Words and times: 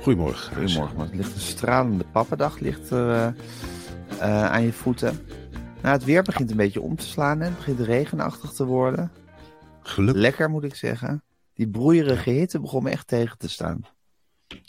Goedemorgen. 0.00 0.56
Goedemorgen, 0.56 0.98
het 0.98 1.14
ligt 1.14 1.34
een 1.34 1.40
stralende 1.40 2.04
pappendag 2.12 2.58
ligt 2.58 2.90
er 2.90 3.10
eh, 3.10 3.26
eh, 4.20 4.44
aan 4.44 4.62
je 4.62 4.72
voeten. 4.72 5.20
Nou, 5.82 5.94
het 5.94 6.04
weer 6.04 6.22
begint 6.22 6.50
een 6.50 6.56
beetje 6.56 6.80
om 6.80 6.96
te 6.96 7.06
slaan 7.06 7.40
en 7.40 7.46
het 7.46 7.56
begint 7.56 7.80
regenachtig 7.80 8.50
te 8.50 8.64
worden. 8.64 9.12
Gelukkig. 9.82 10.22
Lekker 10.22 10.50
moet 10.50 10.64
ik 10.64 10.74
zeggen. 10.74 11.22
Die 11.54 11.68
broeierige 11.68 12.30
hitte 12.30 12.60
begon 12.60 12.82
me 12.82 12.90
echt 12.90 13.06
tegen 13.06 13.38
te 13.38 13.48
staan. 13.48 13.86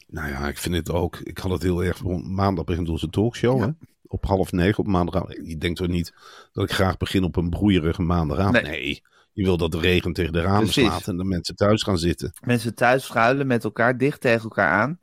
Nou 0.08 0.30
ja, 0.30 0.48
ik 0.48 0.58
vind 0.58 0.76
het 0.76 0.92
ook. 0.92 1.18
Ik 1.18 1.38
had 1.38 1.52
het 1.52 1.62
heel 1.62 1.84
erg. 1.84 2.04
Maandag 2.24 2.66
begint 2.66 2.90
onze 2.90 3.10
talkshow. 3.10 3.60
Ja. 3.60 3.66
Hè? 3.66 3.72
Op 4.08 4.26
half 4.26 4.52
negen 4.52 4.80
op 4.80 4.88
maandag. 4.88 5.24
Je 5.44 5.58
denkt 5.58 5.78
toch 5.78 5.88
niet 5.88 6.14
dat 6.52 6.64
ik 6.64 6.72
graag 6.72 6.98
begin 6.98 7.24
op 7.24 7.36
een 7.36 7.50
broeierige 7.50 8.02
maandagavond? 8.02 8.62
Nee. 8.62 8.72
Nee. 8.72 9.04
Je 9.34 9.44
wil 9.44 9.58
dat 9.58 9.72
de 9.72 9.80
regen 9.80 10.14
tegen 10.14 10.34
de 10.34 10.42
ramen 10.42 10.60
Precies. 10.60 10.86
slaat 10.86 11.08
en 11.08 11.18
de 11.18 11.24
mensen 11.24 11.56
thuis 11.56 11.84
gaan 11.84 11.98
zitten. 11.98 12.34
Mensen 12.46 12.76
thuis 12.76 13.06
schuilen 13.06 13.48
met 13.48 13.64
elkaar 13.64 13.98
dicht 13.98 14.22
tegen 14.22 14.44
elkaar 14.44 14.70
aan. 14.70 15.00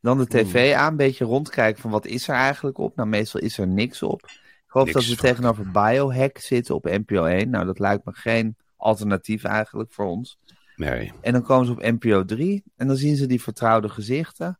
Dan 0.00 0.18
de 0.18 0.26
tv 0.26 0.74
aan, 0.74 0.90
een 0.90 0.96
beetje 0.96 1.24
rondkijken 1.24 1.82
van 1.82 1.90
wat 1.90 2.06
is 2.06 2.28
er 2.28 2.34
eigenlijk 2.34 2.78
op. 2.78 2.96
Nou, 2.96 3.08
meestal 3.08 3.40
is 3.40 3.58
er 3.58 3.66
niks 3.66 4.02
op. 4.02 4.22
Ik 4.22 4.72
hoop 4.72 4.84
Niks 4.84 4.96
dat 4.96 5.06
we 5.06 5.14
vaak. 5.16 5.26
tegenover 5.30 5.70
Biohack 5.70 6.38
zitten 6.38 6.74
op 6.74 6.84
NPO 6.84 7.24
1. 7.24 7.50
Nou, 7.50 7.66
dat 7.66 7.78
lijkt 7.78 8.04
me 8.04 8.12
geen 8.12 8.56
alternatief 8.76 9.44
eigenlijk 9.44 9.92
voor 9.92 10.06
ons. 10.06 10.38
Nee. 10.76 11.12
En 11.20 11.32
dan 11.32 11.42
komen 11.42 11.66
ze 11.66 11.72
op 11.72 11.82
NPO 11.82 12.24
3 12.24 12.64
en 12.76 12.86
dan 12.86 12.96
zien 12.96 13.16
ze 13.16 13.26
die 13.26 13.42
vertrouwde 13.42 13.88
gezichten. 13.88 14.58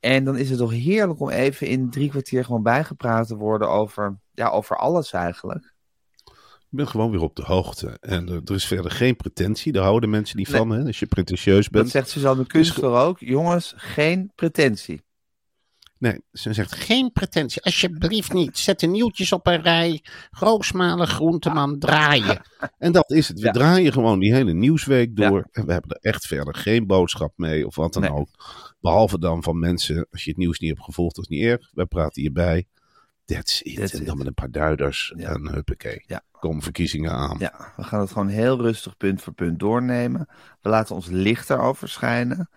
En 0.00 0.24
dan 0.24 0.36
is 0.36 0.48
het 0.48 0.58
toch 0.58 0.70
heerlijk 0.70 1.20
om 1.20 1.28
even 1.28 1.66
in 1.66 1.90
drie 1.90 2.10
kwartier 2.10 2.44
gewoon 2.44 2.62
bijgepraat 2.62 3.26
te 3.26 3.36
worden 3.36 3.68
over, 3.68 4.18
ja, 4.34 4.48
over 4.48 4.76
alles 4.76 5.12
eigenlijk. 5.12 5.71
Ik 6.72 6.78
ben 6.78 6.88
gewoon 6.88 7.10
weer 7.10 7.20
op 7.22 7.36
de 7.36 7.42
hoogte. 7.42 7.96
En 8.00 8.28
er, 8.28 8.40
er 8.44 8.54
is 8.54 8.64
verder 8.66 8.90
geen 8.90 9.16
pretentie. 9.16 9.72
Daar 9.72 9.82
houden 9.82 10.10
mensen 10.10 10.36
niet 10.36 10.48
Nee. 10.48 10.56
van. 10.58 10.70
Hè? 10.70 10.84
Als 10.84 10.98
je 10.98 11.06
pretentieus 11.06 11.68
bent. 11.68 11.84
Dat 11.84 11.92
zegt 11.92 12.08
Suzanne 12.10 12.46
Kunstler 12.46 12.90
ook. 12.90 13.18
Jongens, 13.20 13.72
geen 13.76 14.32
pretentie. 14.34 15.02
Nee, 15.98 16.20
ze 16.32 16.52
zegt 16.52 16.74
geen 16.74 17.12
pretentie. 17.12 17.62
Alsjeblieft 17.62 18.32
niet. 18.32 18.58
Zet 18.58 18.80
de 18.80 18.86
nieuwtjes 18.86 19.32
op 19.32 19.46
een 19.46 19.62
rij. 19.62 20.02
Roosmalen, 20.30 21.06
groenteman, 21.08 21.78
draaien. 21.78 22.40
En 22.78 22.92
dat 22.92 23.10
is 23.10 23.28
het. 23.28 23.38
We 23.40 23.46
Ja. 23.46 23.52
draaien 23.52 23.92
gewoon 23.92 24.18
die 24.18 24.34
hele 24.34 24.52
nieuwsweek 24.52 25.16
door. 25.16 25.38
Ja. 25.38 25.48
En 25.52 25.66
we 25.66 25.72
hebben 25.72 25.90
er 25.90 26.10
echt 26.10 26.26
verder 26.26 26.54
geen 26.54 26.86
boodschap 26.86 27.32
mee 27.36 27.66
of 27.66 27.74
wat 27.76 27.92
dan 27.92 28.02
Nee. 28.02 28.12
ook. 28.12 28.28
Behalve 28.80 29.18
dan 29.18 29.42
van 29.42 29.58
mensen, 29.58 30.06
als 30.10 30.24
je 30.24 30.30
het 30.30 30.38
nieuws 30.38 30.58
niet 30.58 30.70
hebt 30.70 30.84
gevolgd, 30.84 31.14
dat 31.16 31.24
is 31.30 31.36
niet 31.36 31.46
erg. 31.46 31.70
Wij 31.72 31.86
praten 31.86 32.22
hierbij. 32.22 32.66
That's 33.24 33.60
it. 33.60 33.76
That's 33.76 33.92
en 33.92 34.00
it. 34.00 34.06
dan 34.06 34.18
met 34.18 34.26
een 34.26 34.34
paar 34.34 34.50
duiders. 34.50 35.12
Ja. 35.16 35.28
En 35.28 35.52
huppakee. 35.52 36.02
Ja. 36.06 36.22
Komen 36.30 36.62
verkiezingen 36.62 37.10
aan. 37.12 37.36
Ja, 37.38 37.72
we 37.76 37.82
gaan 37.82 38.00
het 38.00 38.10
gewoon 38.10 38.28
heel 38.28 38.60
rustig 38.60 38.96
punt 38.96 39.22
voor 39.22 39.32
punt 39.32 39.58
doornemen. 39.58 40.28
We 40.60 40.68
laten 40.68 40.94
ons 40.94 41.06
licht 41.06 41.50
erover 41.50 41.88
schijnen. 41.88 42.48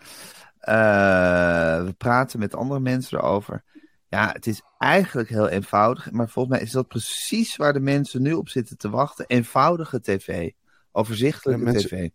Eh, 0.60 1.84
we 1.84 1.94
praten 1.98 2.40
met 2.40 2.56
andere 2.56 2.80
mensen 2.80 3.18
erover. 3.18 3.64
Ja, 4.08 4.30
het 4.32 4.48
is 4.48 4.62
eigenlijk 4.78 5.30
heel 5.30 5.48
eenvoudig. 5.48 6.12
Maar 6.12 6.30
volgens 6.30 6.56
mij 6.56 6.66
is 6.66 6.72
dat 6.72 6.88
precies 6.88 7.56
waar 7.56 7.74
de 7.74 7.80
mensen 7.80 8.22
nu 8.22 8.34
op 8.34 8.50
zitten 8.50 8.78
te 8.78 8.90
wachten. 8.90 9.26
Eenvoudige 9.28 10.02
tv. 10.02 10.52
Overzichtelijke 10.92 11.66
Ja, 11.66 11.72
mensen- 11.72 11.90
tv. 11.90 12.10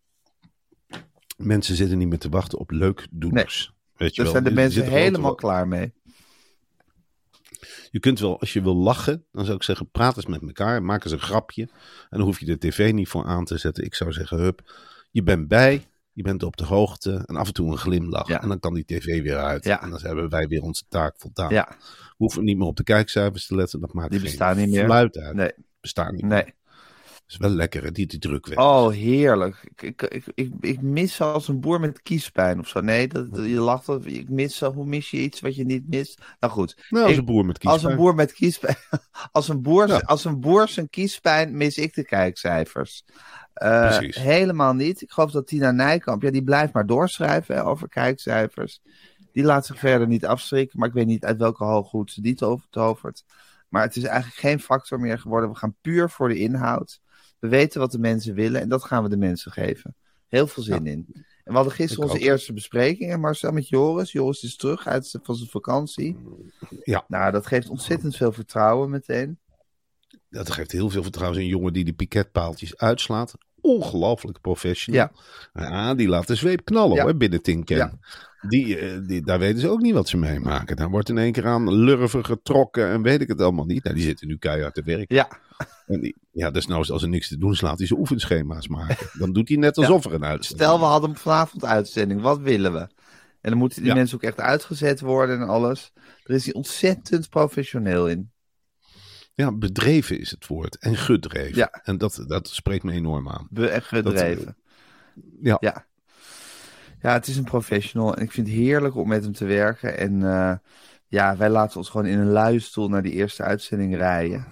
Mensen 1.36 1.76
zitten 1.76 1.98
niet 1.98 2.08
meer 2.08 2.18
te 2.18 2.28
wachten 2.28 2.58
op 2.58 2.70
leukdoeners. 2.70 3.72
Weet 3.96 4.14
je 4.14 4.22
Daar 4.22 4.30
zijn 4.30 4.44
de 4.44 4.50
mensen 4.50 4.84
helemaal 4.84 5.34
klaar 5.34 5.68
mee. 5.68 5.92
Je 7.90 7.98
kunt 8.00 8.18
wel, 8.20 8.40
als 8.40 8.52
je 8.52 8.62
wil 8.62 8.76
lachen, 8.76 9.24
dan 9.32 9.44
zou 9.44 9.56
ik 9.56 9.62
zeggen, 9.62 9.90
praat 9.90 10.16
eens 10.16 10.26
met 10.26 10.42
elkaar, 10.42 10.82
maak 10.82 11.04
eens 11.04 11.12
een 11.12 11.20
grapje. 11.20 11.62
En 11.62 12.18
dan 12.18 12.20
hoef 12.20 12.40
je 12.40 12.46
de 12.46 12.58
tv 12.58 12.92
niet 12.92 13.08
voor 13.08 13.24
aan 13.24 13.44
te 13.44 13.58
zetten. 13.58 13.84
Ik 13.84 13.94
zou 13.94 14.12
zeggen, 14.12 14.38
hup, 14.38 14.72
je 15.10 15.22
bent 15.22 15.48
bij, 15.48 15.86
je 16.12 16.22
bent 16.22 16.42
op 16.42 16.56
de 16.56 16.64
hoogte 16.64 17.22
en 17.26 17.36
af 17.36 17.46
en 17.46 17.52
toe 17.52 17.70
een 17.70 17.78
glimlach. 17.78 18.28
Ja. 18.28 18.42
En 18.42 18.48
dan 18.48 18.60
kan 18.60 18.74
die 18.74 18.84
tv 18.84 19.22
weer 19.22 19.38
uit. 19.38 19.64
Ja. 19.64 19.82
En 19.82 19.90
dan 19.90 20.00
hebben 20.02 20.28
wij 20.28 20.46
weer 20.46 20.62
onze 20.62 20.84
taak 20.88 21.14
voldaan. 21.18 21.50
Ja, 21.52 21.68
We 21.78 22.14
hoeven 22.16 22.44
niet 22.44 22.56
meer 22.58 22.66
op 22.66 22.76
de 22.76 22.84
kijkcijfers 22.84 23.46
te 23.46 23.54
letten, 23.54 23.80
dat 23.80 23.92
maakt 23.92 24.10
Die 24.10 24.18
geen 24.20 24.28
bestaan 24.28 24.56
niet 24.56 24.70
meer. 24.70 24.90
uit. 24.90 25.34
nee, 25.34 25.52
Bestaan 25.80 26.14
niet 26.14 26.24
meer. 26.24 26.30
nee. 26.44 26.54
Is 27.30 27.36
wel 27.36 27.50
lekker, 27.50 27.82
hè, 27.84 27.90
die 27.92 28.06
te 28.06 28.18
druk 28.18 28.46
weg. 28.46 28.58
Oh, 28.58 28.88
heerlijk. 28.90 29.70
Ik, 29.76 30.02
ik, 30.02 30.24
ik, 30.34 30.52
ik, 30.60 30.80
mis 30.82 31.20
als 31.20 31.48
een 31.48 31.60
boer 31.60 31.80
met 31.80 32.02
kiespijn 32.02 32.58
of 32.58 32.68
zo. 32.68 32.80
Nee, 32.80 33.08
dat, 33.08 33.34
dat- 33.34 33.44
je 33.44 33.60
lacht. 33.60 33.86
dat- 33.86 34.04
Ik 34.06 34.28
mis 34.28 34.56
zo. 34.56 34.72
Hoe 34.72 34.86
mis 34.86 35.10
je 35.10 35.16
iets 35.16 35.40
wat 35.40 35.54
je 35.56 35.64
niet 35.64 35.88
mist? 35.88 36.20
Nou 36.40 36.52
goed. 36.52 36.76
nou, 36.90 37.02
als 37.04 37.12
ik- 37.12 37.18
een 37.18 37.24
boer 37.24 37.44
met 37.44 37.64
Als 37.64 37.72
kiespijn. 37.72 37.92
een 37.92 37.98
boer 37.98 38.14
met 38.14 38.32
kiespijn. 38.32 38.76
Als 39.32 39.48
een 39.48 39.62
boer, 39.62 39.88
Ja. 39.88 39.98
als 39.98 40.24
een 40.24 40.40
boer 40.40 40.68
zijn 40.68 40.88
kiespijn 40.90 41.56
mis 41.56 41.76
ik 41.78 41.94
de 41.94 42.04
kijkcijfers. 42.04 43.04
Eh, 43.52 43.96
Precies. 43.96 44.16
helemaal 44.16 44.72
niet. 44.74 45.00
Ik 45.02 45.10
geloof 45.10 45.30
dat 45.30 45.46
Tina 45.46 45.70
Nijkamp, 45.70 46.22
ja, 46.22 46.30
die 46.30 46.44
blijft 46.44 46.72
maar 46.72 46.86
doorschrijven 46.86 47.54
hè, 47.54 47.64
over 47.64 47.88
kijkcijfers. 47.88 48.80
Die 49.32 49.44
laat 49.44 49.66
zich 49.66 49.78
verder 49.78 50.06
niet 50.06 50.26
afschrikken, 50.26 50.78
maar 50.78 50.88
ik 50.88 50.94
weet 50.94 51.06
niet 51.06 51.24
uit 51.24 51.38
welke 51.38 51.64
hooghoed 51.64 52.10
ze 52.10 52.20
die 52.22 52.34
to- 52.34 52.60
tovert. 52.70 53.24
Maar 53.68 53.82
het 53.82 53.96
is 53.96 54.02
eigenlijk 54.04 54.40
geen 54.40 54.60
factor 54.60 55.00
meer 55.00 55.18
geworden. 55.18 55.50
We 55.50 55.56
gaan 55.56 55.76
puur 55.80 56.10
voor 56.10 56.28
de 56.28 56.38
inhoud. 56.38 57.00
We 57.40 57.48
weten 57.48 57.80
wat 57.80 57.92
de 57.92 57.98
mensen 57.98 58.34
willen 58.34 58.60
en 58.60 58.68
dat 58.68 58.84
gaan 58.84 59.02
we 59.02 59.08
de 59.08 59.16
mensen 59.16 59.52
geven. 59.52 59.94
Heel 60.28 60.46
veel 60.46 60.62
zin 60.62 60.86
in. 60.86 61.06
En 61.14 61.22
we 61.44 61.52
hadden 61.52 61.72
gisteren 61.72 62.04
Ik 62.04 62.10
onze 62.10 62.22
ook. 62.24 62.28
eerste 62.30 62.52
bespreking, 62.52 63.10
hè, 63.10 63.16
Marcel, 63.18 63.52
met 63.52 63.68
Joris. 63.68 64.12
Joris 64.12 64.42
is 64.42 64.56
terug 64.56 64.86
uit 64.86 65.18
van 65.22 65.34
zijn 65.34 65.48
vakantie. 65.50 66.16
Ja. 66.84 67.04
Nou, 67.08 67.32
dat 67.32 67.46
geeft 67.46 67.68
ontzettend 67.68 68.16
veel 68.16 68.32
vertrouwen 68.32 68.90
meteen. 68.90 69.38
Dat 70.30 70.50
geeft 70.50 70.72
heel 70.72 70.90
veel 70.90 71.02
vertrouwen. 71.02 71.40
Een 71.40 71.46
jongen 71.46 71.72
die 71.72 71.84
de 71.84 71.92
piketpaaltjes 71.92 72.76
uitslaat. 72.76 73.34
Ongelooflijk 73.60 74.40
professional. 74.40 75.08
Ja. 75.52 75.62
Ja, 75.68 75.94
die 75.94 76.08
laat 76.08 76.26
de 76.26 76.34
zweep 76.34 76.64
knallen 76.64 76.96
Ja. 76.96 77.02
hoor, 77.02 77.16
binnen 77.16 77.42
Tinken. 77.42 77.76
Ja. 77.76 77.98
Die, 78.48 78.78
eh, 78.78 78.98
die, 79.06 79.22
daar 79.22 79.38
weten 79.38 79.60
ze 79.60 79.68
ook 79.68 79.80
niet 79.80 79.94
wat 79.94 80.08
ze 80.08 80.16
meemaken. 80.16 80.76
Daar 80.76 80.90
wordt 80.90 81.08
in 81.08 81.18
één 81.18 81.32
keer 81.32 81.46
aan 81.46 81.74
lurven 81.74 82.24
getrokken 82.24 82.88
en 82.88 83.02
weet 83.02 83.20
ik 83.20 83.28
het 83.28 83.40
allemaal 83.40 83.64
niet. 83.64 83.84
Nou, 83.84 83.96
die 83.96 84.04
zitten 84.04 84.28
nu 84.28 84.36
keihard 84.38 84.74
te 84.74 84.82
werk. 84.82 85.12
Ja, 85.12 85.28
En 85.86 86.00
die, 86.00 86.16
ja, 86.30 86.50
desnoods 86.50 86.90
als 86.90 87.02
er 87.02 87.08
niks 87.08 87.28
te 87.28 87.38
doen 87.38 87.52
is, 87.52 87.60
laat 87.60 87.78
hij 87.78 87.86
zijn 87.86 88.00
oefenschema's 88.00 88.68
maken. 88.68 89.06
Dan 89.18 89.32
doet 89.32 89.48
hij 89.48 89.56
net 89.56 89.76
alsof 89.78 90.04
er 90.04 90.14
een 90.14 90.24
uitzending 90.24 90.60
stel 90.62 90.78
we 90.78 90.84
hadden 90.84 91.16
vanavond 91.16 91.64
uitzending. 91.64 92.20
Wat 92.20 92.38
willen 92.38 92.72
we? 92.72 92.78
En 93.40 93.50
dan 93.50 93.58
moeten 93.58 93.78
die 93.80 93.88
Ja. 93.90 93.94
mensen 93.96 94.16
ook 94.16 94.22
echt 94.22 94.40
uitgezet 94.40 95.00
worden 95.00 95.40
en 95.40 95.48
alles. 95.48 95.92
Er 96.24 96.34
is 96.34 96.44
hij 96.44 96.54
ontzettend 96.54 97.28
professioneel 97.28 98.08
in. 98.08 98.30
Ja, 99.34 99.52
bedreven 99.52 100.18
is 100.18 100.30
het 100.30 100.46
woord. 100.46 100.78
En 100.78 100.96
gedreven. 100.96 101.56
Ja. 101.56 101.70
En 101.82 101.98
dat, 101.98 102.24
dat 102.26 102.48
spreekt 102.48 102.84
me 102.84 102.92
enorm 102.92 103.28
aan. 103.28 103.46
Be 103.50 103.68
echt 103.68 103.86
gedreven. 103.86 104.56
Ja. 105.40 105.56
Ja. 105.60 105.86
Ja, 107.02 107.12
het 107.12 107.26
is 107.26 107.36
een 107.36 107.44
professional 107.44 108.16
en 108.16 108.22
ik 108.22 108.32
vind 108.32 108.46
het 108.46 108.56
heerlijk 108.56 108.96
om 108.96 109.08
met 109.08 109.22
hem 109.24 109.32
te 109.32 109.44
werken. 109.44 109.98
En 109.98 110.22
eh, 110.22 110.52
Ja, 111.06 111.36
wij 111.36 111.48
laten 111.50 111.76
ons 111.76 111.88
gewoon 111.88 112.06
in 112.06 112.18
een 112.18 112.30
luie 112.30 112.60
stoel 112.60 112.88
naar 112.88 113.02
die 113.02 113.12
eerste 113.12 113.42
uitzending 113.42 113.96
rijden. 113.96 114.46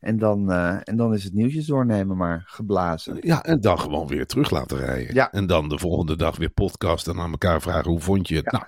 En 0.00 0.18
dan, 0.18 0.50
eh, 0.50 0.76
en 0.82 0.96
dan 0.96 1.14
is 1.14 1.24
het 1.24 1.32
nieuwtjes 1.32 1.66
doornemen 1.66 2.16
maar 2.16 2.42
geblazen. 2.46 3.16
Ja, 3.20 3.42
en 3.42 3.60
dan 3.60 3.80
gewoon 3.80 4.06
weer 4.06 4.26
terug 4.26 4.50
laten 4.50 4.78
rijden. 4.78 5.14
Ja. 5.14 5.32
En 5.32 5.46
dan 5.46 5.68
de 5.68 5.78
volgende 5.78 6.16
dag 6.16 6.36
weer 6.36 6.50
podcasten 6.50 7.14
en 7.14 7.20
aan 7.20 7.30
elkaar 7.30 7.62
vragen 7.62 7.90
hoe 7.90 8.00
vond 8.00 8.28
je 8.28 8.36
het? 8.36 8.52
Nou, 8.52 8.64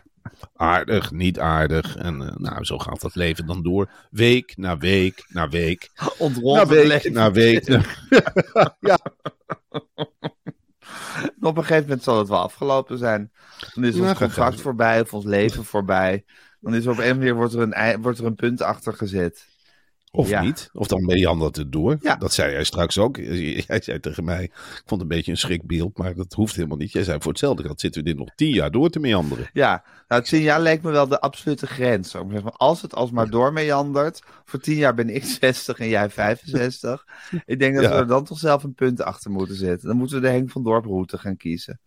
aardig, 0.57 1.11
niet 1.11 1.39
aardig. 1.39 1.97
En 1.97 2.23
eh, 2.23 2.37
nou, 2.37 2.65
zo 2.65 2.79
gaat 2.79 3.01
dat 3.01 3.15
leven 3.15 3.47
dan 3.47 3.63
door. 3.63 3.91
Week 4.11 4.57
na 4.57 4.79
week 4.79 5.25
na 5.29 5.49
week. 5.49 5.91
Ontrond 6.19 6.57
Na 6.57 6.77
het 6.77 6.89
week 6.89 7.13
na 7.13 7.31
week. 7.41 7.69
En 11.11 11.47
op 11.47 11.57
een 11.57 11.65
gegeven 11.65 11.83
moment 11.83 12.03
zal 12.03 12.19
het 12.19 12.29
wel 12.29 12.39
afgelopen 12.39 12.99
zijn. 12.99 13.33
Dan 13.75 13.85
is 13.85 13.97
Ja, 13.97 14.09
ons 14.09 14.19
contract 14.19 14.61
voorbij 14.61 15.01
of 15.01 15.15
ons 15.15 15.25
leven 15.25 15.65
voorbij. 15.65 16.25
Dan 16.61 16.75
is 16.75 16.85
er 16.85 16.91
op 16.91 16.99
een 16.99 17.19
manier 17.19 17.35
wordt 17.35 17.55
er 17.55 17.61
een, 17.73 18.03
wordt 18.03 18.19
er 18.19 18.25
een 18.25 18.35
punt 18.35 18.63
achter 18.63 18.93
gezet. 18.93 19.47
Of 20.13 20.29
Ja. 20.29 20.43
niet. 20.43 20.71
Of 20.73 20.87
dan 20.87 21.05
meandert 21.05 21.57
het 21.57 21.73
door. 21.73 21.97
Ja. 22.01 22.17
Dat 22.17 22.33
zei 22.33 22.53
jij 22.53 22.65
straks 22.65 22.99
ook. 22.99 23.17
Jij 23.67 23.81
zei 23.83 24.01
tegen 24.01 24.25
mij, 24.25 24.43
ik 24.45 24.53
vond 24.87 24.91
het 24.91 25.01
een 25.01 25.09
beetje 25.17 25.31
een 25.31 25.37
schrikbeeld, 25.39 25.99
maar 25.99 26.15
dat 26.15 26.33
hoeft 26.33 26.57
helemaal 26.57 26.77
niet. 26.77 26.93
Jij 26.93 27.05
zei 27.05 27.19
voor 27.21 27.31
hetzelfde 27.31 27.63
geld 27.63 27.81
zitten 27.81 28.03
we 28.03 28.09
dit 28.09 28.19
nog 28.19 28.29
tien 28.35 28.51
jaar 28.53 28.71
door 28.71 28.91
te 28.91 29.01
meanderen. 29.01 29.49
Ja, 29.53 29.85
nou, 30.09 30.23
tien 30.23 30.41
jaar 30.43 30.61
leek 30.61 30.83
me 30.83 30.91
wel 30.91 31.09
de 31.09 31.21
absolute 31.21 31.67
grens. 31.67 32.15
Als 32.45 32.83
het 32.83 32.95
alsmaar 32.95 33.31
doormeandert, 33.31 34.23
voor 34.45 34.61
tien 34.61 34.77
jaar 34.77 34.95
ben 34.95 35.15
ik 35.15 35.25
60 35.41 35.79
en 35.79 35.89
jij 35.89 36.11
65. 36.11 37.07
Ik 37.47 37.59
denk 37.59 37.75
dat 37.75 37.85
Ja. 37.85 37.91
we 37.91 37.97
er 37.97 38.07
dan 38.07 38.25
toch 38.25 38.39
zelf 38.39 38.63
een 38.63 38.75
punt 38.75 39.03
achter 39.03 39.31
moeten 39.31 39.57
zetten. 39.57 39.89
Dan 39.89 39.97
moeten 39.97 40.17
we 40.17 40.23
de 40.23 40.33
Henk 40.33 40.51
van 40.51 40.63
Dorp 40.65 40.85
route 40.85 41.19
gaan 41.19 41.37
kiezen. 41.37 41.81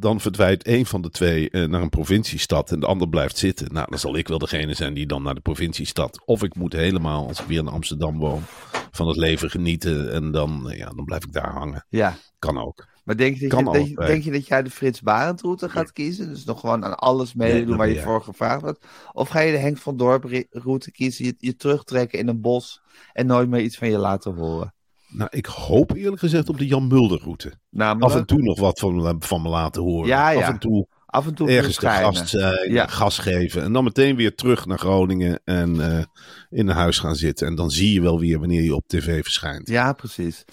Dan 0.00 0.20
verdwijnt 0.20 0.62
één 0.62 0.86
van 0.86 1.02
de 1.02 1.10
twee 1.10 1.50
eh, 1.50 1.64
naar 1.64 1.82
een 1.82 1.88
provinciestad 1.88 2.70
en 2.70 2.80
de 2.80 2.86
ander 2.86 3.08
blijft 3.08 3.38
zitten. 3.38 3.72
Nou, 3.72 3.86
dan 3.90 3.98
zal 3.98 4.16
ik 4.16 4.28
wel 4.28 4.38
degene 4.38 4.74
zijn 4.74 4.94
die 4.94 5.06
dan 5.06 5.22
naar 5.22 5.34
de 5.34 5.40
provinciestad. 5.40 6.22
Of 6.24 6.42
ik 6.42 6.54
moet 6.54 6.72
helemaal, 6.72 7.28
als 7.28 7.40
ik 7.40 7.46
weer 7.46 7.58
in 7.58 7.68
Amsterdam 7.68 8.18
woon, 8.18 8.42
van 8.90 9.08
het 9.08 9.16
leven 9.16 9.50
genieten 9.50 10.12
en 10.12 10.30
dan, 10.30 10.70
eh, 10.70 10.78
ja, 10.78 10.90
dan 10.90 11.04
blijf 11.04 11.24
ik 11.24 11.32
daar 11.32 11.52
hangen. 11.52 11.86
Ja, 11.88 12.16
Kan 12.38 12.58
ook. 12.58 12.86
maar 13.04 13.16
denk 13.16 13.36
je, 13.36 13.48
dat 13.48 13.58
je, 13.58 13.64
denk, 13.64 13.76
je, 13.76 13.80
allebei. 13.80 14.08
denk 14.08 14.24
je 14.24 14.30
dat 14.30 14.46
jij 14.46 14.62
de 14.62 14.70
Frits 14.70 15.00
Barend 15.00 15.40
route 15.40 15.68
gaat 15.68 15.92
kiezen? 15.92 16.28
Dus 16.28 16.44
nog 16.44 16.60
gewoon 16.60 16.84
aan 16.84 16.98
alles 16.98 17.34
meedoen 17.34 17.76
waar 17.76 17.88
je 17.88 18.00
voor 18.00 18.22
gevraagd 18.22 18.60
wordt? 18.60 18.86
Of 19.12 19.28
ga 19.28 19.40
je 19.40 19.52
de 19.52 19.58
Henk 19.58 19.78
van 19.78 19.96
Dorp 19.96 20.44
route 20.50 20.90
kiezen, 20.90 21.24
je, 21.24 21.34
je 21.38 21.56
terugtrekken 21.56 22.18
in 22.18 22.28
een 22.28 22.40
bos 22.40 22.80
en 23.12 23.26
nooit 23.26 23.48
meer 23.48 23.60
iets 23.60 23.76
van 23.78 23.90
je 23.90 23.98
laten 23.98 24.34
horen? 24.34 24.72
Nou, 25.08 25.30
ik 25.32 25.46
hoop 25.46 25.94
eerlijk 25.94 26.20
gezegd 26.20 26.48
op 26.48 26.58
de 26.58 26.66
Jan 26.66 26.86
Mulder 26.86 27.20
route. 27.20 27.52
Af 27.76 28.14
en 28.14 28.26
toe 28.26 28.42
nog 28.42 28.60
wat 28.60 28.78
van, 28.78 29.16
van 29.22 29.42
me 29.42 29.48
laten 29.48 29.82
horen. 29.82 30.08
Ja, 30.08 30.30
ja. 30.30 30.40
Af 30.40 30.48
en 30.48 30.58
toe 30.58 30.86
af 31.06 31.26
en 31.26 31.34
toe 31.34 31.48
ergens 31.50 31.78
verschijnen. 31.78 32.14
gast 32.14 32.32
Ja. 32.68 32.86
gas 32.86 33.18
geven. 33.18 33.62
En 33.62 33.72
dan 33.72 33.84
meteen 33.84 34.16
weer 34.16 34.34
terug 34.34 34.66
naar 34.66 34.78
Groningen 34.78 35.40
en 35.44 35.80
eh, 35.98 36.04
in 36.50 36.68
een 36.68 36.74
huis 36.76 36.98
gaan 36.98 37.14
zitten. 37.16 37.46
En 37.46 37.54
dan 37.54 37.70
zie 37.70 37.92
je 37.92 38.00
wel 38.00 38.20
weer 38.20 38.38
wanneer 38.38 38.62
je 38.62 38.74
op 38.74 38.86
tv 38.88 39.22
verschijnt. 39.22 39.68
Ja, 39.68 39.92
precies. 39.92 40.44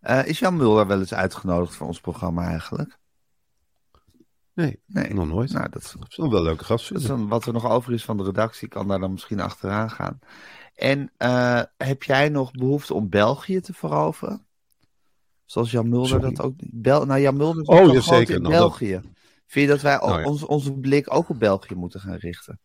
Eh, 0.00 0.26
is 0.26 0.38
Jan 0.38 0.56
Mulder 0.56 0.86
wel 0.86 0.98
eens 0.98 1.14
uitgenodigd 1.14 1.74
voor 1.74 1.86
ons 1.86 2.00
programma 2.00 2.46
eigenlijk? 2.48 2.98
Nee, 4.54 4.80
Nee. 4.86 5.14
nog 5.14 5.26
nooit. 5.28 5.52
Nou, 5.52 5.68
dat, 5.70 5.94
Dat 5.98 6.08
is 6.10 6.16
wel 6.16 6.26
een 6.26 6.32
wel 6.32 6.42
leuke 6.42 6.64
gast. 6.64 6.88
dat 6.88 6.98
is 6.98 7.04
vinden. 7.06 7.20
dan 7.22 7.28
wat 7.38 7.46
er 7.46 7.52
nog 7.52 7.66
over 7.70 7.92
is 7.92 8.04
van 8.04 8.16
de 8.16 8.22
redactie, 8.24 8.68
kan 8.68 8.88
daar 8.88 9.00
dan 9.00 9.12
misschien 9.12 9.40
achteraan 9.40 9.90
gaan. 9.90 10.18
En 10.74 11.12
eh, 11.16 11.60
heb 11.76 12.02
jij 12.02 12.28
nog 12.28 12.50
behoefte 12.50 12.94
om 12.94 13.08
België 13.08 13.60
te 13.60 13.72
veroveren? 13.72 14.46
Zoals 15.44 15.70
Jan 15.70 15.88
Mulder 15.88 16.08
Sorry? 16.08 16.34
dat 16.34 16.44
ook. 16.44 16.54
Bel 16.58 17.06
nou, 17.06 17.20
Jan 17.20 17.36
Mulder 17.36 17.62
is 17.62 17.68
Oh, 17.68 17.88
ook 17.96 18.02
zeker. 18.02 18.34
in 18.34 18.42
Nou, 18.42 18.54
dat- 18.54 18.62
België. 18.62 19.00
Vind 19.46 19.66
je 19.66 19.72
dat 19.72 19.80
wij 19.82 19.96
Nou, 19.96 20.20
ja. 20.20 20.26
ons, 20.26 20.44
onze 20.44 20.72
blik 20.72 21.14
ook 21.14 21.28
op 21.28 21.38
België 21.38 21.74
moeten 21.74 22.00
gaan 22.00 22.16
richten? 22.16 22.60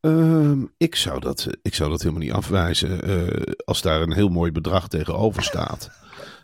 Ehm, 0.00 0.64
ik, 0.76 0.94
zou 0.94 1.20
dat, 1.20 1.46
ik 1.62 1.74
zou 1.74 1.90
dat 1.90 2.00
helemaal 2.02 2.22
niet 2.22 2.32
afwijzen. 2.32 3.02
Eh, 3.02 3.42
als 3.64 3.82
daar 3.82 4.00
een 4.02 4.12
heel 4.12 4.28
mooi 4.28 4.52
bedrag 4.52 4.88
tegenover 4.88 5.42
staat. 5.42 5.90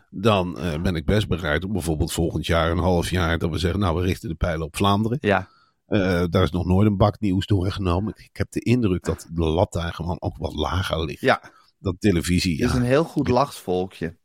Dan 0.09 0.59
eh, 0.59 0.81
ben 0.81 0.95
ik 0.95 1.05
best 1.05 1.27
bereid 1.27 1.65
om 1.65 1.71
bijvoorbeeld 1.73 2.11
volgend 2.13 2.45
jaar, 2.45 2.71
een 2.71 2.77
half 2.77 3.09
jaar, 3.09 3.37
dat 3.37 3.49
we 3.49 3.57
zeggen, 3.57 3.79
nou 3.79 3.95
we 3.95 4.05
richten 4.05 4.29
de 4.29 4.35
pijlen 4.35 4.65
op 4.65 4.75
Vlaanderen. 4.75 5.17
Ja, 5.21 5.47
Eh, 5.93 6.23
daar 6.29 6.43
is 6.43 6.51
nog 6.51 6.65
nooit 6.65 6.87
een 6.87 6.97
bak 6.97 7.19
nieuws 7.19 7.45
doorgenomen. 7.45 8.13
Ik 8.17 8.37
heb 8.37 8.51
de 8.51 8.59
indruk 8.59 9.03
dat 9.03 9.27
de 9.31 9.43
lat 9.43 9.73
daar 9.73 9.93
gewoon 9.93 10.17
ook 10.19 10.37
wat 10.37 10.53
lager 10.53 11.05
ligt. 11.05 11.21
ja. 11.21 11.51
Dat 11.79 11.95
televisie, 11.99 12.55
het 12.55 12.65
is 12.65 12.71
ja, 12.71 12.77
een 12.77 12.85
heel 12.85 13.03
goed 13.03 13.27
lachsvolkje. 13.27 14.15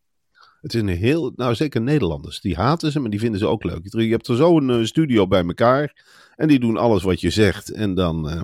het 0.61 0.75
is 0.75 0.81
een 0.81 0.88
heel, 0.88 1.32
nou 1.37 1.55
zeker 1.55 1.81
Nederlanders, 1.81 2.41
die 2.41 2.56
haten 2.56 2.93
ze, 2.93 3.00
maar 3.00 3.11
die 3.11 3.20
vinden 3.20 3.38
ze 3.41 3.47
ook 3.47 3.65
leuk. 3.65 3.93
Je 3.93 4.11
hebt 4.11 4.29
er 4.29 4.37
zo 4.37 4.56
een 4.56 4.70
eh, 4.70 4.85
studio 4.85 5.26
bij 5.26 5.44
elkaar 5.44 6.05
en 6.37 6.49
die 6.49 6.61
doen 6.61 6.76
alles 6.76 7.03
wat 7.03 7.20
je 7.20 7.31
zegt. 7.31 7.70
En 7.70 7.94
dan, 7.94 8.31
eh, 8.31 8.41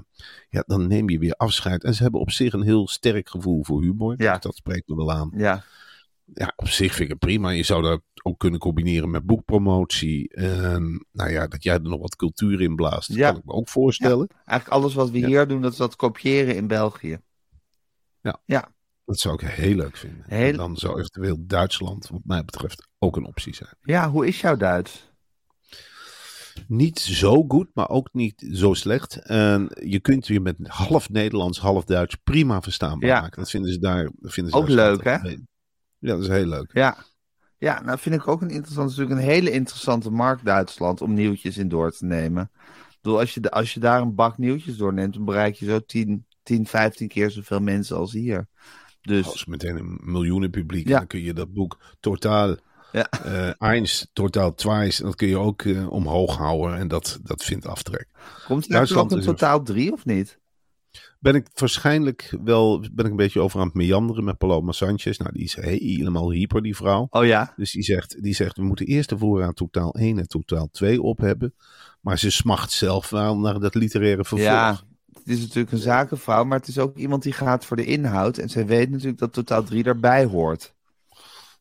ja, 0.48 0.64
dan 0.66 0.86
neem 0.86 1.08
je 1.08 1.18
weer 1.18 1.34
afscheid. 1.34 1.84
En 1.84 1.94
ze 1.94 2.02
hebben 2.02 2.20
op 2.20 2.30
zich 2.30 2.52
een 2.52 2.62
heel 2.62 2.88
sterk 2.88 3.28
gevoel 3.28 3.64
voor 3.64 3.82
humor. 3.82 4.14
Ja. 4.16 4.32
Dus 4.32 4.42
dat 4.42 4.56
spreekt 4.56 4.88
me 4.88 4.96
wel 4.96 5.12
aan. 5.12 5.32
Ja, 5.36 5.64
Ja, 6.34 6.52
op 6.56 6.68
zich 6.68 6.90
vind 6.90 7.00
ik 7.00 7.08
het 7.08 7.18
prima. 7.18 7.50
Je 7.50 7.62
zou 7.62 7.82
dat 7.82 8.02
ook 8.22 8.38
kunnen 8.38 8.60
combineren 8.60 9.10
met 9.10 9.24
boekpromotie. 9.26 10.28
En 10.34 11.06
nou 11.12 11.30
ja, 11.30 11.46
dat 11.46 11.62
jij 11.62 11.74
er 11.74 11.80
nog 11.82 12.00
wat 12.00 12.16
cultuur 12.16 12.60
in 12.60 12.74
blaast, 12.76 13.12
Ja. 13.14 13.28
kan 13.30 13.38
ik 13.38 13.44
me 13.44 13.52
ook 13.52 13.68
voorstellen. 13.68 14.28
eigenlijk 14.44 14.68
alles 14.80 14.94
wat 14.94 15.10
we 15.10 15.18
Ja. 15.18 15.26
hier 15.26 15.46
doen, 15.48 15.62
dat 15.62 15.72
is 15.72 15.78
dat 15.78 15.96
kopiëren 15.96 16.56
in 16.56 16.66
België. 16.66 17.18
Dat 19.06 19.18
zou 19.20 19.34
ik 19.34 19.40
heel 19.50 19.74
leuk 19.76 19.96
vinden. 19.96 20.24
Heel- 20.28 20.50
En 20.50 20.56
dan 20.56 20.76
zou 20.76 20.98
eventueel 20.98 21.36
Duitsland, 21.40 22.08
wat 22.08 22.20
mij 22.24 22.44
betreft, 22.44 22.88
ook 22.98 23.16
een 23.16 23.24
optie 23.26 23.54
zijn. 23.54 23.74
Ja, 23.80 24.10
hoe 24.10 24.26
is 24.26 24.40
jouw 24.40 24.56
Duits? 24.56 25.10
Niet 26.68 26.98
zo 26.98 27.44
goed, 27.48 27.68
maar 27.74 27.88
ook 27.88 28.08
niet 28.12 28.48
zo 28.52 28.74
slecht. 28.74 29.16
En 29.22 29.70
je 29.84 30.00
kunt 30.00 30.26
je 30.26 30.40
met 30.40 30.56
half 30.66 31.08
Nederlands, 31.10 31.58
half 31.58 31.84
Duits 31.84 32.14
prima 32.24 32.60
verstaanbaar 32.62 33.08
Ja. 33.08 33.20
maken. 33.20 33.38
Dat 33.40 33.50
vinden 33.50 33.72
ze 33.72 33.78
daar. 33.78 34.10
Vinden 34.20 34.52
ze 34.52 34.58
Ook 34.58 34.66
daar 34.66 34.76
leuk, 34.76 35.00
schattig. 35.00 35.38
Ja, 36.04 36.12
dat 36.14 36.22
is 36.22 36.28
heel 36.28 36.46
leuk. 36.46 36.70
Ja. 36.72 36.96
Ja, 37.58 37.82
nou 37.82 37.98
vind 37.98 38.14
ik 38.14 38.28
ook 38.28 38.42
een 38.42 38.50
interessant, 38.50 38.90
het 38.90 38.98
is 38.98 39.04
natuurlijk 39.04 39.26
een 39.28 39.34
hele 39.34 39.50
interessante 39.50 40.10
markt 40.10 40.44
Duitsland 40.44 41.00
om 41.00 41.14
nieuwtjes 41.14 41.58
in 41.58 41.68
door 41.68 41.90
te 41.90 42.04
nemen. 42.04 42.50
Ik 42.88 42.98
bedoel, 43.02 43.18
als 43.18 43.34
je, 43.34 43.40
de- 43.40 43.50
als 43.50 43.74
je 43.74 43.80
daar 43.80 44.00
een 44.00 44.14
bak 44.14 44.38
nieuwtjes 44.38 44.76
doorneemt, 44.76 45.14
dan 45.14 45.24
bereik 45.24 45.54
je 45.54 45.66
zo 45.66 45.80
10, 45.80 46.26
10 46.42 46.66
15 46.66 47.08
keer 47.08 47.30
zoveel 47.30 47.60
mensen 47.60 47.96
als 47.96 48.12
hier. 48.12 48.46
Dus 49.00 49.26
Als 49.26 49.44
meteen 49.44 49.76
een 49.76 49.98
miljoenen 50.02 50.50
publiek. 50.50 50.88
Ja. 50.88 50.98
Dan 50.98 51.06
kun 51.06 51.20
je 51.22 51.32
dat 51.32 51.52
boek 51.52 51.78
totaal. 52.00 52.56
Ja. 52.92 53.08
eh 53.10 53.62
Eins, 53.62 54.08
totaal 54.12 54.54
twice. 54.54 55.00
En 55.02 55.06
dat 55.08 55.16
kun 55.16 55.28
je 55.28 55.38
ook 55.38 55.62
eh, 55.62 55.90
omhoog 55.90 56.36
houden. 56.36 56.78
En 56.78 56.88
dat, 56.88 57.18
dat 57.22 57.44
vindt 57.44 57.66
aftrek. 57.66 58.08
komt 58.46 58.64
er 58.64 58.70
Duitsland 58.70 59.12
ook 59.12 59.18
een- 59.18 59.24
totaal 59.24 59.62
drie 59.62 59.92
of 59.92 60.04
niet? 60.04 60.38
Ben 61.24 61.34
ik 61.34 61.46
waarschijnlijk 61.54 62.36
wel. 62.44 62.80
Ben 62.92 63.04
ik 63.04 63.10
een 63.10 63.16
beetje 63.16 63.40
over 63.40 63.60
aan 63.60 63.66
het 63.66 63.74
meanderen 63.74 64.24
met 64.24 64.38
Paloma 64.38 64.72
Sanchez. 64.72 65.18
Nou, 65.18 65.32
die 65.32 65.44
is 65.44 65.54
helemaal 65.54 66.30
hyper, 66.30 66.62
die 66.62 66.76
vrouw. 66.76 67.06
Oh 67.10 67.24
ja? 67.24 67.52
Dus 67.56 67.72
die 67.72 67.82
zegt, 67.82 68.22
die 68.22 68.34
zegt, 68.34 68.56
we 68.56 68.62
moeten 68.62 68.86
eerst 68.86 69.08
de 69.08 69.18
voorraad 69.18 69.56
totaal 69.56 69.94
1 69.94 70.18
en 70.18 70.28
totaal 70.28 70.68
2 70.72 71.02
op 71.02 71.18
hebben. 71.18 71.54
Maar 72.00 72.18
ze 72.18 72.30
smacht 72.30 72.70
zelf 72.70 73.10
wel 73.10 73.38
naar 73.38 73.60
dat 73.60 73.74
literaire 73.74 74.24
vervolg. 74.24 74.50
Ja, 74.50 74.80
het 75.12 75.28
is 75.28 75.40
natuurlijk 75.40 75.72
een 75.72 75.78
zakenvrouw, 75.78 76.44
maar 76.44 76.58
het 76.58 76.68
is 76.68 76.78
ook 76.78 76.96
iemand 76.96 77.22
die 77.22 77.32
gaat 77.32 77.64
voor 77.64 77.76
de 77.76 77.84
inhoud. 77.84 78.38
En 78.38 78.48
zij 78.48 78.66
weet 78.66 78.90
natuurlijk 78.90 79.18
dat 79.18 79.32
totaal 79.32 79.64
drie 79.64 79.82
daarbij 79.82 80.24
hoort. 80.24 80.74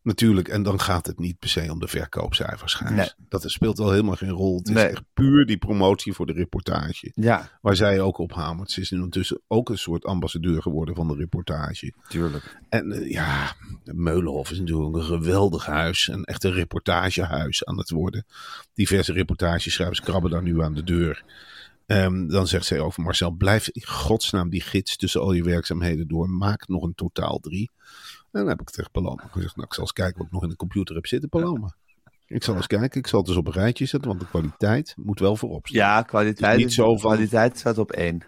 Natuurlijk, 0.03 0.47
en 0.47 0.63
dan 0.63 0.79
gaat 0.79 1.05
het 1.05 1.19
niet 1.19 1.39
per 1.39 1.49
se 1.49 1.71
om 1.71 1.79
de 1.79 1.87
verkoopcijfers. 1.87 2.79
Nee. 2.89 3.09
Dat 3.29 3.43
speelt 3.45 3.77
wel 3.77 3.91
helemaal 3.91 4.15
geen 4.15 4.29
rol. 4.29 4.57
Het 4.57 4.69
is 4.69 4.75
echt 4.75 5.03
puur 5.13 5.45
die 5.45 5.57
promotie 5.57 6.13
voor 6.13 6.25
de 6.25 6.33
reportage. 6.33 7.11
Ja, 7.15 7.49
Waar 7.61 7.75
zij 7.75 8.01
ook 8.01 8.17
op 8.17 8.33
hamert. 8.33 8.71
Ze 8.71 8.81
is 8.81 8.91
nu 8.91 8.97
ondertussen 8.97 9.41
ook 9.47 9.69
een 9.69 9.77
soort 9.77 10.05
ambassadeur 10.05 10.61
geworden 10.61 10.95
van 10.95 11.07
de 11.07 11.15
reportage. 11.15 11.93
tuurlijk. 12.07 12.57
En 12.69 12.91
eh, 12.91 13.11
ja, 13.11 13.55
Meulenhof 13.83 14.51
is 14.51 14.59
natuurlijk 14.59 14.95
een 14.95 15.03
geweldig 15.03 15.65
huis. 15.65 16.07
Een 16.07 16.23
echte 16.23 16.49
reportagehuis 16.49 17.65
aan 17.65 17.77
het 17.77 17.89
worden. 17.89 18.25
Diverse 18.73 19.13
reportageschrijvers 19.13 20.01
krabben 20.01 20.31
daar 20.31 20.43
nu 20.43 20.61
aan 20.61 20.73
de 20.73 20.83
deur. 20.83 21.23
Ehm, 21.85 22.27
dan 22.27 22.47
zegt 22.47 22.65
zij 22.65 22.79
over 22.79 23.03
Marcel, 23.03 23.31
blijf 23.31 23.69
in 23.69 23.85
godsnaam 23.85 24.49
die 24.49 24.61
gids 24.61 24.97
tussen 24.97 25.21
al 25.21 25.33
je 25.33 25.43
werkzaamheden 25.43 26.07
door. 26.07 26.29
Maak 26.29 26.67
nog 26.67 26.83
een 26.83 26.95
totaal 26.95 27.39
drie. 27.39 27.71
En 28.33 28.39
dan 28.39 28.47
heb 28.49 28.61
ik 28.61 28.69
tegen 28.69 28.91
Paloma 28.91 29.23
gezegd, 29.31 29.55
nou 29.55 29.67
ik 29.67 29.73
zal 29.73 29.83
eens 29.83 29.93
kijken 29.93 30.17
wat 30.17 30.25
ik 30.27 30.31
nog 30.33 30.43
in 30.43 30.49
de 30.49 30.55
computer 30.55 30.95
heb 30.95 31.05
zitten, 31.07 31.29
Paloma. 31.29 31.75
Ik 32.27 32.43
zal 32.43 32.55
eens 32.55 32.67
kijken, 32.67 32.99
ik 32.99 33.07
zal 33.07 33.19
het 33.19 33.27
eens 33.27 33.37
op 33.37 33.47
een 33.47 33.53
rijtje 33.53 33.85
zetten, 33.85 34.09
want 34.09 34.21
de 34.21 34.27
kwaliteit 34.27 34.93
moet 34.97 35.19
wel 35.19 35.35
voorop 35.35 35.67
staan. 35.67 35.79
Ja, 35.79 36.01
kwaliteit, 36.01 36.57
Niet 36.57 36.73
zo 36.73 36.97
van- 36.97 37.11
kwaliteit 37.11 37.57
staat 37.57 37.77
op 37.77 37.91
één. 37.91 38.21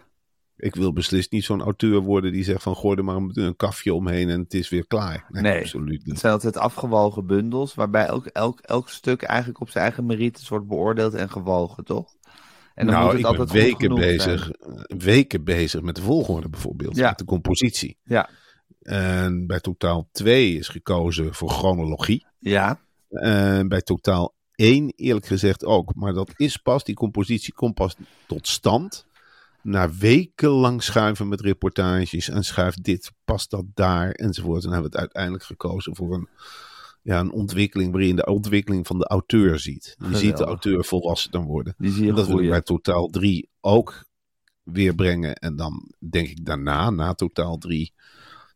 Ik 0.56 0.74
wil 0.74 0.92
beslist 0.92 1.32
niet 1.32 1.44
zo'n 1.44 1.62
auteur 1.62 2.00
worden 2.00 2.32
die 2.32 2.44
zegt 2.44 2.62
van 2.62 2.76
gooi 2.76 2.96
er 2.96 3.04
maar 3.04 3.16
een, 3.16 3.30
een 3.34 3.56
kafje 3.56 3.94
omheen 3.94 4.28
en 4.28 4.40
het 4.40 4.54
is 4.54 4.68
weer 4.68 4.86
klaar. 4.86 5.24
Nee, 5.28 5.42
Nee. 5.42 5.60
absoluut 5.60 5.98
Het 5.98 6.06
niet. 6.06 6.18
zijn 6.18 6.32
altijd 6.32 6.56
afgewogen 6.56 7.26
bundels, 7.26 7.74
waarbij 7.74 8.06
elk, 8.06 8.26
elk, 8.26 8.60
elk 8.60 8.88
stuk 8.88 9.22
eigenlijk 9.22 9.60
op 9.60 9.70
zijn 9.70 9.84
eigen 9.84 10.06
merites 10.06 10.48
wordt 10.48 10.66
beoordeeld 10.66 11.14
en 11.14 11.30
gewogen, 11.30 11.84
toch? 11.84 12.14
En 12.74 12.86
dan 12.86 12.94
nou, 12.94 12.98
moet 13.04 13.10
het 13.12 13.20
ik 13.24 13.30
ben 13.30 13.38
altijd 13.40 13.50
goed 13.64 13.68
weken 13.78 13.94
bezig, 13.94 14.44
zijn. 14.44 14.98
weken 14.98 15.44
bezig 15.44 15.82
met 15.82 15.94
de 15.96 16.02
volgorde 16.02 16.48
bijvoorbeeld, 16.48 16.96
Ja. 16.96 17.08
met 17.08 17.18
de 17.18 17.24
compositie. 17.24 17.98
Ja, 18.04 18.28
En 18.86 19.46
bij 19.46 19.60
totaal 19.60 20.08
2 20.12 20.56
is 20.56 20.68
gekozen 20.68 21.34
voor 21.34 21.50
chronologie. 21.50 22.26
ja, 22.38 22.80
En 23.08 23.68
bij 23.68 23.82
totaal 23.82 24.34
1 24.54 24.92
eerlijk 24.96 25.26
gezegd 25.26 25.64
ook. 25.64 25.94
Maar 25.94 26.12
dat 26.12 26.32
is 26.36 26.56
pas, 26.56 26.84
die 26.84 26.94
compositie 26.94 27.52
komt 27.52 27.74
pas 27.74 27.96
tot 28.26 28.48
stand 28.48 29.06
na 29.62 29.90
wekenlang 29.92 30.82
schuiven 30.82 31.28
met 31.28 31.40
reportages 31.40 32.28
en 32.28 32.44
schuift 32.44 32.82
dit, 32.82 33.12
past 33.24 33.50
dat 33.50 33.64
daar 33.74 34.10
enzovoort. 34.10 34.64
En 34.64 34.70
hebben 34.70 34.90
we 34.90 34.96
het 34.96 35.06
uiteindelijk 35.06 35.44
gekozen 35.44 35.96
voor 35.96 36.14
een, 36.14 36.28
ja, 37.02 37.20
een 37.20 37.32
ontwikkeling 37.32 37.90
waarin 37.90 38.08
je 38.08 38.16
de 38.16 38.26
ontwikkeling 38.26 38.86
van 38.86 38.98
de 38.98 39.06
auteur 39.06 39.58
ziet. 39.58 39.96
Je 40.10 40.16
ziet 40.16 40.36
de 40.36 40.44
auteur 40.44 40.84
volwassen 40.84 41.30
dan 41.30 41.44
worden. 41.44 41.74
Die 41.78 41.90
zie 41.90 42.02
je 42.02 42.08
En 42.08 42.14
dat 42.14 42.26
wil 42.26 42.38
ik 42.38 42.50
bij 42.50 42.62
totaal 42.62 43.06
3 43.06 43.48
ook 43.60 44.04
weer 44.62 44.94
brengen. 44.94 45.34
En 45.34 45.56
dan 45.56 45.92
denk 46.10 46.28
ik 46.28 46.44
daarna, 46.44 46.90
na 46.90 47.14
totaal 47.14 47.58
3, 47.58 47.92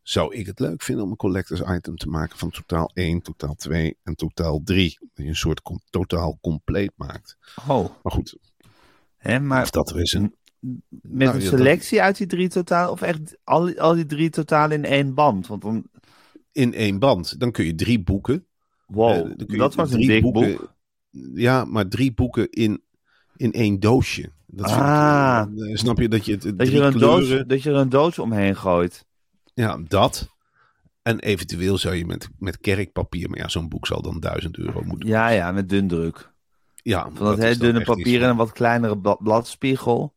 zou 0.01 0.35
ik 0.35 0.45
het 0.45 0.59
leuk 0.59 0.81
vinden 0.81 1.03
om 1.05 1.11
een 1.11 1.17
collectors 1.17 1.61
item 1.61 1.95
te 1.95 2.07
maken 2.07 2.37
van 2.37 2.49
totaal 2.49 2.91
1, 2.93 3.21
totaal 3.21 3.55
2 3.55 3.97
en 4.03 4.15
totaal 4.15 4.61
3. 4.63 4.97
Dat 4.99 5.09
je 5.25 5.29
een 5.29 5.35
soort 5.35 5.61
com- 5.61 5.81
totaal 5.89 6.37
compleet 6.41 6.91
maakt. 6.95 7.37
Oh, 7.67 7.89
Maar 8.03 8.13
goed, 8.13 8.37
hè, 9.17 9.39
maar 9.39 9.61
of 9.61 9.69
dat 9.69 9.89
er 9.89 9.99
is 10.01 10.13
een... 10.13 10.35
met 10.59 10.79
Nou, 11.01 11.33
een 11.35 11.39
dat- 11.39 11.49
selectie 11.49 12.01
uit 12.01 12.17
die 12.17 12.27
drie 12.27 12.49
totaal, 12.49 12.91
of 12.91 13.01
echt 13.01 13.37
al, 13.43 13.65
die- 13.65 13.81
al 13.81 13.93
die 13.93 14.05
drie 14.05 14.29
totaal 14.29 14.71
in 14.71 14.85
één 14.85 15.13
band? 15.13 15.47
Want 15.47 15.61
dan, 15.61 15.83
In 16.51 16.73
één 16.73 16.99
band. 16.99 17.39
Dan 17.39 17.51
kun 17.51 17.65
je 17.65 17.75
drie 17.75 18.03
boeken. 18.03 18.45
wow, 18.87 19.25
eh, 19.47 19.57
dat 19.57 19.75
was 19.75 19.91
een 19.93 19.99
dik 20.07 20.21
boeken- 20.21 20.51
boek. 20.57 20.73
Ja, 21.35 21.65
maar 21.65 21.87
drie 21.87 22.13
boeken 22.13 22.49
in, 22.49 22.81
in 23.35 23.51
één 23.51 23.79
doosje. 23.79 24.31
Dat 24.47 24.69
ik, 24.69 24.75
Ah. 24.75 25.47
eh, 25.57 25.75
snap 25.75 25.97
je 25.99 26.07
dat 26.09 26.25
je 26.25 26.31
het 26.31 26.41
Dat 26.41 26.57
drie 26.57 26.71
je, 26.71 26.79
er 26.79 26.85
een 26.85 26.99
doos, 26.99 27.25
kleuren... 27.25 27.47
dat 27.47 27.63
je 27.63 27.69
er 27.69 27.75
een 27.75 27.89
doos 27.89 28.19
omheen 28.19 28.55
gooit. 28.55 29.05
Ja, 29.53 29.77
dat. 29.87 30.29
En 31.01 31.19
eventueel 31.19 31.77
zou 31.77 31.95
je 31.95 32.05
met, 32.05 32.29
met 32.37 32.59
kerkpapier, 32.59 33.29
maar 33.29 33.39
ja, 33.39 33.47
zo'n 33.47 33.69
boek 33.69 33.87
zal 33.87 34.01
dan 34.01 34.19
1000 34.19 34.57
euro 34.57 34.81
moeten 34.83 35.09
Ja, 35.09 35.29
ja, 35.29 35.51
met 35.51 35.69
dun 35.69 35.87
druk. 35.87 36.31
Ja, 36.75 37.01
Van 37.13 37.25
dat, 37.25 37.37
hele 37.37 37.57
dunne 37.57 37.83
papier 37.83 38.23
en 38.23 38.29
een 38.29 38.35
wat 38.35 38.51
kleinere 38.51 38.97
bla- 38.97 39.15
bladspiegel. 39.15 40.13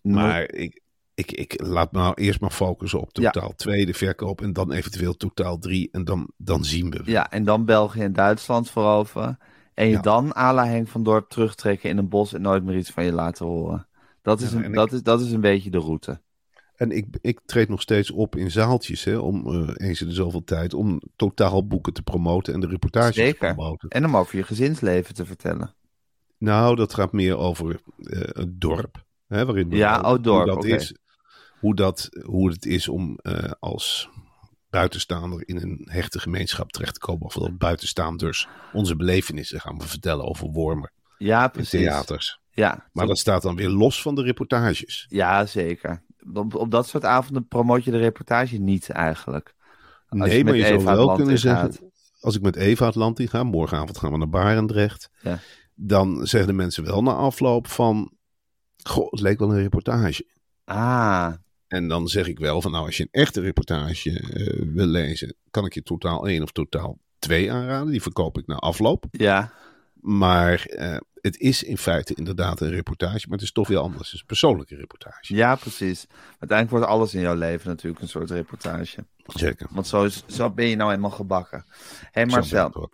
Maar 0.00 0.50
ik, 0.52 0.80
ik, 1.14 1.32
ik 1.32 1.60
laat 1.62 1.92
me 1.92 1.98
nou 1.98 2.14
eerst 2.14 2.40
maar 2.40 2.50
focussen 2.50 3.00
op 3.00 3.12
totaal 3.12 3.54
2, 3.56 3.86
de 3.86 3.94
verkoop. 3.94 4.40
En 4.42 4.52
dan 4.52 4.72
eventueel 4.72 5.16
totaal 5.16 5.58
3. 5.58 5.88
En 5.92 6.04
dan, 6.04 6.30
dan 6.36 6.64
zien 6.64 6.90
we. 6.90 7.00
Ja, 7.04 7.30
en 7.30 7.44
dan 7.44 7.64
België 7.64 8.00
en 8.00 8.12
Duitsland 8.12 8.70
veroveren. 8.70 9.38
En 9.74 9.86
je 9.86 9.92
Ja. 9.92 10.00
dan 10.00 10.36
à 10.36 10.52
la 10.52 10.66
Henk 10.66 10.88
van 10.88 11.02
Dorp 11.02 11.28
terugtrekken 11.30 11.90
in 11.90 11.98
een 11.98 12.08
bos 12.08 12.32
en 12.32 12.40
nooit 12.42 12.64
meer 12.64 12.76
iets 12.76 12.90
van 12.90 13.04
je 13.04 13.12
laten 13.12 13.46
horen. 13.46 13.86
Dat 14.22 14.40
is, 14.40 14.50
Ja, 14.50 14.56
een, 14.56 14.64
en 14.64 14.72
dat 14.72 14.92
is, 14.92 15.02
dat 15.02 15.20
is 15.20 15.32
een 15.32 15.40
beetje 15.40 15.70
de 15.70 15.78
route. 15.78 16.20
En 16.74 16.90
ik, 16.90 17.06
ik 17.20 17.40
treed 17.46 17.68
nog 17.68 17.80
steeds 17.80 18.10
op 18.10 18.36
in 18.36 18.50
zaaltjes, 18.50 19.04
hè, 19.04 19.16
om 19.18 19.46
eh, 19.46 19.86
eens 19.88 20.00
in 20.00 20.08
de 20.08 20.14
zoveel 20.14 20.44
tijd, 20.44 20.74
om 20.74 21.00
totaal 21.16 21.66
boeken 21.66 21.92
te 21.92 22.02
promoten 22.02 22.54
en 22.54 22.60
de 22.60 22.66
reportages 22.66 23.14
Zeker. 23.14 23.48
te 23.48 23.54
promoten. 23.54 23.88
En 23.88 24.04
om 24.04 24.16
over 24.16 24.36
je 24.36 24.42
gezinsleven 24.42 25.14
te 25.14 25.24
vertellen. 25.26 25.74
Nou, 26.38 26.76
dat 26.76 26.94
gaat 26.94 27.12
meer 27.12 27.36
over 27.36 27.80
eh, 27.98 28.20
het 28.20 28.60
dorp. 28.60 29.04
Hè, 29.26 29.44
waarin 29.44 29.70
Ja, 29.70 30.00
oh, 30.00 30.22
dorp, 30.22 30.46
Hoe, 30.48 30.54
dat 30.54 30.64
is, 30.64 30.94
hoe, 31.60 31.74
dat, 31.74 32.08
hoe 32.24 32.50
het 32.50 32.66
is 32.66 32.88
om 32.88 33.18
eh, 33.22 33.50
als 33.60 34.08
buitenstaander 34.70 35.42
in 35.48 35.56
een 35.56 35.88
hechte 35.90 36.18
gemeenschap 36.18 36.72
terecht 36.72 36.94
te 36.94 37.00
komen. 37.00 37.26
Of 37.26 37.34
dat 37.34 37.58
buitenstaanders 37.58 38.48
onze 38.72 38.96
belevenissen 38.96 39.60
gaan 39.60 39.78
we 39.78 39.86
vertellen 39.88 40.24
over 40.24 40.46
Wormer 40.48 40.92
Ja, 41.18 41.48
precies. 41.48 41.70
theaters. 41.80 42.38
Ja, 42.50 42.88
Maar 42.92 43.06
dat 43.06 43.18
staat 43.18 43.42
dan 43.42 43.56
weer 43.56 43.68
los 43.68 44.02
van 44.02 44.14
de 44.14 44.22
reportages. 44.22 45.06
ja, 45.08 45.46
zeker. 45.46 46.02
Op, 46.34 46.54
op 46.54 46.70
dat 46.70 46.88
soort 46.88 47.04
avonden 47.04 47.48
promoot 47.48 47.84
je 47.84 47.90
de 47.90 47.98
reportage 47.98 48.56
niet 48.56 48.90
eigenlijk. 48.90 49.54
Als 50.08 50.28
nee, 50.28 50.38
je 50.38 50.44
maar 50.44 50.56
je 50.56 50.64
zou 50.64 50.84
wel 50.84 51.14
kunnen 51.14 51.38
zeggen, 51.38 51.92
als 52.20 52.36
ik 52.36 52.42
met 52.42 52.56
Eva 52.56 52.92
in 53.14 53.28
ga, 53.28 53.42
morgenavond 53.42 53.98
gaan 53.98 54.12
we 54.12 54.18
naar 54.18 54.28
Barendrecht. 54.28 55.10
Ja. 55.22 55.38
Dan 55.74 56.26
zeggen 56.26 56.48
de 56.48 56.54
mensen 56.54 56.84
wel 56.84 57.02
na 57.02 57.12
afloop 57.12 57.66
van, 57.66 58.12
goh, 58.82 59.10
het 59.10 59.20
leek 59.20 59.38
wel 59.38 59.52
een 59.52 59.60
reportage. 59.62 60.26
Ah, 60.64 61.32
En 61.66 61.88
dan 61.88 62.08
zeg 62.08 62.26
ik 62.26 62.38
wel 62.38 62.60
van, 62.60 62.70
nou, 62.70 62.86
als 62.86 62.96
je 62.96 63.02
een 63.02 63.20
echte 63.22 63.40
reportage 63.40 64.20
eh, 64.20 64.66
wil 64.74 64.86
lezen, 64.86 65.36
kan 65.50 65.64
ik 65.64 65.74
je 65.74 65.82
totaal 65.82 66.28
1 66.28 66.42
of 66.42 66.52
totaal 66.52 66.98
2 67.18 67.52
aanraden. 67.52 67.90
Die 67.90 68.02
verkoop 68.02 68.38
ik 68.38 68.46
na 68.46 68.54
afloop. 68.54 69.04
ja. 69.10 69.52
Maar 70.04 70.64
eh, 70.64 70.96
het 71.20 71.38
is 71.38 71.62
in 71.62 71.78
feite 71.78 72.14
inderdaad 72.14 72.60
een 72.60 72.70
reportage, 72.70 73.24
maar 73.28 73.38
het 73.38 73.42
is 73.46 73.52
toch 73.52 73.68
weer 73.68 73.78
anders. 73.78 74.04
Het 74.04 74.12
is 74.14 74.20
een 74.20 74.26
persoonlijke 74.26 74.76
reportage. 74.76 75.34
Ja, 75.34 75.56
precies. 75.56 76.06
Uiteindelijk 76.28 76.70
wordt 76.70 76.86
alles 76.86 77.14
in 77.14 77.20
jouw 77.20 77.34
leven 77.34 77.68
natuurlijk 77.68 78.02
een 78.02 78.08
soort 78.08 78.30
reportage. 78.30 79.04
Zeker. 79.26 79.66
Want 79.70 79.86
zo, 79.86 80.04
is, 80.04 80.24
zo 80.26 80.50
ben 80.50 80.66
je 80.66 80.76
nou 80.76 80.92
eenmaal 80.92 81.10
gebakken. 81.10 81.64
Hé 81.66 82.08
hey 82.10 82.26
Marcel, 82.26 82.90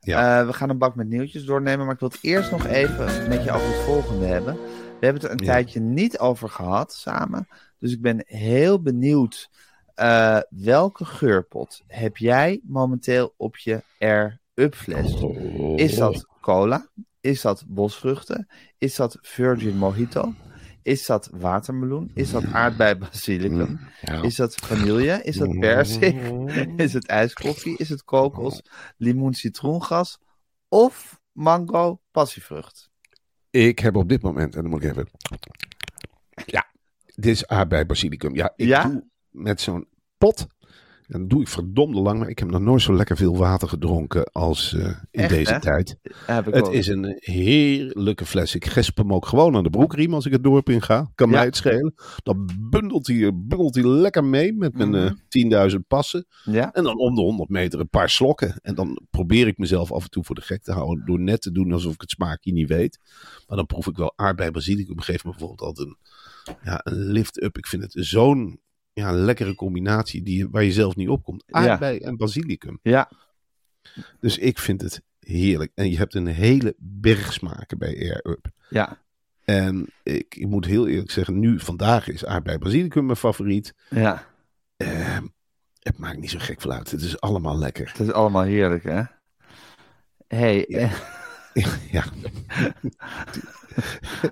Ja. 0.00 0.40
eh, 0.40 0.46
we 0.46 0.52
gaan 0.52 0.68
een 0.70 0.78
bak 0.78 0.94
met 0.94 1.08
nieuwtjes 1.08 1.44
doornemen, 1.44 1.84
maar 1.84 1.94
ik 1.94 2.00
wil 2.00 2.08
het 2.08 2.18
eerst 2.22 2.50
nog 2.50 2.66
even 2.66 3.28
met 3.28 3.44
je 3.44 3.52
over 3.52 3.66
het 3.66 3.84
volgende 3.84 4.24
hebben. 4.26 4.54
We 4.54 5.06
hebben 5.06 5.22
het 5.22 5.24
er 5.24 5.30
een 5.30 5.44
Ja. 5.46 5.52
tijdje 5.52 5.80
niet 5.80 6.18
over 6.18 6.48
gehad 6.48 6.92
samen, 6.94 7.48
dus 7.78 7.92
ik 7.92 8.00
ben 8.02 8.22
heel 8.26 8.82
benieuwd. 8.82 9.50
eh, 9.94 10.38
welke 10.50 11.04
geurpot 11.04 11.82
heb 11.86 12.16
jij 12.16 12.60
momenteel 12.62 13.34
op 13.36 13.56
je 13.56 13.82
Air-Up 13.98 14.40
Oh. 14.70 15.78
Is 15.80 15.94
dat 15.96 16.26
cola? 16.40 16.88
Is 17.20 17.40
dat 17.40 17.64
bosvruchten? 17.66 18.46
Is 18.78 18.94
dat 18.96 19.18
Virgin 19.20 19.76
Mojito? 19.76 20.34
Is 20.82 21.06
dat 21.06 21.28
watermeloen? 21.32 22.10
Is 22.14 22.30
dat 22.30 22.44
aardbei 22.52 22.94
basilicum? 22.94 23.80
Ja. 24.00 24.22
Is 24.22 24.36
dat 24.36 24.54
vanille? 24.54 25.22
Is 25.22 25.36
dat 25.36 25.58
persik? 25.58 26.16
Is 26.76 26.92
het 26.92 27.06
ijskoffie? 27.06 27.76
Is 27.76 27.88
het 27.88 28.04
kokos? 28.04 28.62
Limoen 28.96 29.34
citroengas? 29.34 30.18
Of 30.68 31.20
mango 31.32 32.00
passievrucht? 32.10 32.90
Ik 33.50 33.78
heb 33.78 33.96
op 33.96 34.08
dit 34.08 34.22
moment, 34.22 34.54
en 34.56 34.62
dan 34.62 34.70
moet 34.70 34.84
ik 34.84 34.90
even. 34.90 35.08
Ja, 36.46 36.66
dit 37.04 37.24
is 37.34 37.46
aardbei 37.46 37.84
basilicum. 37.84 38.34
Ja, 38.34 38.52
ik 38.56 38.66
Ja? 38.66 38.82
doe 38.84 39.04
met 39.30 39.60
zo'n 39.60 39.88
pot. 40.18 40.46
En 41.12 41.20
dat 41.20 41.30
doe 41.30 41.40
ik 41.40 41.48
verdomde 41.48 42.00
lang, 42.00 42.18
maar 42.18 42.28
ik 42.28 42.38
heb 42.38 42.50
nog 42.50 42.60
nooit 42.60 42.82
zo 42.82 42.94
lekker 42.94 43.16
veel 43.16 43.36
water 43.36 43.68
gedronken 43.68 44.24
als 44.32 44.74
eh, 44.74 44.84
in 45.10 45.20
Echt, 45.22 45.28
deze 45.30 45.52
hè? 45.52 45.60
tijd. 45.60 45.98
Heb 46.26 46.48
ik 46.48 46.54
Het 46.54 46.64
ook. 46.66 46.72
is 46.72 46.86
een 46.86 47.16
heerlijke 47.18 48.26
fles. 48.26 48.54
Ik 48.54 48.66
gesp 48.66 48.96
hem 48.96 49.12
ook 49.12 49.26
gewoon 49.26 49.56
aan 49.56 49.62
de 49.62 49.70
broekriem 49.70 50.14
als 50.14 50.26
ik 50.26 50.32
het 50.32 50.42
dorp 50.42 50.68
in 50.68 50.82
ga. 50.82 51.10
Kan 51.14 51.28
Ja. 51.30 51.34
mij 51.36 51.44
het 51.44 51.56
schelen. 51.56 51.94
Dan 52.22 52.50
bundelt 52.70 53.06
hij, 53.06 53.30
bundelt 53.34 53.74
hij 53.74 53.84
lekker 53.84 54.24
mee 54.24 54.52
met 54.52 54.76
mijn 54.76 54.88
Mhm. 54.88 54.98
eh 55.06 55.10
10.000 55.28 55.86
passen. 55.88 56.26
Ja? 56.44 56.72
En 56.72 56.84
dan 56.84 56.98
om 56.98 57.14
de 57.14 57.20
100 57.20 57.48
meter 57.50 57.80
een 57.80 57.88
paar 57.88 58.10
slokken. 58.10 58.54
En 58.62 58.74
dan 58.74 59.00
probeer 59.10 59.46
ik 59.46 59.58
mezelf 59.58 59.92
af 59.92 60.02
en 60.04 60.10
toe 60.10 60.24
voor 60.24 60.34
de 60.34 60.40
gek 60.40 60.62
te 60.62 60.72
houden. 60.72 61.06
Door 61.06 61.20
net 61.20 61.42
te 61.42 61.52
doen 61.52 61.72
alsof 61.72 61.94
ik 61.94 62.00
het 62.00 62.10
smaakje 62.10 62.52
niet 62.52 62.68
weet. 62.68 62.98
Maar 63.46 63.56
dan 63.56 63.66
proef 63.66 63.86
ik 63.86 63.96
wel 63.96 64.12
aardbei 64.16 64.50
basilicum. 64.50 65.00
Geeft 65.00 65.24
me 65.24 65.30
bijvoorbeeld 65.30 65.60
altijd 65.60 65.88
een, 65.88 65.96
ja, 66.64 66.80
een 66.84 66.96
lift-up. 66.98 67.58
Ik 67.58 67.66
vind 67.66 67.82
het 67.82 67.92
zo'n 68.06 68.60
ja, 68.92 69.12
lekkere 69.12 69.54
combinatie 69.54 70.22
die, 70.22 70.48
waar 70.48 70.64
je 70.64 70.72
zelf 70.72 70.96
niet 70.96 71.08
op 71.08 71.22
komt. 71.22 71.44
Ja. 71.46 71.70
Aardbei 71.70 71.98
en 71.98 72.16
basilicum. 72.16 72.78
Ja. 72.82 73.10
Dus 74.20 74.38
ik 74.38 74.58
vind 74.58 74.80
het 74.80 75.02
heerlijk. 75.20 75.72
En 75.74 75.90
je 75.90 75.96
hebt 75.96 76.14
een 76.14 76.26
hele 76.26 76.74
berg 76.78 77.32
smaken 77.32 77.78
bij 77.78 77.98
Air 77.98 78.20
Up. 78.30 78.50
Ja. 78.68 79.00
En 79.44 79.86
ik, 80.02 80.34
ik 80.34 80.46
moet 80.46 80.64
heel 80.64 80.88
eerlijk 80.88 81.10
zeggen, 81.10 81.38
nu 81.38 81.60
vandaag 81.60 82.08
is 82.08 82.24
aardbei 82.24 82.58
basilicum 82.58 83.04
mijn 83.04 83.16
favoriet. 83.16 83.74
Ja. 83.90 84.26
Eh, 84.76 85.18
het 85.78 85.98
maakt 85.98 86.18
niet 86.18 86.30
zo 86.30 86.38
gek 86.38 86.60
veel 86.60 86.72
uit. 86.72 86.90
Het 86.90 87.00
is 87.00 87.20
allemaal 87.20 87.58
lekker. 87.58 87.88
Het 87.88 88.00
is 88.00 88.12
allemaal 88.12 88.42
heerlijk, 88.42 88.82
hè? 88.84 89.02
hey, 90.26 90.64
Ja. 90.68 90.90
Ja. 91.90 92.04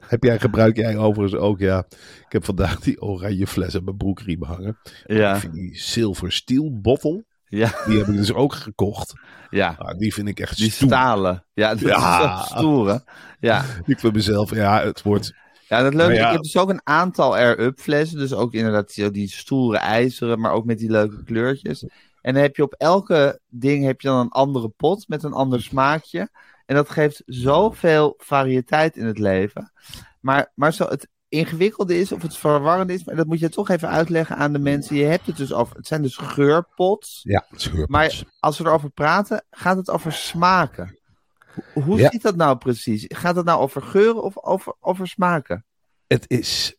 heb 0.07 0.23
jij, 0.25 0.39
gebruik 0.39 0.77
jij 0.77 0.97
overigens 0.97 1.41
ook, 1.41 1.59
ja. 1.59 1.85
Ik 2.27 2.33
heb 2.33 2.45
vandaag 2.45 2.81
die 2.81 3.03
oranje 3.03 3.47
fles 3.47 3.77
aan 3.77 3.85
mijn 3.85 3.97
broekriem 3.97 4.43
hangen. 4.43 4.79
Ik 5.07 5.17
ja. 5.17 5.37
vind 5.39 5.53
die 5.53 5.79
silver 5.79 6.33
steel 6.33 6.81
bottle, 6.81 7.25
Ja. 7.45 7.75
die 7.87 7.99
heb 7.99 8.07
ik 8.07 8.17
dus 8.17 8.33
ook 8.33 8.55
gekocht. 8.55 9.13
Ja. 9.51 9.75
Ah, 9.79 9.99
die 9.99 10.15
vind 10.15 10.29
ik 10.29 10.41
echt 10.41 10.57
Die 10.57 10.71
stoer. 10.71 10.89
stalen. 10.89 11.45
Ja, 11.53 11.69
dat 11.71 11.81
Ja. 11.81 12.41
is 12.41 12.47
stoer, 12.47 12.89
hè? 12.89 12.97
Ja. 13.41 13.65
Ik 13.85 13.99
vind 14.01 14.15
mezelf, 14.15 14.55
ja, 14.55 14.83
het 14.83 15.03
wordt... 15.03 15.33
Ja, 15.69 15.83
dat 15.83 15.95
leuke 15.95 16.15
ja. 16.15 16.27
ik 16.27 16.33
heb 16.33 16.43
dus 16.43 16.57
ook 16.57 16.71
een 16.71 16.81
aantal 16.85 17.37
Air-Up 17.37 17.79
flessen. 17.81 18.19
Dus 18.19 18.33
ook 18.33 18.53
inderdaad 18.53 18.95
die, 18.95 19.11
die 19.11 19.29
stoere 19.31 19.79
ijzeren, 19.79 20.41
maar 20.41 20.53
ook 20.53 20.65
met 20.65 20.79
die 20.79 20.91
leuke 20.91 21.25
kleurtjes. 21.25 21.83
En 22.23 22.35
dan 22.35 22.43
heb 22.43 22.57
je 22.57 22.63
op 22.63 22.75
elke 22.79 23.41
ding 23.49 23.85
heb 23.85 24.01
je 24.01 24.09
dan 24.09 24.19
een 24.19 24.29
andere 24.29 24.69
pot 24.69 25.09
met 25.09 25.23
een 25.23 25.33
ander 25.33 25.63
smaakje. 25.63 26.29
En 26.71 26.77
dat 26.77 26.91
geeft 26.91 27.23
zoveel 27.27 28.15
variëteit 28.19 28.97
in 28.97 29.07
het 29.07 29.19
leven. 29.19 29.73
Maar, 30.21 30.53
maar 30.55 30.73
zo 30.73 30.87
het 30.89 31.09
ingewikkelde 31.29 31.99
is, 31.99 32.13
of 32.13 32.23
het 32.23 32.37
verwarrende 32.37 32.93
is, 32.93 33.05
maar 33.05 33.17
dat 33.17 33.27
moet 33.27 33.39
je 33.39 33.49
toch 33.49 33.69
even 33.69 33.89
uitleggen 33.89 34.37
aan 34.37 34.53
de 34.53 34.59
mensen. 34.59 34.97
Je 34.97 35.05
hebt 35.05 35.27
het 35.27 35.37
dus 35.37 35.53
over, 35.53 35.77
het 35.77 35.87
zijn 35.87 36.03
dus 36.03 36.17
geurpots. 36.17 37.21
Ja, 37.23 37.45
geurpots. 37.51 37.91
Maar 37.91 38.23
als 38.39 38.59
we 38.59 38.65
erover 38.65 38.91
praten, 38.91 39.45
gaat 39.51 39.77
het 39.77 39.91
over 39.91 40.13
smaken. 40.13 40.99
Hoe, 41.73 41.83
hoe 41.83 41.99
Ja. 41.99 42.11
zit 42.11 42.23
dat 42.23 42.37
nou 42.37 42.57
precies? 42.59 43.05
Gaat 43.09 43.37
het 43.37 43.45
nou 43.45 43.61
over 43.61 43.83
geuren 43.83 44.23
of 44.23 44.39
over, 44.43 44.75
over 44.81 45.07
smaken? 45.07 45.65
Het 46.07 46.25
is 46.27 46.77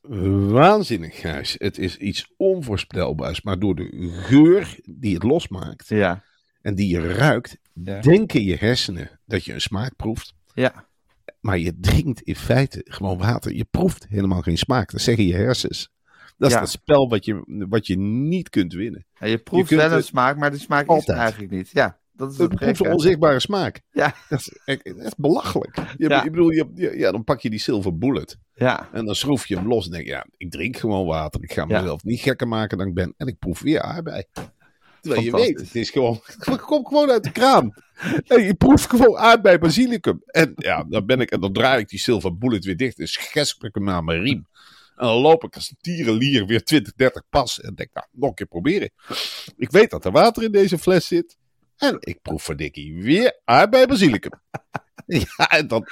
waanzinnig, 0.49 1.19
Gijs. 1.19 1.55
Het 1.57 1.77
is 1.77 1.97
iets 1.97 2.33
onvoorspelbaars. 2.37 3.41
Maar 3.41 3.59
door 3.59 3.75
de 3.75 4.11
geur 4.23 4.79
die 4.83 5.13
het 5.13 5.23
losmaakt 5.23 5.87
Ja. 5.87 6.23
En 6.61 6.75
die 6.75 6.87
je 6.87 7.13
ruikt, 7.13 7.57
Ja. 7.73 7.99
denken 8.01 8.43
je 8.43 8.55
hersenen 8.55 9.19
dat 9.25 9.45
je 9.45 9.53
een 9.53 9.61
smaak 9.61 9.95
proeft. 9.95 10.33
Ja. 10.53 10.85
Maar 11.39 11.57
je 11.57 11.79
drinkt 11.79 12.21
in 12.21 12.35
feite 12.35 12.81
gewoon 12.83 13.17
water. 13.17 13.53
Je 13.55 13.65
proeft 13.71 14.05
helemaal 14.09 14.41
geen 14.41 14.57
smaak. 14.57 14.91
Dat 14.91 15.01
zeggen 15.01 15.25
je 15.25 15.33
hersens. 15.35 15.89
Dat 16.37 16.49
is 16.49 16.55
Ja. 16.55 16.61
het 16.61 16.69
spel 16.69 17.09
wat 17.09 17.25
je, 17.25 17.65
wat 17.69 17.87
je 17.87 17.97
niet 17.97 18.49
kunt 18.49 18.73
winnen. 18.73 19.05
Ja, 19.19 19.27
je 19.27 19.37
proeft 19.37 19.69
wel 19.69 19.91
een 19.91 20.03
smaak, 20.03 20.37
maar 20.37 20.51
de 20.51 20.57
smaak 20.57 20.81
is 20.83 20.87
Altijd. 20.89 21.07
er 21.17 21.23
eigenlijk 21.23 21.51
niet. 21.51 21.69
Ja, 21.73 21.99
dat 22.11 22.31
is 22.31 22.37
het 22.37 22.55
proeft 22.55 22.79
een 22.85 22.91
onzichtbare 22.91 23.39
smaak. 23.39 23.81
Ja, 23.91 24.15
Dat 24.29 24.39
is, 24.39 24.59
echt- 24.65 24.85
is 24.85 25.15
belachelijk. 25.17 25.75
Je, 25.97 26.09
Ja. 26.09 26.23
Ik 26.23 26.31
bedoel, 26.31 26.49
je, 26.51 26.93
ja, 26.97 27.11
dan 27.11 27.23
pak 27.23 27.41
je 27.41 27.49
die 27.49 27.59
silver 27.59 27.97
bullet. 27.97 28.37
ja, 28.53 28.89
En 28.93 29.05
dan 29.05 29.15
schroef 29.15 29.45
je 29.47 29.55
hem 29.55 29.67
los 29.67 29.85
en 29.85 29.91
denk 29.91 30.03
je, 30.03 30.09
ja, 30.11 30.25
ik 30.37 30.51
drink 30.51 30.77
gewoon 30.77 31.05
water. 31.05 31.43
Ik 31.43 31.53
ga 31.53 31.65
mezelf 31.65 32.03
niet 32.03 32.19
gekker 32.19 32.47
maken 32.47 32.77
dan 32.77 32.87
ik 32.87 32.93
ben. 32.93 33.13
En 33.17 33.27
ik 33.27 33.39
proef 33.39 33.61
weer 33.61 33.81
aardbei. 33.81 34.23
Terwijl 35.01 35.23
je 35.23 35.31
weet, 35.31 35.59
het 35.59 35.75
is 35.75 35.89
gewoon, 35.89 36.21
komt 36.65 36.87
gewoon 36.87 37.11
uit 37.11 37.23
de 37.23 37.31
kraan. 37.31 37.73
En 38.27 38.43
je 38.43 38.53
proeft 38.55 38.89
gewoon 38.89 39.17
aardbei 39.17 39.57
basilicum. 39.57 40.21
En 40.25 40.51
ja, 40.55 40.83
dan 40.83 41.05
ben 41.05 41.19
ik, 41.19 41.31
en 41.31 41.39
dan 41.39 41.53
draai 41.53 41.79
ik 41.81 41.89
die 41.89 41.99
silver 41.99 42.37
bullet 42.37 42.65
weer 42.65 42.77
dicht 42.77 42.99
en 42.99 43.07
gesp 43.07 43.63
ik 43.63 43.75
hem 43.75 43.83
naar 43.83 44.03
mijn 44.03 44.21
riem. 44.21 44.47
En 44.95 45.07
dan 45.07 45.17
loop 45.17 45.43
ik 45.43 45.55
als 45.55 45.69
een 45.69 45.77
tierenlier 45.81 46.45
weer 46.45 46.63
20, 46.63 46.93
30 46.93 47.23
pas. 47.29 47.61
En 47.61 47.75
denk, 47.75 47.89
nou, 47.93 48.07
nog 48.11 48.29
een 48.29 48.35
keer 48.35 48.47
proberen. 48.47 48.91
Ik 49.57 49.71
weet 49.71 49.89
dat 49.89 50.05
er 50.05 50.11
water 50.11 50.43
in 50.43 50.51
deze 50.51 50.77
fles 50.77 51.07
zit. 51.07 51.37
En 51.77 51.97
ik 51.99 52.21
proef 52.21 52.43
verdikkie 52.43 53.01
weer 53.01 53.39
aardbei 53.45 53.85
basilicum. 53.85 54.31
Ja, 55.05 55.49
en 55.49 55.67
dan, 55.67 55.87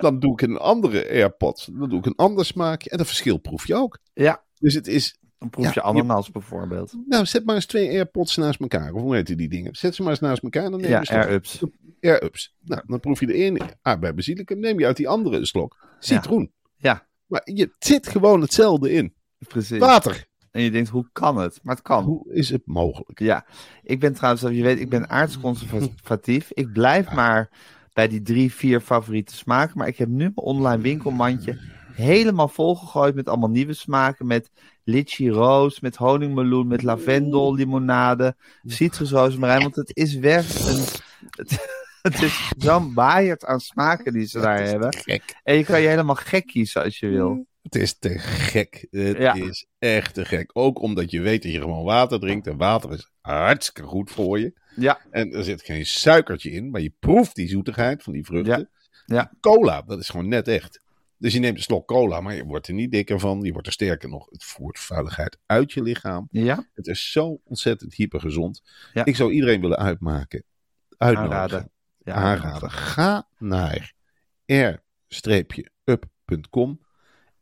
dan 0.00 0.18
doe 0.18 0.32
ik 0.32 0.40
een 0.40 0.56
andere 0.56 1.08
AirPods. 1.08 1.66
Dan 1.72 1.88
doe 1.88 1.98
ik 1.98 2.06
een 2.06 2.16
ander 2.16 2.44
smaakje. 2.44 2.90
En 2.90 2.98
dat 2.98 3.06
verschil 3.06 3.38
proef 3.38 3.66
je 3.66 3.74
ook. 3.74 3.98
ja. 4.14 4.46
Dus 4.60 4.74
het 4.74 4.86
is, 4.86 5.18
Dan 5.38 5.50
proef 5.50 5.64
Ja, 5.64 5.70
je 5.74 5.82
ananas 5.82 6.30
bijvoorbeeld. 6.30 6.94
nou, 7.06 7.26
zet 7.26 7.44
maar 7.44 7.54
eens 7.54 7.66
twee 7.66 7.88
AirPods 7.90 8.36
naast 8.36 8.60
elkaar. 8.60 8.92
Of 8.92 9.00
hoe 9.00 9.14
heet 9.14 9.36
die 9.36 9.48
dingen? 9.48 9.74
Zet 9.76 9.94
ze 9.94 10.02
maar 10.02 10.10
eens 10.10 10.20
naast 10.20 10.42
elkaar. 10.42 10.70
Dan 10.70 10.80
neem 10.80 10.90
je 10.90 11.00
Ja, 11.02 11.20
air-ups. 11.20 11.62
Air-ups. 12.00 12.54
Nou, 12.64 12.82
dan 12.86 13.00
proef 13.00 13.20
je 13.20 13.26
de 13.26 13.34
ene 13.34 13.60
aardbei 13.82 14.12
basilicum. 14.12 14.58
Neem 14.60 14.78
je 14.78 14.86
uit 14.86 14.96
die 14.96 15.08
andere 15.08 15.36
een 15.36 15.46
slok. 15.46 15.76
Citroen. 15.98 16.52
Ja. 16.76 17.06
Maar 17.26 17.40
je 17.44 17.74
zit 17.78 18.08
gewoon 18.08 18.40
hetzelfde 18.40 18.92
in. 18.92 19.14
Precies. 19.38 19.78
Water. 19.78 20.26
En 20.50 20.62
je 20.62 20.70
denkt, 20.70 20.88
hoe 20.88 21.08
kan 21.12 21.36
het? 21.36 21.60
Maar 21.62 21.74
het 21.74 21.84
kan. 21.84 22.04
Hoe 22.04 22.32
is 22.32 22.50
het 22.50 22.62
mogelijk? 22.64 23.18
Ja, 23.18 23.46
ik 23.82 24.00
ben 24.00 24.14
trouwens, 24.14 24.42
je 24.42 24.62
weet, 24.62 24.80
ik 24.80 24.88
ben 24.88 25.08
aardsconservatief. 25.10 26.50
Ik 26.52 26.72
blijf 26.72 27.12
maar 27.14 27.50
bij 27.92 28.08
die 28.08 28.22
drie, 28.22 28.52
vier 28.52 28.80
favoriete 28.80 29.36
smaken. 29.36 29.78
Maar 29.78 29.88
ik 29.88 29.96
heb 29.98 30.08
nu 30.08 30.16
mijn 30.16 30.36
online 30.36 30.82
winkelmandje 30.82 31.58
helemaal 31.92 32.48
volgegooid 32.48 33.14
met 33.14 33.28
allemaal 33.28 33.50
nieuwe 33.50 33.72
smaken. 33.72 34.26
Met 34.26 34.50
litchi 34.88 35.30
roos, 35.30 35.80
met 35.80 35.96
honingmeloen, 35.96 36.66
met 36.66 36.82
lavendel, 36.82 37.54
limonade, 37.54 38.36
citrusrozemarijn. 38.64 39.62
Want 39.62 39.76
het 39.76 39.96
is 39.96 40.14
weg 40.14 40.66
een... 40.68 40.84
Het, 41.30 41.66
het 42.02 42.22
is 42.22 42.50
zo'n 42.58 42.94
baaierd 42.94 43.44
aan 43.44 43.60
smaken 43.60 44.12
die 44.12 44.26
ze 44.26 44.40
daar 44.40 44.62
hebben. 44.62 44.94
Gek. 44.96 45.36
En 45.42 45.56
je 45.56 45.64
kan 45.64 45.80
je 45.80 45.88
helemaal 45.88 46.14
gek 46.14 46.46
kiezen 46.46 46.82
als 46.82 46.98
je 46.98 47.08
wil. 47.08 47.46
Het 47.62 47.74
is 47.74 47.98
te 47.98 48.18
gek. 48.18 48.86
Het 48.90 49.16
Ja. 49.16 49.34
is 49.34 49.66
echt 49.78 50.14
te 50.14 50.24
gek. 50.24 50.50
Ook 50.52 50.80
omdat 50.80 51.10
je 51.10 51.20
weet 51.20 51.42
dat 51.42 51.52
je 51.52 51.60
gewoon 51.60 51.84
water 51.84 52.20
drinkt. 52.20 52.46
En 52.46 52.56
water 52.56 52.92
is 52.92 53.10
hartstikke 53.20 53.88
goed 53.88 54.10
voor 54.10 54.38
je. 54.38 54.52
Ja, 54.76 55.00
En 55.10 55.32
er 55.32 55.44
zit 55.44 55.62
geen 55.62 55.86
suikertje 55.86 56.50
in. 56.50 56.70
Maar 56.70 56.80
je 56.80 56.92
proeft 56.98 57.34
die 57.34 57.48
zoetigheid 57.48 58.02
van 58.02 58.12
die 58.12 58.24
vruchten. 58.24 58.58
Ja. 59.06 59.14
Ja. 59.16 59.32
Cola, 59.40 59.82
dat 59.82 59.98
is 59.98 60.08
gewoon 60.08 60.28
net 60.28 60.48
echt. 60.48 60.80
Dus 61.18 61.32
je 61.32 61.38
neemt 61.38 61.56
een 61.56 61.62
slok 61.62 61.86
cola, 61.86 62.20
maar 62.20 62.34
je 62.34 62.44
wordt 62.44 62.68
er 62.68 62.74
niet 62.74 62.90
dikker 62.92 63.20
van. 63.20 63.40
Je 63.42 63.52
wordt 63.52 63.66
er 63.66 63.72
sterker 63.72 64.08
nog. 64.08 64.30
Het 64.30 64.44
voert 64.44 64.78
vuiligheid 64.78 65.38
uit 65.46 65.72
je 65.72 65.82
lichaam. 65.82 66.28
ja, 66.30 66.68
Het 66.74 66.86
is 66.86 67.10
zo 67.12 67.40
ontzettend 67.44 67.94
hypergezond. 67.94 68.62
Ja. 68.92 69.04
Ik 69.04 69.16
zou 69.16 69.32
iedereen 69.32 69.60
willen 69.60 69.78
uitmaken. 69.78 70.44
Uitnodigen. 70.96 71.36
aanraden. 71.38 71.70
Ja, 71.98 72.14
aanraden. 72.14 72.70
Ga 72.70 73.28
naar 73.38 73.92
r-up.com 75.84 76.80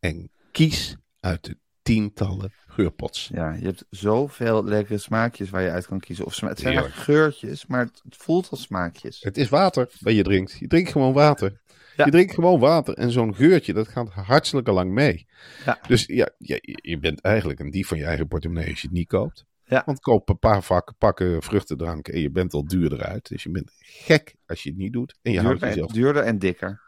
en 0.01 0.31
kies 0.53 0.97
uit 1.21 1.45
de 1.45 1.59
tientallen 1.83 2.53
geurpots. 2.67 3.31
Ja, 3.33 3.53
je 3.53 3.65
hebt 3.65 3.85
zoveel 3.91 4.65
lekkere 4.65 4.99
smaakjes 4.99 5.51
waar 5.51 5.63
je 5.63 5.71
uit 5.71 5.87
kan 5.87 6.01
kiezen. 6.01 6.25
Of 6.25 6.35
sma- 6.35 6.49
het 6.49 6.59
zijn 6.59 6.73
Heerlijk. 6.73 6.95
geurtjes, 6.95 7.67
maar 7.67 7.81
het, 7.85 8.01
het 8.05 8.17
voelt 8.17 8.51
als 8.51 8.63
smaakjes. 8.63 9.21
Het 9.23 9.37
is 9.37 9.49
water 9.49 9.91
wat 10.01 10.15
je 10.15 10.23
drinkt. 10.23 10.57
Je 10.59 10.67
drinkt 10.67 10.91
gewoon 10.91 11.13
water. 11.13 11.61
Ja. 11.97 12.05
Je 12.05 12.11
drinkt 12.11 12.35
gewoon 12.35 12.61
water 12.61 12.95
en 12.95 13.11
zo'n 13.11 13.35
geurtje, 13.35 13.73
dat 13.73 13.89
gaat 13.89 14.09
hartstikke 14.09 14.73
lang 14.73 14.93
mee. 14.93 15.27
Ja. 15.65 15.79
Dus 15.89 16.05
ja, 16.07 16.29
ja, 16.39 16.59
je 16.63 16.99
bent 16.99 17.21
eigenlijk 17.21 17.61
een 17.61 17.71
dief 17.71 17.89
van 17.89 17.99
je 17.99 18.05
eigen 18.05 18.29
portemonnee 18.29 18.71
als 18.71 18.81
je 18.81 18.87
het 18.87 18.97
niet 18.97 19.09
koopt. 19.09 19.45
Ja. 19.65 19.83
Want 19.87 20.01
koop 20.01 20.29
een 20.29 20.39
paar 20.39 20.63
vakken, 20.63 20.95
pakken 20.99 21.43
vruchtendrank 21.43 22.09
en 22.09 22.21
je 22.21 22.31
bent 22.31 22.53
al 22.53 22.65
duurder 22.67 23.03
uit. 23.03 23.29
Dus 23.29 23.43
je 23.43 23.51
bent 23.51 23.71
gek 23.81 24.35
als 24.47 24.63
je 24.63 24.69
het 24.69 24.79
niet 24.79 24.93
doet. 24.93 25.19
En 25.23 25.33
je 25.33 25.41
houdt 25.41 25.51
Duurder, 25.61 25.69
jezelf 25.69 25.89
en, 25.89 25.95
duurder 26.01 26.23
en 26.23 26.39
dikker. 26.39 26.81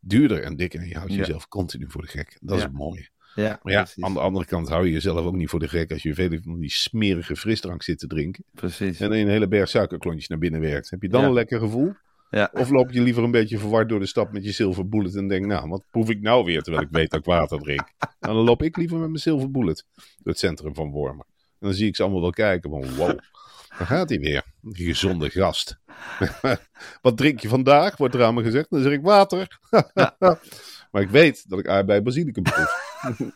duurder 0.00 0.42
en 0.42 0.56
dikker 0.56 0.80
en 0.80 0.88
je 0.88 0.96
houdt 0.96 1.12
jezelf 1.14 1.48
continu 1.48 1.84
voor 1.88 2.02
de 2.02 2.08
gek. 2.08 2.36
Dat 2.40 2.56
is 2.56 2.62
het 2.62 2.72
mooie. 2.72 3.08
Ja, 3.34 3.58
Maar 3.62 3.72
ja, 3.72 3.82
precies. 3.82 4.04
aan 4.04 4.12
de 4.12 4.20
andere 4.20 4.44
kant 4.44 4.68
hou 4.68 4.86
je 4.86 4.92
jezelf 4.92 5.24
ook 5.26 5.34
niet 5.36 5.48
voor 5.48 5.58
de 5.60 5.68
gek 5.68 5.90
als 5.92 6.02
je 6.02 6.14
veel 6.14 6.38
van 6.42 6.58
die 6.60 6.70
smerige 6.70 7.36
frisdrank 7.36 7.82
zit 7.82 7.98
te 7.98 8.06
drinken. 8.06 8.44
precies. 8.52 9.00
En 9.00 9.12
je 9.16 9.22
een 9.24 9.28
hele 9.30 9.48
berg 9.48 9.68
suikerklontjes 9.68 10.28
naar 10.28 10.38
binnen 10.38 10.60
werkt. 10.60 10.90
Heb 10.90 11.02
je 11.02 11.08
dan 11.08 11.20
Ja. 11.20 11.26
een 11.26 11.32
lekker 11.32 11.58
gevoel? 11.58 11.94
Ja. 12.30 12.50
Of 12.52 12.70
loop 12.70 12.90
je 12.90 13.00
liever 13.00 13.22
een 13.22 13.30
beetje 13.30 13.58
verward 13.58 13.88
door 13.88 14.00
de 14.00 14.06
stad 14.06 14.32
met 14.32 14.44
je 14.44 14.52
silver 14.52 14.88
bullet 14.88 15.14
en 15.14 15.28
denk, 15.28 15.46
nou, 15.46 15.68
wat 15.68 15.84
proef 15.90 16.10
ik 16.10 16.20
nou 16.20 16.44
weer 16.44 16.62
terwijl 16.62 16.84
ik 16.84 16.92
weet 16.92 17.10
dat 17.10 17.20
ik 17.20 17.26
water 17.26 17.60
drink? 17.60 17.92
Dan 18.18 18.34
loop 18.34 18.62
ik 18.62 18.76
liever 18.76 18.98
met 18.98 19.08
mijn 19.08 19.20
silver 19.20 19.50
bullet 19.50 19.84
door 19.94 20.32
het 20.32 20.38
centrum 20.38 20.74
van 20.74 20.90
Wormen. 20.90 21.26
En 21.36 21.66
dan 21.66 21.74
zie 21.74 21.86
ik 21.86 21.96
ze 21.96 22.02
allemaal 22.02 22.20
wel 22.20 22.30
kijken 22.30 22.70
van, 22.70 22.96
wow, 22.96 23.18
daar 23.78 23.86
gaat 23.86 24.08
hij 24.08 24.18
weer. 24.18 24.44
Die 24.60 24.86
gezonde 24.86 25.30
gast. 25.30 25.78
wat 27.02 27.16
drink 27.16 27.40
je 27.40 27.48
vandaag, 27.48 27.96
wordt 27.96 28.14
er 28.14 28.24
aan 28.24 28.34
me 28.34 28.42
gezegd. 28.42 28.70
Dan 28.70 28.82
zeg 28.82 28.92
ik 28.92 29.02
water. 29.02 29.58
maar 30.90 31.02
ik 31.02 31.10
weet 31.10 31.48
dat 31.48 31.58
ik 31.58 31.68
aardbei 31.68 32.00
basilicum 32.00 32.42
proef. 32.42 33.02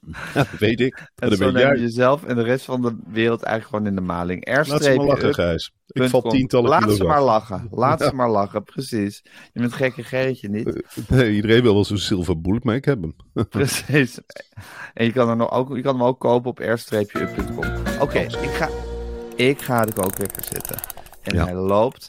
Ja, 0.34 0.42
dat 0.50 0.58
weet 0.58 0.80
ik. 0.80 0.98
En 1.16 1.28
dat 1.28 1.38
zo 1.38 1.44
weet 1.44 1.52
neem 1.54 1.62
je 1.68 1.74
jij. 1.74 1.78
jezelf 1.80 2.24
en 2.24 2.36
de 2.36 2.42
rest 2.42 2.64
van 2.64 2.82
de 2.82 2.96
wereld 3.06 3.42
eigenlijk 3.42 3.70
gewoon 3.76 3.86
in 3.86 3.94
de 4.06 4.12
maling. 4.12 4.46
Laat 4.48 4.82
ze 4.82 4.94
maar 4.96 5.06
lachen. 5.06 5.34
Gijs. 5.34 5.72
Ik 5.86 6.08
val 6.08 6.22
tientallen 6.22 6.68
Laat 6.70 6.80
kilo's 6.82 6.96
ze 6.96 7.02
af. 7.02 7.08
maar 7.08 7.22
lachen. 7.22 7.68
Laat 7.70 8.00
ze 8.02 8.14
maar 8.14 8.30
lachen, 8.30 8.64
precies. 8.64 9.22
Je 9.52 9.60
bent 9.60 9.72
gekke 9.72 10.02
Gerritje 10.02 10.48
niet. 10.48 10.82
Nee, 11.08 11.32
iedereen 11.34 11.62
wil 11.62 11.74
wel 11.74 11.84
zo'n 11.84 11.98
silver 11.98 12.40
bullet, 12.40 12.64
maar 12.64 12.74
ik 12.74 12.84
heb 12.84 13.00
hem. 13.02 13.14
Precies. 13.48 14.18
En 14.94 15.04
je 15.04 15.12
kan, 15.12 15.28
er 15.28 15.36
nog 15.36 15.50
ook, 15.50 15.76
je 15.76 15.82
kan 15.82 15.94
hem 15.94 16.04
ook 16.04 16.20
kopen 16.20 16.50
op 16.50 16.58
r-up.com. 16.58 17.64
Oké, 18.00 18.18
ik, 18.18 18.30
ga, 18.50 18.68
ik 19.36 19.62
ga 19.62 19.84
de 19.84 19.92
kookwekker 19.92 20.44
zetten. 20.44 20.76
En 21.22 21.34
Ja. 21.34 21.44
hij 21.44 21.54
loopt. 21.54 22.08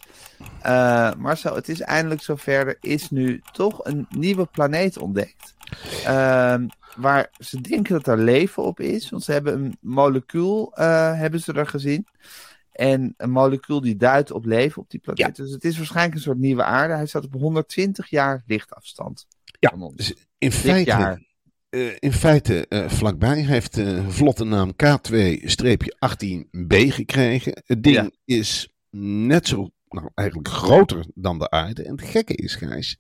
Eh, 0.62 1.14
Marcel, 1.18 1.56
het 1.56 1.70
is 1.70 1.82
eindelijk 1.82 2.22
zover. 2.22 2.68
Er 2.68 2.78
is 2.80 3.10
nu 3.10 3.42
toch 3.52 3.86
een 3.86 4.06
nieuwe 4.10 4.46
planeet 4.46 4.98
ontdekt. 4.98 5.54
Ehm, 6.06 6.68
waar 6.98 7.30
ze 7.40 7.62
denken 7.62 7.94
dat 7.94 8.08
er 8.08 8.18
leven 8.18 8.64
op 8.64 8.80
is. 8.80 9.10
Want 9.10 9.24
ze 9.24 9.32
hebben 9.32 9.54
een 9.54 9.78
molecuul 9.82 10.74
eh, 10.76 11.18
hebben 11.20 11.40
ze 11.42 11.54
er 11.54 11.68
gezien. 11.68 12.08
En 12.72 13.14
een 13.18 13.32
molecuul 13.32 13.82
die 13.82 13.96
duidt 13.96 14.32
op 14.32 14.46
leven 14.46 14.82
op 14.82 14.90
die 14.90 15.00
planeet. 15.00 15.36
Dus 15.36 15.52
het 15.52 15.64
is 15.64 15.78
waarschijnlijk 15.78 16.16
een 16.16 16.22
soort 16.22 16.38
nieuwe 16.38 16.64
aarde. 16.64 16.94
Hij 16.94 17.06
staat 17.06 17.26
op 17.26 17.34
120 17.34 18.10
jaar 18.10 18.44
lichtafstand. 18.46 19.28
Ja, 19.60 19.70
van 19.70 19.82
ons. 19.82 19.96
dus 19.96 20.10
in 20.10 20.18
Dit 20.38 20.54
feite, 20.54 20.90
jaar. 20.90 21.22
eh, 21.70 21.96
in 22.00 22.14
feite 22.14 22.68
eh, 22.68 22.90
vlakbij. 22.90 23.30
Hij 23.30 23.42
heeft 23.54 23.78
eh, 23.78 23.88
een 23.88 24.12
vlotte 24.12 24.44
naam 24.44 24.72
K2-18b 24.84 26.76
gekregen. 26.90 27.62
Het 27.66 27.84
ding 27.84 27.96
Ja. 27.96 28.10
is 28.26 28.70
net 28.98 29.48
zo, 29.48 29.70
nou 29.96 30.10
eigenlijk 30.14 30.48
groter 30.48 31.06
dan 31.14 31.40
de 31.40 31.50
aarde. 31.50 31.84
En 31.84 31.92
het 31.92 32.02
gekke 32.02 32.36
is, 32.36 32.56
Gijs, 32.56 32.98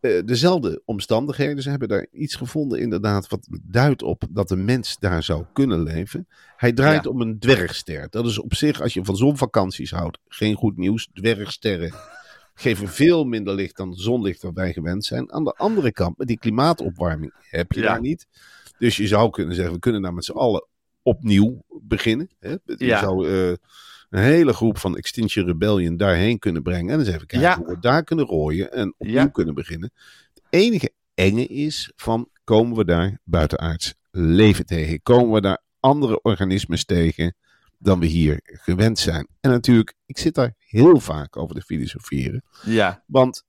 eh, 0.00 0.22
dezelfde 0.24 0.82
omstandigheden. 0.84 1.62
Ze 1.62 1.70
hebben 1.70 1.88
daar 1.88 2.06
iets 2.12 2.34
gevonden 2.34 2.80
inderdaad 2.80 3.28
wat 3.28 3.48
duidt 3.62 4.02
op 4.02 4.22
dat 4.30 4.48
de 4.48 4.56
mens 4.56 4.96
daar 4.98 5.22
zou 5.22 5.44
kunnen 5.52 5.82
leven. 5.82 6.28
Hij 6.56 6.72
draait 6.72 7.04
Ja. 7.04 7.10
om 7.10 7.20
een 7.20 7.38
dwergster. 7.38 8.06
Dat 8.10 8.26
is 8.26 8.38
op 8.38 8.54
zich, 8.54 8.80
als 8.80 8.94
je 8.94 9.04
van 9.04 9.16
zonvakanties 9.16 9.90
houdt, 9.90 10.18
geen 10.28 10.54
goed 10.54 10.76
nieuws. 10.76 11.08
Dwergsterren 11.12 11.92
geven 12.54 12.88
veel 12.88 13.24
minder 13.24 13.54
licht 13.54 13.76
dan 13.76 13.94
zonlicht 13.94 14.42
waar 14.42 14.52
wij 14.52 14.72
gewend 14.72 15.04
zijn. 15.04 15.32
Aan 15.32 15.44
de 15.44 15.52
andere 15.56 15.92
kant, 15.92 16.18
met 16.18 16.26
die 16.26 16.38
klimaatopwarming 16.38 17.32
heb 17.50 17.72
je 17.72 17.80
Ja. 17.80 17.86
daar 17.86 18.00
niet. 18.00 18.26
Dus 18.78 18.96
je 18.96 19.06
zou 19.06 19.30
kunnen 19.30 19.54
zeggen, 19.54 19.74
we 19.74 19.80
kunnen 19.80 20.02
daar 20.02 20.14
met 20.14 20.24
z'n 20.24 20.32
allen 20.32 20.66
opnieuw 21.02 21.64
beginnen. 21.82 22.30
Hè? 22.38 22.50
Je 22.64 22.74
Ja. 22.76 22.98
zou 23.00 23.28
eh, 23.28 23.54
een 24.10 24.22
hele 24.22 24.52
groep 24.52 24.78
van 24.78 24.96
Extinction 24.96 25.46
Rebellion 25.46 25.96
daarheen 25.96 26.38
kunnen 26.38 26.62
brengen. 26.62 26.92
En 26.92 26.98
eens 26.98 27.08
even 27.08 27.26
kijken 27.26 27.48
Ja. 27.48 27.56
hoe 27.56 27.66
we 27.66 27.80
daar 27.80 28.04
kunnen 28.04 28.24
rooien 28.24 28.72
en 28.72 28.94
opnieuw 28.98 29.14
Ja. 29.14 29.26
kunnen 29.26 29.54
beginnen. 29.54 29.90
Het 30.34 30.42
enige 30.50 30.92
enge 31.14 31.46
is 31.46 31.92
van, 31.96 32.28
komen 32.44 32.76
we 32.76 32.84
daar 32.84 33.20
buitenaards 33.24 33.94
leven 34.10 34.66
tegen? 34.66 35.02
Komen 35.02 35.32
we 35.34 35.40
daar 35.40 35.62
andere 35.80 36.22
organismes 36.22 36.84
tegen 36.84 37.34
dan 37.78 38.00
we 38.00 38.06
hier 38.06 38.40
gewend 38.42 38.98
zijn? 38.98 39.28
En 39.40 39.50
natuurlijk, 39.50 39.94
ik 40.06 40.18
zit 40.18 40.34
daar 40.34 40.54
heel 40.58 41.00
vaak 41.00 41.36
over 41.36 41.54
te 41.54 41.62
filosoferen. 41.62 42.42
Ja, 42.64 43.02
Want 43.06 43.44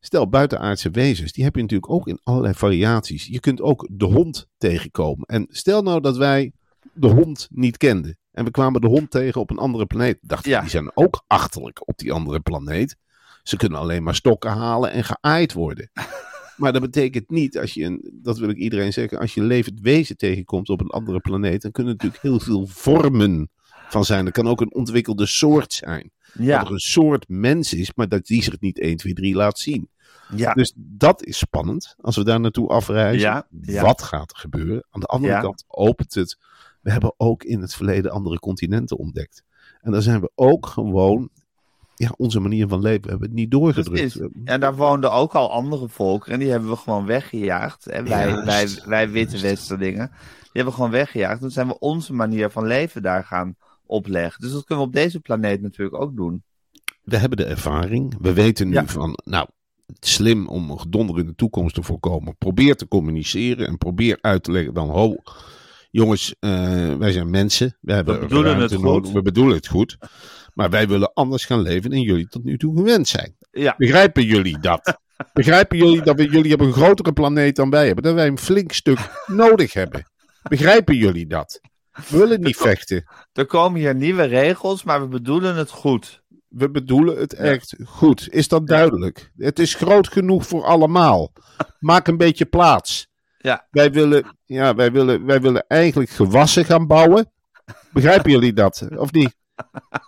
stel, 0.00 0.28
buitenaardse 0.28 0.90
wezens, 0.90 1.32
die 1.32 1.44
heb 1.44 1.54
je 1.54 1.60
natuurlijk 1.60 1.90
ook 1.92 2.08
in 2.08 2.20
allerlei 2.22 2.54
variaties. 2.54 3.26
Je 3.26 3.40
kunt 3.40 3.60
ook 3.60 3.88
de 3.92 4.04
hond 4.04 4.46
tegenkomen. 4.58 5.26
En 5.26 5.46
stel 5.50 5.82
nou 5.82 6.00
dat 6.00 6.16
wij 6.16 6.52
de 6.92 7.06
hond 7.08 7.48
niet 7.50 7.76
kenden. 7.76 8.18
En 8.36 8.44
we 8.44 8.50
kwamen 8.50 8.80
de 8.80 8.86
hond 8.86 9.10
tegen 9.10 9.40
op 9.40 9.50
een 9.50 9.58
andere 9.58 9.86
planeet. 9.86 10.18
Dachten 10.20 10.50
we, 10.50 10.54
Ja. 10.56 10.60
die 10.60 10.70
zijn 10.70 10.90
ook 10.94 11.24
achterlijk 11.26 11.88
op 11.88 11.98
die 11.98 12.12
andere 12.12 12.40
planeet. 12.40 12.96
Ze 13.42 13.56
kunnen 13.56 13.78
alleen 13.78 14.02
maar 14.02 14.14
stokken 14.14 14.50
halen 14.50 14.90
en 14.90 15.04
geaaid 15.04 15.52
worden. 15.52 15.90
Maar 16.56 16.72
dat 16.72 16.82
betekent 16.82 17.30
niet, 17.30 17.58
als 17.58 17.74
je 17.74 17.84
een, 17.84 18.10
dat 18.22 18.38
wil 18.38 18.48
ik 18.48 18.56
iedereen 18.56 18.92
zeggen, 18.92 19.18
als 19.18 19.34
je 19.34 19.40
een 19.40 19.46
levend 19.46 19.80
wezen 19.80 20.16
tegenkomt 20.16 20.68
op 20.68 20.80
een 20.80 20.90
andere 20.90 21.20
planeet, 21.20 21.62
dan 21.62 21.70
kunnen 21.70 21.92
er 21.98 22.04
natuurlijk 22.04 22.22
heel 22.22 22.40
veel 22.56 22.66
vormen 22.66 23.50
van 23.88 24.04
zijn. 24.04 24.26
Er 24.26 24.32
kan 24.32 24.48
ook 24.48 24.60
een 24.60 24.74
ontwikkelde 24.74 25.26
soort 25.26 25.72
zijn. 25.72 26.10
Ja, 26.38 26.58
Dat 26.58 26.66
er 26.66 26.72
een 26.72 26.78
soort 26.78 27.28
mens 27.28 27.74
is, 27.74 27.94
maar 27.94 28.08
dat 28.08 28.26
die 28.26 28.42
zich 28.42 28.60
niet 28.60 28.78
1, 28.80 28.96
2, 28.96 29.12
3 29.14 29.34
laat 29.34 29.58
zien. 29.58 29.90
ja, 30.36 30.52
Dus 30.52 30.72
dat 30.76 31.24
is 31.24 31.38
spannend 31.38 31.94
als 32.00 32.16
we 32.16 32.24
daar 32.24 32.40
naartoe 32.40 32.68
afreizen. 32.68 33.20
Ja, 33.28 33.46
ja. 33.60 33.82
Wat 33.82 34.02
gaat 34.02 34.30
er 34.30 34.38
gebeuren? 34.38 34.86
Aan 34.90 35.00
de 35.00 35.06
andere 35.06 35.40
kant 35.40 35.64
opent 35.66 36.14
het. 36.14 36.38
We 36.86 36.92
hebben 36.92 37.14
ook 37.16 37.44
in 37.44 37.60
het 37.60 37.74
verleden 37.74 38.10
andere 38.10 38.38
continenten 38.38 38.96
ontdekt. 38.96 39.42
En 39.80 39.92
daar 39.92 40.02
zijn 40.02 40.20
we 40.20 40.30
ook 40.34 40.66
gewoon. 40.66 41.28
Ja, 41.94 42.14
onze 42.16 42.40
manier 42.40 42.68
van 42.68 42.80
leven 42.80 43.08
hebben 43.08 43.26
het 43.28 43.36
niet 43.36 43.50
doorgedrukt. 43.50 44.00
Precies. 44.12 44.28
En 44.44 44.60
daar 44.60 44.76
woonden 44.76 45.12
ook 45.12 45.32
al 45.34 45.50
andere 45.52 45.88
volken 45.88 46.32
en 46.32 46.38
die 46.38 46.50
hebben 46.50 46.70
we 46.70 46.76
gewoon 46.76 47.06
weggejaagd. 47.06 47.84
Hè? 47.84 48.02
Wij, 48.02 48.28
Juist. 48.28 48.44
wij, 48.78 48.88
wij 48.88 49.10
witte 49.10 49.38
westerlingen, 49.40 50.06
die 50.08 50.50
hebben 50.52 50.64
we 50.72 50.72
gewoon 50.78 50.90
weggejaagd. 50.90 51.40
Toen 51.40 51.50
zijn 51.50 51.66
we 51.66 51.78
onze 51.78 52.12
manier 52.12 52.50
van 52.50 52.66
leven 52.66 53.02
daar 53.02 53.24
gaan 53.24 53.56
opleggen. 53.86 54.40
Dus 54.40 54.52
dat 54.52 54.64
kunnen 54.64 54.84
we 54.84 54.90
op 54.90 54.96
deze 54.96 55.20
planeet 55.20 55.62
natuurlijk 55.62 56.00
ook 56.02 56.16
doen. 56.16 56.42
We 57.02 57.16
hebben 57.16 57.38
de 57.38 57.44
ervaring. 57.44 58.16
We 58.20 58.32
weten 58.32 58.68
nu 58.68 58.74
Ja. 58.74 58.86
van. 58.86 59.18
Nou, 59.24 59.48
slim 60.00 60.48
om 60.48 60.70
een 60.70 60.80
gedonder 60.80 61.18
in 61.18 61.26
de 61.26 61.34
toekomst 61.34 61.74
te 61.74 61.82
voorkomen. 61.82 62.36
Probeer 62.36 62.76
te 62.76 62.88
communiceren 62.88 63.66
en 63.66 63.78
probeer 63.78 64.18
uit 64.20 64.42
te 64.42 64.52
leggen 64.52 64.74
dan. 64.74 64.88
Ho, 64.90 65.16
jongens, 65.96 66.34
eh, 66.38 66.94
wij 66.94 67.12
zijn 67.12 67.30
mensen. 67.30 67.76
We, 67.80 67.92
hebben 67.92 68.20
bedoelen 68.20 68.56
ruimte 68.56 68.74
het 68.74 68.82
nodig. 68.82 69.04
goed. 69.04 69.14
We 69.14 69.22
bedoelen 69.22 69.56
het 69.56 69.66
goed. 69.66 69.98
Maar 70.54 70.70
wij 70.70 70.88
willen 70.88 71.12
anders 71.12 71.44
gaan 71.44 71.60
leven 71.60 71.90
dan 71.90 72.00
jullie 72.00 72.28
tot 72.28 72.44
nu 72.44 72.56
toe 72.56 72.76
gewend 72.76 73.08
zijn. 73.08 73.36
Ja, 73.50 73.74
Begrijpen 73.78 74.24
jullie 74.24 74.58
dat? 74.58 75.00
Begrijpen 75.32 75.78
jullie 75.78 76.02
dat 76.02 76.16
we, 76.16 76.30
jullie 76.30 76.48
hebben 76.48 76.66
een 76.66 76.72
grotere 76.72 77.12
planeet 77.12 77.56
dan 77.56 77.70
wij 77.70 77.86
hebben? 77.86 78.04
Dat 78.04 78.14
wij 78.14 78.26
een 78.26 78.38
flink 78.38 78.72
stuk 78.72 78.98
nodig 79.26 79.72
hebben? 79.72 80.10
Begrijpen 80.48 80.96
jullie 80.96 81.26
dat? 81.26 81.60
We 82.08 82.18
willen 82.18 82.40
niet 82.40 82.56
vechten. 82.56 83.04
er 83.32 83.46
komen 83.46 83.80
hier 83.80 83.94
nieuwe 83.94 84.22
regels, 84.22 84.84
maar 84.84 85.00
we 85.00 85.08
bedoelen 85.08 85.56
het 85.56 85.70
goed. 85.70 86.22
We 86.48 86.70
bedoelen 86.70 87.18
het 87.18 87.32
echt 87.32 87.76
goed. 87.84 88.28
Is 88.30 88.48
dat 88.48 88.66
duidelijk? 88.66 89.32
Het 89.36 89.58
is 89.58 89.74
groot 89.74 90.08
genoeg 90.08 90.46
voor 90.46 90.64
allemaal. 90.64 91.32
Maak 91.78 92.08
een 92.08 92.16
beetje 92.16 92.44
plaats. 92.44 93.08
Ja. 93.46 93.66
Wij 93.70 93.90
willen, 93.90 94.36
ja, 94.44 94.74
wij 94.74 94.92
willen, 94.92 95.24
wij 95.24 95.40
willen 95.40 95.64
eigenlijk 95.68 96.10
gewassen 96.10 96.64
gaan 96.64 96.86
bouwen. 96.86 97.30
Begrijpen 97.92 98.30
jullie 98.30 98.52
dat? 98.52 98.88
Of 98.96 99.12
niet? 99.12 99.36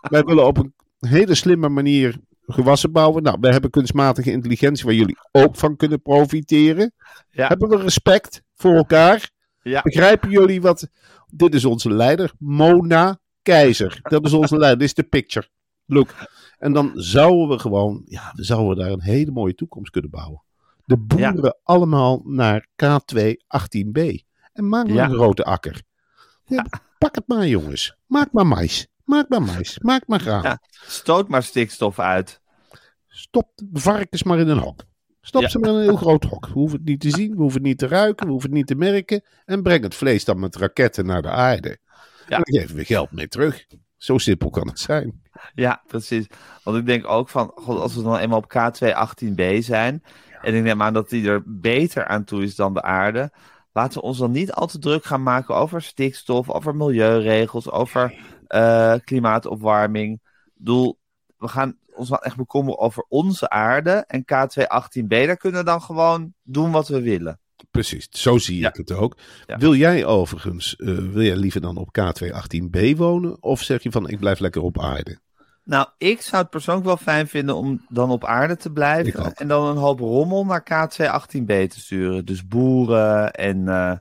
Wij 0.00 0.22
willen 0.22 0.46
op 0.46 0.58
een 0.58 0.74
hele 0.98 1.34
slimme 1.34 1.68
manier 1.68 2.18
gewassen 2.46 2.92
bouwen. 2.92 3.22
Nou, 3.22 3.36
we 3.40 3.48
hebben 3.48 3.70
kunstmatige 3.70 4.30
intelligentie 4.30 4.84
waar 4.84 4.94
jullie 4.94 5.18
ook 5.32 5.56
van 5.56 5.76
kunnen 5.76 6.02
profiteren. 6.02 6.92
Ja. 7.30 7.46
Hebben 7.46 7.68
we 7.68 7.76
respect 7.76 8.42
voor 8.54 8.74
elkaar? 8.74 9.30
Ja. 9.62 9.82
Begrijpen 9.82 10.30
jullie 10.30 10.60
wat? 10.60 10.88
Dit 11.26 11.54
is 11.54 11.64
onze 11.64 11.92
leider, 11.92 12.32
Mona 12.38 13.18
Keizer. 13.42 13.98
Dat 14.02 14.24
is 14.24 14.32
onze 14.32 14.56
leider. 14.56 14.78
Dit 14.78 14.88
is 14.88 14.94
de 14.94 15.02
picture. 15.02 15.48
Look. 15.86 16.14
En 16.58 16.72
dan 16.72 16.92
zouden 16.94 17.48
we 17.48 17.58
gewoon, 17.58 18.02
ja, 18.04 18.32
dan 18.34 18.44
zouden 18.44 18.68
we 18.68 18.82
daar 18.82 18.92
een 18.92 19.02
hele 19.02 19.30
mooie 19.30 19.54
toekomst 19.54 19.90
kunnen 19.90 20.10
bouwen. 20.10 20.42
De 20.88 20.96
boeren 20.96 21.58
allemaal 21.62 22.20
naar 22.24 22.66
K2 22.84 23.20
18b. 23.46 23.98
En 24.52 24.68
maak 24.68 24.86
maar 24.86 24.94
Ja. 24.94 25.04
een 25.04 25.14
grote 25.14 25.44
akker. 25.44 25.82
Ja, 26.44 26.66
Pak 26.98 27.14
het 27.14 27.24
maar, 27.26 27.46
jongens. 27.46 27.96
Maak 28.06 28.32
maar 28.32 28.46
mais. 28.46 28.86
Maak 29.04 29.28
maar 29.28 29.42
mais. 29.42 29.78
Maak 29.78 30.06
maar 30.06 30.20
graan. 30.20 30.58
Stoot 30.70 31.28
maar 31.28 31.42
stikstof 31.42 31.98
uit. 31.98 32.40
Stop 33.08 33.50
de 33.54 33.80
varkens 33.80 34.22
maar 34.22 34.38
in 34.38 34.48
een 34.48 34.58
hok. 34.58 34.80
Stop 35.20 35.44
ze 35.48 35.58
maar 35.58 35.70
in 35.70 35.74
een 35.76 35.82
heel 35.82 35.96
groot 35.96 36.24
hok. 36.24 36.46
We 36.46 36.52
hoeven 36.52 36.78
het 36.78 36.86
niet 36.86 37.00
te 37.00 37.10
zien, 37.10 37.30
we 37.30 37.40
hoeven 37.40 37.58
het 37.58 37.68
niet 37.68 37.78
te 37.78 37.86
ruiken, 37.86 38.26
we 38.26 38.32
hoeven 38.32 38.48
het 38.48 38.58
niet 38.58 38.66
te 38.66 38.74
merken. 38.74 39.24
En 39.44 39.62
breng 39.62 39.82
het 39.82 39.94
vlees 39.94 40.24
dan 40.24 40.38
met 40.38 40.56
raketten 40.56 41.06
naar 41.06 41.22
de 41.22 41.30
aarde. 41.30 41.78
Ja. 42.28 42.36
En 42.36 42.42
dan 42.44 42.60
geven 42.60 42.76
we 42.76 42.84
geld 42.84 43.12
mee 43.12 43.28
terug. 43.28 43.66
Zo 43.96 44.18
simpel 44.18 44.50
kan 44.50 44.68
het 44.68 44.78
zijn. 44.80 45.22
Ja, 45.54 45.82
precies. 45.86 46.26
Want 46.62 46.76
ik 46.76 46.86
denk 46.86 47.06
ook 47.06 47.28
van, 47.28 47.52
god, 47.54 47.80
als 47.80 47.94
we 47.94 48.02
dan 48.02 48.16
eenmaal 48.16 48.38
op 48.38 48.52
K2 48.54 48.86
18b 48.94 49.58
zijn, 49.58 50.02
en 50.42 50.54
ik 50.54 50.62
neem 50.62 50.82
aan 50.82 50.92
dat 50.92 51.08
die 51.10 51.28
er 51.28 51.42
beter 51.46 52.06
aan 52.06 52.24
toe 52.24 52.42
is 52.42 52.54
dan 52.54 52.74
de 52.74 52.82
aarde, 52.82 53.30
laten 53.72 54.00
we 54.00 54.06
ons 54.06 54.18
dan 54.18 54.30
niet 54.30 54.52
al 54.52 54.66
te 54.66 54.78
druk 54.78 55.04
gaan 55.04 55.22
maken 55.22 55.54
over 55.54 55.82
stikstof, 55.82 56.50
over 56.50 56.76
milieuregels, 56.76 57.70
over 57.70 58.14
eh, 58.46 58.94
klimaatopwarming. 59.04 60.12
Ik 60.14 60.52
bedoel, 60.54 60.98
we 61.36 61.48
gaan 61.48 61.76
ons 61.94 62.08
wel 62.08 62.22
echt 62.22 62.36
bekommeren 62.36 62.78
over 62.78 63.04
onze 63.08 63.48
aarde 63.50 63.90
en 64.06 64.20
K2 64.22 64.62
18b, 64.62 65.06
daar 65.08 65.36
kunnen 65.36 65.60
we 65.60 65.66
dan 65.66 65.82
gewoon 65.82 66.32
doen 66.42 66.70
wat 66.70 66.88
we 66.88 67.00
willen. 67.00 67.40
Precies, 67.70 68.08
zo 68.10 68.38
zie 68.38 68.58
Ja. 68.58 68.68
ik 68.68 68.76
het 68.76 68.92
ook. 68.92 69.16
Ja. 69.46 69.56
Wil 69.58 69.74
jij 69.74 70.04
overigens, 70.06 70.76
eh, 70.76 70.86
wil 70.86 71.22
jij 71.22 71.36
liever 71.36 71.60
dan 71.60 71.76
op 71.76 71.88
K2 71.92 72.32
18b 72.32 72.96
wonen? 72.96 73.42
Of 73.42 73.62
zeg 73.62 73.82
je 73.82 73.90
van, 73.90 74.08
ik 74.08 74.18
blijf 74.18 74.38
lekker 74.38 74.62
op 74.62 74.80
aarde? 74.80 75.18
Nou, 75.68 75.86
ik 75.98 76.20
zou 76.20 76.42
het 76.42 76.50
persoonlijk 76.50 76.86
wel 76.86 76.96
fijn 76.96 77.28
vinden 77.28 77.56
om 77.56 77.84
dan 77.88 78.10
op 78.10 78.24
aarde 78.24 78.56
te 78.56 78.70
blijven. 78.70 79.34
En 79.34 79.48
dan 79.48 79.64
een 79.66 79.76
hoop 79.76 79.98
rommel 80.00 80.44
naar 80.44 80.62
K2 80.62 81.04
18b 81.04 81.46
te 81.46 81.80
sturen. 81.80 82.24
Dus 82.24 82.46
boeren 82.46 83.32
en 83.32 83.68
eh, 83.68 83.92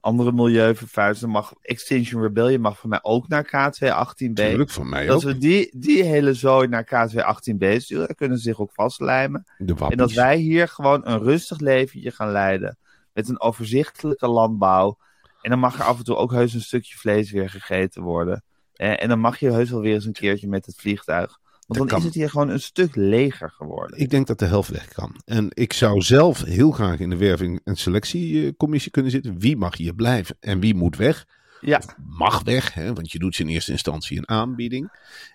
andere 0.00 0.32
milieuvervuilers. 0.32 1.20
Mag, 1.20 1.54
Extinction 1.62 2.22
Rebellion 2.22 2.60
mag 2.60 2.78
voor 2.78 2.88
mij 2.88 2.98
ook 3.02 3.28
naar 3.28 3.44
K2 3.46 3.86
18b. 3.86 4.32
Tuurlijk, 4.32 4.70
van 4.70 4.88
mij 4.88 5.06
Dat 5.06 5.16
ook. 5.16 5.22
we 5.22 5.38
die, 5.38 5.70
die 5.76 6.02
hele 6.02 6.34
zooi 6.34 6.68
naar 6.68 6.84
K2 6.84 7.14
18b 7.14 7.76
sturen. 7.76 8.06
Dan 8.06 8.16
kunnen 8.16 8.36
ze 8.36 8.42
zich 8.42 8.60
ook 8.60 8.72
vastlijmen. 8.72 9.44
De 9.58 9.74
En 9.88 9.96
dat 9.96 10.12
wij 10.12 10.36
hier 10.36 10.68
gewoon 10.68 11.00
een 11.04 11.22
rustig 11.22 11.58
leventje 11.58 12.10
gaan 12.10 12.30
leiden. 12.30 12.78
Met 13.12 13.28
een 13.28 13.40
overzichtelijke 13.40 14.28
landbouw. 14.28 14.98
En 15.40 15.50
dan 15.50 15.58
mag 15.58 15.78
er 15.78 15.84
af 15.84 15.98
en 15.98 16.04
toe 16.04 16.16
ook 16.16 16.32
heus 16.32 16.54
een 16.54 16.60
stukje 16.60 16.96
vlees 16.96 17.30
weer 17.30 17.50
gegeten 17.50 18.02
worden. 18.02 18.44
Eh, 18.74 19.02
en 19.02 19.08
dan 19.08 19.20
mag 19.20 19.38
je 19.38 19.50
heus 19.50 19.70
wel 19.70 19.80
weer 19.80 19.94
eens 19.94 20.04
een 20.04 20.12
keertje 20.12 20.48
met 20.48 20.66
het 20.66 20.76
vliegtuig. 20.76 21.38
Want 21.66 21.78
dan 21.78 21.88
kan. 21.88 21.98
is 21.98 22.04
het 22.04 22.14
hier 22.14 22.30
gewoon 22.30 22.48
een 22.48 22.60
stuk 22.60 22.96
leger 22.96 23.50
geworden. 23.50 23.98
Ik 23.98 24.10
denk 24.10 24.26
dat 24.26 24.38
de 24.38 24.46
helft 24.46 24.70
weg 24.70 24.88
kan. 24.88 25.20
En 25.24 25.46
ik 25.50 25.72
zou 25.72 26.00
zelf 26.00 26.42
heel 26.44 26.70
graag 26.70 26.98
in 26.98 27.10
de 27.10 27.16
werving- 27.16 27.60
en 27.64 27.76
selectiecommissie 27.76 28.90
kunnen 28.90 29.10
zitten. 29.10 29.38
Wie 29.38 29.56
mag 29.56 29.76
hier 29.76 29.94
blijven 29.94 30.36
en 30.40 30.60
wie 30.60 30.74
moet 30.74 30.96
weg? 30.96 31.26
Ja, 31.60 31.80
Mag 32.06 32.42
weg, 32.42 32.74
hè, 32.74 32.92
want 32.92 33.12
je 33.12 33.18
doet 33.18 33.34
ze 33.34 33.42
in 33.42 33.48
eerste 33.48 33.72
instantie 33.72 34.18
een 34.18 34.28
aanbieding. 34.28 34.90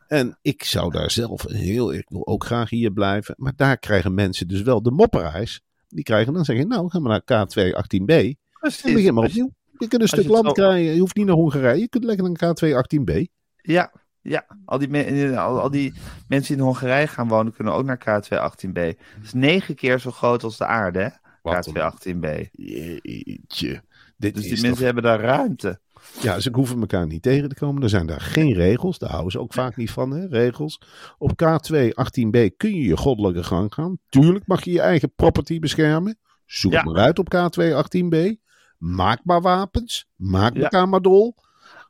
En 0.07 0.37
ik 0.41 0.63
zou 0.63 0.91
daar 0.91 1.11
zelf 1.11 1.43
heel, 1.47 1.93
ik 1.93 2.05
wil 2.09 2.27
ook 2.27 2.43
graag 2.45 2.69
hier 2.69 2.91
blijven. 2.91 3.35
Maar 3.37 3.53
daar 3.55 3.77
krijgen 3.77 4.13
mensen 4.13 4.47
dus 4.47 4.61
wel 4.61 4.81
de 4.81 4.91
mopperaars. 4.91 5.61
Die 5.87 6.03
krijgen 6.03 6.33
dan 6.33 6.45
zeggen, 6.45 6.67
nou 6.67 6.89
gaan 6.89 7.03
we 7.03 7.09
naar 7.09 7.21
K2 7.21 7.73
18b. 7.73 8.13
En 8.13 8.37
precies. 8.59 8.93
begin 8.93 9.13
maar 9.13 9.25
opnieuw. 9.25 9.53
Je 9.79 9.87
kunt 9.87 10.01
een 10.01 10.07
stuk 10.07 10.19
het 10.23 10.31
land 10.31 10.51
krijgen. 10.51 10.93
Je 10.93 10.99
hoeft 10.99 11.15
niet 11.15 11.25
naar 11.25 11.35
Hongarije. 11.35 11.79
Je 11.79 11.89
kunt 11.89 12.03
lekker 12.03 12.31
naar 12.31 12.55
K2 12.55 12.67
18b. 12.73 13.23
Ja, 13.61 13.91
ja. 14.21 14.45
Al, 14.65 14.77
die 14.77 14.89
me- 14.89 15.37
al, 15.39 15.59
al 15.61 15.69
die 15.69 15.93
mensen 16.27 16.47
die 16.53 16.57
in 16.63 16.69
Hongarije 16.69 17.07
gaan 17.07 17.27
wonen 17.27 17.53
kunnen 17.53 17.73
ook 17.73 17.85
naar 17.85 17.97
K2 17.99 18.37
18b. 18.37 18.73
Het 18.79 19.23
is 19.23 19.33
negen 19.33 19.75
keer 19.75 19.99
zo 19.99 20.11
groot 20.11 20.43
als 20.43 20.57
de 20.57 20.65
aarde, 20.65 20.99
hè? 20.99 21.09
Wat 21.41 21.67
K2 21.69 21.71
een- 21.73 21.81
18b. 21.81 22.49
Jeetje. 22.51 23.81
Dit 24.17 24.33
Dus 24.35 24.43
is 24.43 24.49
die 24.49 24.55
toch 24.57 24.61
mensen 24.67 24.85
hebben 24.85 25.03
daar 25.03 25.19
ruimte. 25.19 25.79
Ja, 26.21 26.39
ze 26.39 26.49
hoeven 26.53 26.79
elkaar 26.79 27.07
niet 27.07 27.21
tegen 27.21 27.49
te 27.49 27.55
komen. 27.55 27.83
Er 27.83 27.89
zijn 27.89 28.05
daar 28.05 28.21
geen 28.21 28.53
regels. 28.53 28.97
Daar 28.97 29.09
houden 29.09 29.31
ze 29.31 29.39
ook 29.39 29.53
vaak 29.53 29.75
niet 29.75 29.91
van, 29.91 30.11
hè? 30.11 30.25
regels. 30.27 30.81
Op 31.17 31.31
K2 31.31 31.93
18b 31.93 32.49
kun 32.57 32.75
je 32.75 32.81
je 32.83 32.97
goddelijke 32.97 33.43
gang 33.43 33.73
gaan. 33.73 33.97
Tuurlijk 34.09 34.47
mag 34.47 34.63
je 34.63 34.71
je 34.71 34.81
eigen 34.81 35.13
property 35.15 35.59
beschermen. 35.59 36.19
Zoek 36.45 36.71
Ja. 36.71 36.77
het 36.81 36.87
maar 36.93 37.03
uit 37.03 37.19
op 37.19 37.33
K2 37.35 37.73
18b. 37.73 38.35
Maak 38.79 39.19
maar 39.23 39.41
wapens. 39.41 40.07
Maak 40.15 40.55
Ja. 40.55 40.61
elkaar 40.61 40.89
maar 40.89 41.01
dol. 41.01 41.35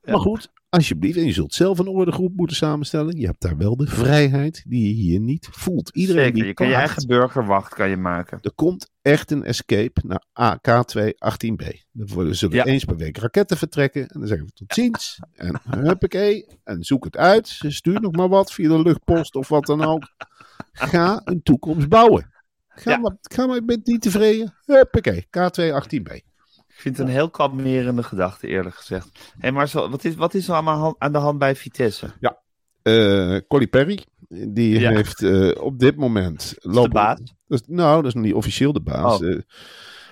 Ja. 0.01 0.11
Maar 0.11 0.19
goed, 0.21 0.51
alsjeblieft. 0.69 1.17
En 1.17 1.25
je 1.25 1.31
zult 1.33 1.53
zelf 1.53 1.79
een 1.79 1.87
ordegroep 1.87 2.35
moeten 2.35 2.55
samenstellen. 2.55 3.19
Je 3.19 3.25
hebt 3.25 3.41
daar 3.41 3.57
wel 3.57 3.75
de 3.77 3.87
vrijheid 3.87 4.63
die 4.67 4.87
je 4.87 4.93
hier 4.93 5.19
niet 5.19 5.47
voelt. 5.51 5.89
Iedereen 5.89 6.21
Zeker, 6.23 6.37
die 6.39 6.45
je 6.45 6.53
kan 6.53 6.67
je 6.67 6.73
eigen 6.73 7.07
burgerwacht 7.07 7.73
kan 7.73 7.89
je 7.89 7.97
maken. 7.97 8.37
er 8.41 8.51
komt 8.55 8.89
echt 9.01 9.31
een 9.31 9.43
escape 9.43 10.01
naar 10.05 10.23
AK2 10.33 11.13
18b. 11.17 11.61
Er 11.93 12.07
worden- 12.13 12.35
zullen 12.35 12.55
Ja. 12.55 12.63
eens 12.65 12.83
per 12.83 12.95
week 12.97 13.17
raketten 13.17 13.57
vertrekken. 13.57 14.01
En 14.01 14.19
dan 14.19 14.27
zeggen 14.27 14.45
we 14.45 14.51
tot 14.53 14.73
ziens. 14.73 15.19
En 15.33 15.59
huppakee. 15.69 16.45
En 16.63 16.83
zoek 16.83 17.03
het 17.03 17.17
uit. 17.17 17.47
Stuur 17.67 18.01
nog 18.01 18.11
maar 18.11 18.29
wat 18.29 18.51
via 18.53 18.67
de 18.69 18.81
luchtpost 18.81 19.35
of 19.35 19.47
wat 19.49 19.65
dan 19.65 19.83
ook. 19.83 20.03
Ga 20.71 21.21
een 21.23 21.43
toekomst 21.43 21.89
bouwen. 21.89 22.29
Ga, 22.67 22.91
Ja. 22.91 22.97
maar, 22.97 23.17
ga 23.21 23.45
maar, 23.45 23.55
ik 23.57 23.65
ben 23.65 23.79
niet 23.83 24.01
tevreden. 24.01 24.53
Huppakee. 24.65 25.25
K2 25.29 25.71
18b. 25.73 26.21
Ik 26.79 26.85
vind 26.85 26.97
het 26.97 27.07
een 27.07 27.13
heel 27.13 27.29
kalmerende 27.29 28.03
gedachte, 28.03 28.47
eerlijk 28.47 28.75
gezegd. 28.75 29.33
Hé, 29.37 29.51
maar 29.51 29.69
zo, 29.69 29.89
wat, 29.89 30.03
is, 30.03 30.15
wat 30.15 30.33
is 30.33 30.47
er 30.47 30.53
allemaal 30.53 30.95
aan 30.97 31.11
de 31.11 31.17
hand 31.17 31.39
bij 31.39 31.55
Vitesse? 31.55 32.11
Eh 32.81 33.37
Colly 33.47 33.67
Perry. 33.67 34.05
Die 34.29 34.79
Ja. 34.79 34.89
heeft 34.91 35.23
eh, 35.23 35.51
op 35.63 35.79
dit 35.79 35.95
moment... 35.95 36.41
Is 36.41 36.49
de 36.61 36.69
lopen- 36.69 36.91
baas? 36.91 37.19
Is- 37.47 37.61
nou, 37.67 37.95
dat 37.95 38.05
is 38.05 38.13
nog 38.13 38.23
niet 38.23 38.33
officieel 38.33 38.73
de 38.73 38.81
baas. 38.81 39.21
Oh. 39.21 39.29
Eh, 39.29 39.39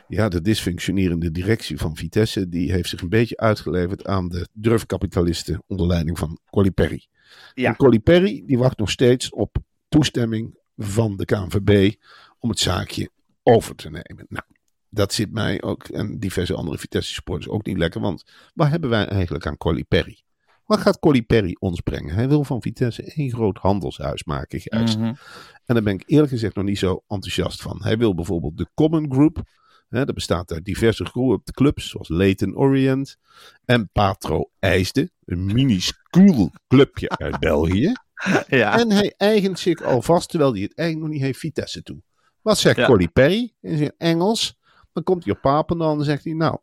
ja, 0.07 0.29
de 0.29 0.41
dysfunctionerende 0.41 1.31
directie 1.31 1.77
van 1.77 1.95
Vitesse... 1.95 2.49
die 2.49 2.71
heeft 2.71 2.89
zich 2.89 3.01
een 3.01 3.09
beetje 3.09 3.37
uitgeleverd 3.37 4.05
aan 4.05 4.29
de 4.29 4.47
durfkapitalisten... 4.53 5.63
onder 5.67 5.87
leiding 5.87 6.17
van 6.19 6.39
Colly 6.49 6.71
Perry. 6.71 7.07
Ja. 7.53 7.69
En 7.69 7.75
Colly 7.75 7.99
Perry 7.99 8.43
die 8.45 8.57
wacht 8.57 8.77
nog 8.77 8.89
steeds 8.89 9.29
op 9.29 9.57
toestemming 9.89 10.57
van 10.77 11.17
de 11.17 11.25
KNVB 11.25 11.93
om 12.39 12.49
het 12.49 12.59
zaakje 12.59 13.09
over 13.43 13.75
te 13.75 13.89
nemen. 13.89 14.25
Nou, 14.29 14.43
dat 14.89 15.13
zit 15.13 15.31
mij 15.31 15.61
ook 15.61 15.83
en 15.83 16.19
diverse 16.19 16.53
andere 16.53 16.77
Vitesse 16.77 17.13
supporters 17.13 17.49
ook 17.49 17.65
niet 17.65 17.77
lekker. 17.77 18.01
Want 18.01 18.23
wat 18.53 18.69
hebben 18.69 18.89
wij 18.89 19.07
eigenlijk 19.07 19.45
aan 19.45 19.57
Colly 19.57 19.83
Perry? 19.83 20.21
Wat 20.65 20.79
gaat 20.79 20.99
Colly 20.99 21.21
Perry 21.21 21.55
ons 21.59 21.81
brengen? 21.81 22.15
Hij 22.15 22.27
wil 22.27 22.43
van 22.43 22.61
Vitesse 22.61 23.03
één 23.03 23.31
groot 23.31 23.57
handelshuis 23.57 24.23
maken, 24.23 24.59
juist. 24.63 24.97
Mhm. 24.97 25.05
En 25.65 25.73
daar 25.75 25.83
ben 25.83 25.93
ik 25.93 26.03
eerlijk 26.05 26.31
gezegd 26.31 26.55
nog 26.55 26.65
niet 26.65 26.77
zo 26.77 27.03
enthousiast 27.07 27.61
van. 27.61 27.83
Hij 27.83 27.97
wil 27.97 28.15
bijvoorbeeld 28.15 28.57
de 28.57 28.67
Common 28.73 29.11
Group. 29.11 29.43
Hè, 29.89 30.05
dat 30.05 30.15
bestaat 30.15 30.51
uit 30.51 30.65
diverse 30.65 31.05
groepen 31.05 31.53
clubs, 31.53 31.89
zoals 31.89 32.09
Leyton 32.09 32.55
Orient 32.57 33.17
en 33.65 33.89
Patro 33.91 34.49
IJsde. 34.59 35.11
Een 35.25 35.45
minuscuul 35.45 36.51
clubje 36.67 37.09
uit 37.09 37.39
België. 37.49 37.93
Ja. 38.47 38.79
En 38.79 38.91
hij 38.91 39.13
eigent 39.17 39.59
zich 39.59 39.83
alvast, 39.83 40.29
terwijl 40.29 40.51
hij 40.53 40.61
het 40.61 40.75
eigenlijk 40.75 41.07
nog 41.07 41.17
niet 41.17 41.25
heeft, 41.27 41.39
Vitesse 41.39 41.83
toe. 41.83 42.01
Wat 42.41 42.57
zegt 42.57 42.77
Ja. 42.77 42.85
Colly 42.85 43.07
Perry 43.07 43.53
in 43.61 43.77
zijn 43.77 43.93
Engels? 43.97 44.56
Dan 44.97 45.05
komt 45.05 45.23
hij 45.25 45.33
op 45.33 45.41
Papendal 45.41 45.91
en 45.91 45.95
dan 45.97 46.05
zegt 46.05 46.23
hij, 46.23 46.33
nou, 46.33 46.57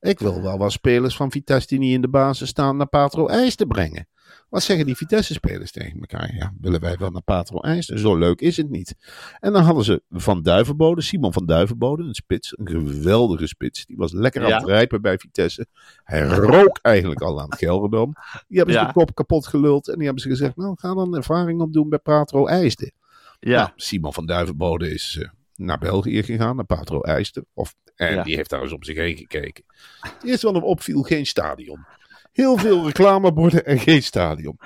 ik 0.00 0.18
wil 0.18 0.42
wel 0.42 0.58
wat 0.58 0.72
spelers 0.72 1.16
van 1.16 1.30
Vitesse 1.30 1.68
die 1.68 1.78
niet 1.78 1.92
in 1.94 2.00
de 2.00 2.08
basis 2.08 2.48
staan 2.48 2.76
naar 2.76 2.86
Patro 2.88 3.26
IJs 3.26 3.54
te 3.54 3.66
brengen. 3.66 4.08
Wat 4.48 4.62
zeggen 4.62 4.86
die 4.86 4.96
Vitesse-spelers 4.96 5.72
tegen 5.72 6.00
elkaar? 6.00 6.34
Ja, 6.34 6.52
willen 6.60 6.80
wij 6.80 6.96
wel 6.96 7.10
naar 7.10 7.22
Patro 7.22 7.60
IJs? 7.60 7.86
Zo 7.86 8.16
leuk 8.16 8.40
is 8.40 8.56
het 8.56 8.70
niet. 8.70 8.94
En 9.38 9.52
dan 9.52 9.62
hadden 9.62 9.84
ze 9.84 10.02
Van 10.10 10.42
Duivenbode, 10.42 11.00
Simon 11.02 11.32
van 11.32 11.46
Duivenbode, 11.46 12.02
een 12.02 12.14
spits, 12.14 12.58
een 12.58 12.68
geweldige 12.68 13.46
spits. 13.46 13.86
Die 13.86 13.96
was 13.96 14.12
lekker 14.12 14.42
aan 14.42 14.48
Ja. 14.48 14.56
het 14.58 14.66
rijpen 14.66 15.02
bij 15.02 15.18
Vitesse. 15.18 15.66
Hij 16.04 16.22
rook 16.26 16.78
eigenlijk 16.82 17.20
al 17.20 17.40
aan 17.40 17.50
het 17.50 17.58
Gelredome. 17.58 18.12
Die 18.48 18.56
hebben 18.56 18.74
ze 18.74 18.80
Ja. 18.80 18.86
de 18.86 18.92
kop 18.92 19.14
kapot 19.14 19.46
geluld 19.46 19.88
en 19.88 19.94
die 19.94 20.04
hebben 20.04 20.22
ze 20.22 20.28
gezegd, 20.28 20.56
nou, 20.56 20.74
ga 20.78 20.94
dan 20.94 21.16
ervaring 21.16 21.60
opdoen 21.60 21.88
bij 21.88 21.98
Patro 21.98 22.46
IJsde. 22.46 22.92
Ja. 23.40 23.56
Nou, 23.56 23.70
Simon 23.76 24.12
van 24.12 24.26
Duivenbode 24.26 24.90
is 24.92 25.18
eh, 25.20 25.28
naar 25.64 25.78
België 25.78 26.22
gegaan, 26.22 26.56
naar 26.56 26.64
Patro 26.64 27.00
IJsde. 27.00 27.44
Of, 27.54 27.74
en 27.94 28.14
Ja. 28.14 28.22
die 28.22 28.36
heeft 28.36 28.50
daar 28.50 28.62
eens 28.62 28.72
om 28.72 28.82
zich 28.84 28.96
heen 28.96 29.16
gekeken. 29.16 29.64
Het 30.00 30.24
eerste 30.24 30.46
wat 30.46 30.54
hem 30.54 30.64
opviel, 30.64 31.02
geen 31.02 31.26
stadion. 31.26 31.84
Heel 32.32 32.56
veel 32.56 32.84
reclameborden 32.86 33.64
en 33.66 33.78
geen 33.78 34.02
stadion. 34.02 34.58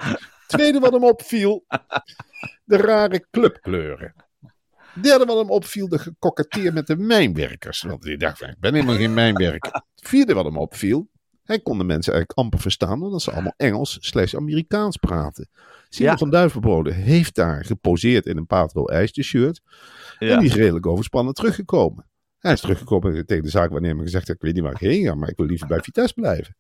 Tweede 0.47 0.79
wat 0.81 0.93
hem 0.93 1.05
opviel, 1.05 1.65
de 2.65 2.77
rare 2.77 3.27
clubkleuren. 3.31 4.15
Derde 5.03 5.25
wat 5.25 5.39
hem 5.39 5.51
opviel, 5.51 5.89
de 5.89 5.99
gekoketteer 5.99 6.73
met 6.73 6.87
de 6.87 6.97
mijnwerkers. 6.97 7.83
Want 7.83 8.05
hij 8.05 8.17
dacht 8.17 8.39
van, 8.39 8.49
ik 8.49 8.61
ben 8.61 8.75
helemaal 8.75 8.97
geen 8.97 9.15
mijnwerker. 9.15 9.73
Het 9.73 10.09
vierde 10.09 10.35
wat 10.35 10.45
hem 10.45 10.57
opviel, 10.59 11.09
hij 11.45 11.61
kon 11.61 11.79
de 11.79 11.85
mensen 11.85 12.13
eigenlijk 12.13 12.39
amper 12.39 12.61
verstaan, 12.61 13.03
omdat 13.03 13.23
ze 13.23 13.31
allemaal 13.31 13.55
Engels 13.57 13.97
slash 14.01 14.35
Amerikaans 14.35 14.97
praten. 14.97 15.49
Simon 15.95 16.13
Ja. 16.13 16.19
van 16.19 16.31
Duivenbode 16.31 16.93
heeft 16.93 17.35
daar 17.35 17.65
geposeerd 17.65 18.27
in 18.27 18.37
een 18.37 18.47
Patro 18.47 18.87
IJsde 18.87 19.23
shirt. 19.23 19.61
En 20.19 20.39
die 20.39 20.49
is 20.49 20.55
redelijk 20.55 20.87
overspannen 20.87 21.35
teruggekomen. 21.35 22.07
Hij 22.39 22.53
is 22.53 22.61
teruggekomen 22.61 23.17
en 23.17 23.27
tegen 23.27 23.43
de 23.45 23.51
zaakwaarnemer 23.51 24.05
gezegd: 24.05 24.29
Ik 24.29 24.41
weet 24.41 24.55
niet 24.55 24.63
waar 24.63 24.73
ik 24.73 24.79
heen 24.79 25.05
ga, 25.05 25.15
maar 25.15 25.29
ik 25.29 25.37
wil 25.37 25.47
liever 25.47 25.67
bij 25.67 25.81
Vitesse 25.81 26.15
blijven. 26.15 26.57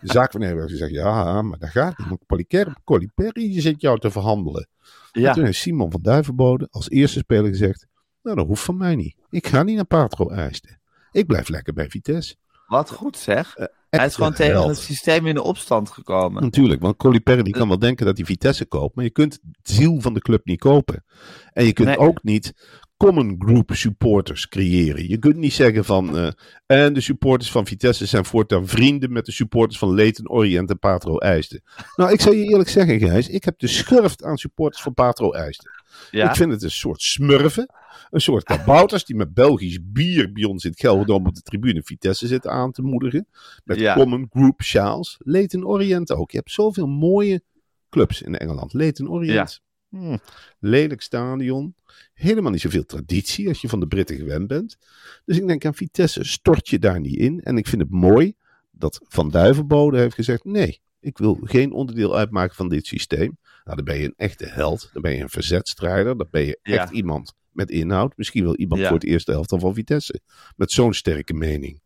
De 0.00 0.12
zaakwaarnemer 0.12 0.58
heeft 0.60 0.70
gezegd: 0.72 0.90
Ja, 0.92 1.42
maar 1.42 1.58
dat 1.58 1.68
gaat 1.70 1.98
niet. 1.98 3.14
Perry 3.14 3.60
zit 3.60 3.80
jou 3.80 3.98
te 3.98 4.10
verhandelen. 4.10 4.68
En 5.12 5.20
Ja. 5.20 5.32
toen 5.32 5.44
heeft 5.44 5.58
Simon 5.58 5.90
van 5.90 6.02
Duivenbode 6.02 6.68
als 6.70 6.90
eerste 6.90 7.18
speler 7.18 7.48
gezegd: 7.50 7.86
Nou, 8.22 8.36
dat 8.36 8.46
hoeft 8.46 8.62
van 8.62 8.76
mij 8.76 8.96
niet. 8.96 9.16
Ik 9.30 9.46
ga 9.46 9.62
niet 9.62 9.76
naar 9.76 9.84
Patro 9.84 10.28
IJsden. 10.30 10.80
Ik 11.12 11.26
blijf 11.26 11.48
lekker 11.48 11.72
bij 11.72 11.88
Vitesse. 11.88 12.34
Wat 12.66 12.90
goed 12.90 13.16
zeg. 13.16 13.56
Hij 13.96 14.06
is 14.06 14.14
gewoon 14.14 14.32
tegen 14.34 14.68
het 14.68 14.78
systeem 14.78 15.26
in 15.26 15.34
de 15.34 15.42
opstand 15.42 15.90
gekomen. 15.90 16.42
Natuurlijk, 16.42 16.82
want 16.82 16.96
Colli 16.96 17.20
Perry 17.20 17.42
die 17.42 17.52
kan 17.52 17.68
wel 17.68 17.78
denken 17.78 18.06
dat 18.06 18.16
hij 18.16 18.26
Vitesse 18.26 18.66
koopt, 18.66 18.94
maar 18.94 19.04
je 19.04 19.10
kunt 19.10 19.32
het 19.32 19.70
ziel 19.76 20.00
van 20.00 20.14
de 20.14 20.20
club 20.20 20.44
niet 20.44 20.58
kopen. 20.60 21.04
En 21.52 21.64
je 21.64 21.72
kunt 21.72 21.88
Nee. 21.88 21.98
ook 21.98 22.22
niet 22.22 22.52
common 22.96 23.34
group 23.38 23.70
supporters 23.74 24.48
creëren. 24.48 25.08
Je 25.08 25.18
kunt 25.18 25.36
niet 25.36 25.52
zeggen 25.52 25.84
van, 25.84 26.18
eh, 26.18 26.28
en 26.66 26.92
de 26.92 27.00
supporters 27.00 27.50
van 27.50 27.66
Vitesse 27.66 28.06
zijn 28.06 28.24
voortaan 28.24 28.66
vrienden 28.68 29.12
met 29.12 29.24
de 29.26 29.32
supporters 29.32 29.78
van 29.78 29.94
Leyton 29.94 30.30
Orient 30.30 30.70
en 30.70 30.78
Patro 30.78 31.18
IJsden. 31.18 31.62
Nou, 31.96 32.12
ik 32.12 32.20
zal 32.20 32.32
je 32.32 32.44
eerlijk 32.44 32.68
zeggen, 32.68 32.98
Gijs, 33.00 33.28
ik 33.28 33.44
heb 33.44 33.58
de 33.58 33.66
schurft 33.66 34.24
aan 34.24 34.36
supporters 34.36 34.82
van 34.82 34.94
Patro 34.94 35.32
IJsden. 35.32 35.70
Ja. 36.10 36.28
Ik 36.28 36.36
vind 36.36 36.52
het 36.52 36.62
een 36.62 36.70
soort 36.70 37.02
smurfen. 37.02 37.66
Een 38.10 38.20
soort 38.20 38.44
kabouters 38.44 39.04
die 39.04 39.16
met 39.16 39.34
Belgisch 39.34 39.78
bier 39.82 40.32
bij 40.32 40.44
ons 40.44 40.64
in 40.64 40.70
het 40.70 40.80
Gelderdoom 40.80 41.26
op 41.26 41.34
de 41.34 41.42
tribune 41.42 41.82
Vitesse 41.82 42.26
zitten 42.26 42.50
aan 42.50 42.72
te 42.72 42.82
moedigen. 42.82 43.26
Met 43.64 43.78
Ja. 43.78 43.94
common 43.94 44.26
group 44.30 44.62
sjaals. 44.62 45.16
Leyton 45.18 45.66
Orient 45.66 46.12
ook. 46.12 46.30
Je 46.30 46.36
hebt 46.36 46.50
zoveel 46.50 46.86
mooie 46.86 47.42
clubs 47.90 48.22
in 48.22 48.36
Engeland. 48.38 48.72
Leyton 48.72 49.10
Orient. 49.10 49.60
Hmm, 49.88 50.18
lelijk 50.58 51.02
stadion. 51.02 51.74
Helemaal 52.14 52.50
niet 52.50 52.60
zoveel 52.60 52.84
traditie 52.86 53.48
als 53.48 53.60
je 53.60 53.68
van 53.68 53.80
de 53.80 53.86
Britten 53.86 54.16
gewend 54.16 54.46
bent. 54.46 54.76
Dus 55.24 55.38
ik 55.38 55.46
denk 55.46 55.64
aan 55.64 55.74
Vitesse 55.74 56.24
stort 56.24 56.68
je 56.68 56.78
daar 56.78 57.00
niet 57.00 57.16
in. 57.16 57.40
En 57.40 57.56
ik 57.56 57.66
vind 57.66 57.82
het 57.82 57.90
mooi 57.90 58.34
dat 58.70 59.00
Van 59.08 59.30
Duivenbode 59.30 59.98
heeft 59.98 60.14
gezegd: 60.14 60.44
nee, 60.44 60.80
ik 61.00 61.18
wil 61.18 61.38
geen 61.42 61.72
onderdeel 61.72 62.16
uitmaken 62.16 62.54
van 62.56 62.68
dit 62.68 62.86
systeem. 62.86 63.38
Nou, 63.64 63.76
dan 63.76 63.84
ben 63.84 63.98
je 63.98 64.04
een 64.04 64.14
echte 64.16 64.46
held. 64.46 64.90
Dan 64.92 65.02
ben 65.02 65.12
je 65.16 65.22
een 65.22 65.28
verzetstrijder. 65.28 66.16
Dan 66.16 66.28
ben 66.30 66.42
je 66.44 66.58
Ja. 66.62 66.76
echt 66.82 66.90
iemand 66.92 67.34
met 67.52 67.70
inhoud. 67.70 68.16
Misschien 68.16 68.44
wel 68.44 68.56
iemand 68.56 68.80
Ja. 68.80 68.86
voor 68.88 68.96
het 68.96 69.06
eerste 69.06 69.30
helft 69.30 69.54
van 69.58 69.74
Vitesse. 69.74 70.20
Met 70.56 70.70
zo'n 70.70 70.94
sterke 70.94 71.34
mening. 71.34 71.80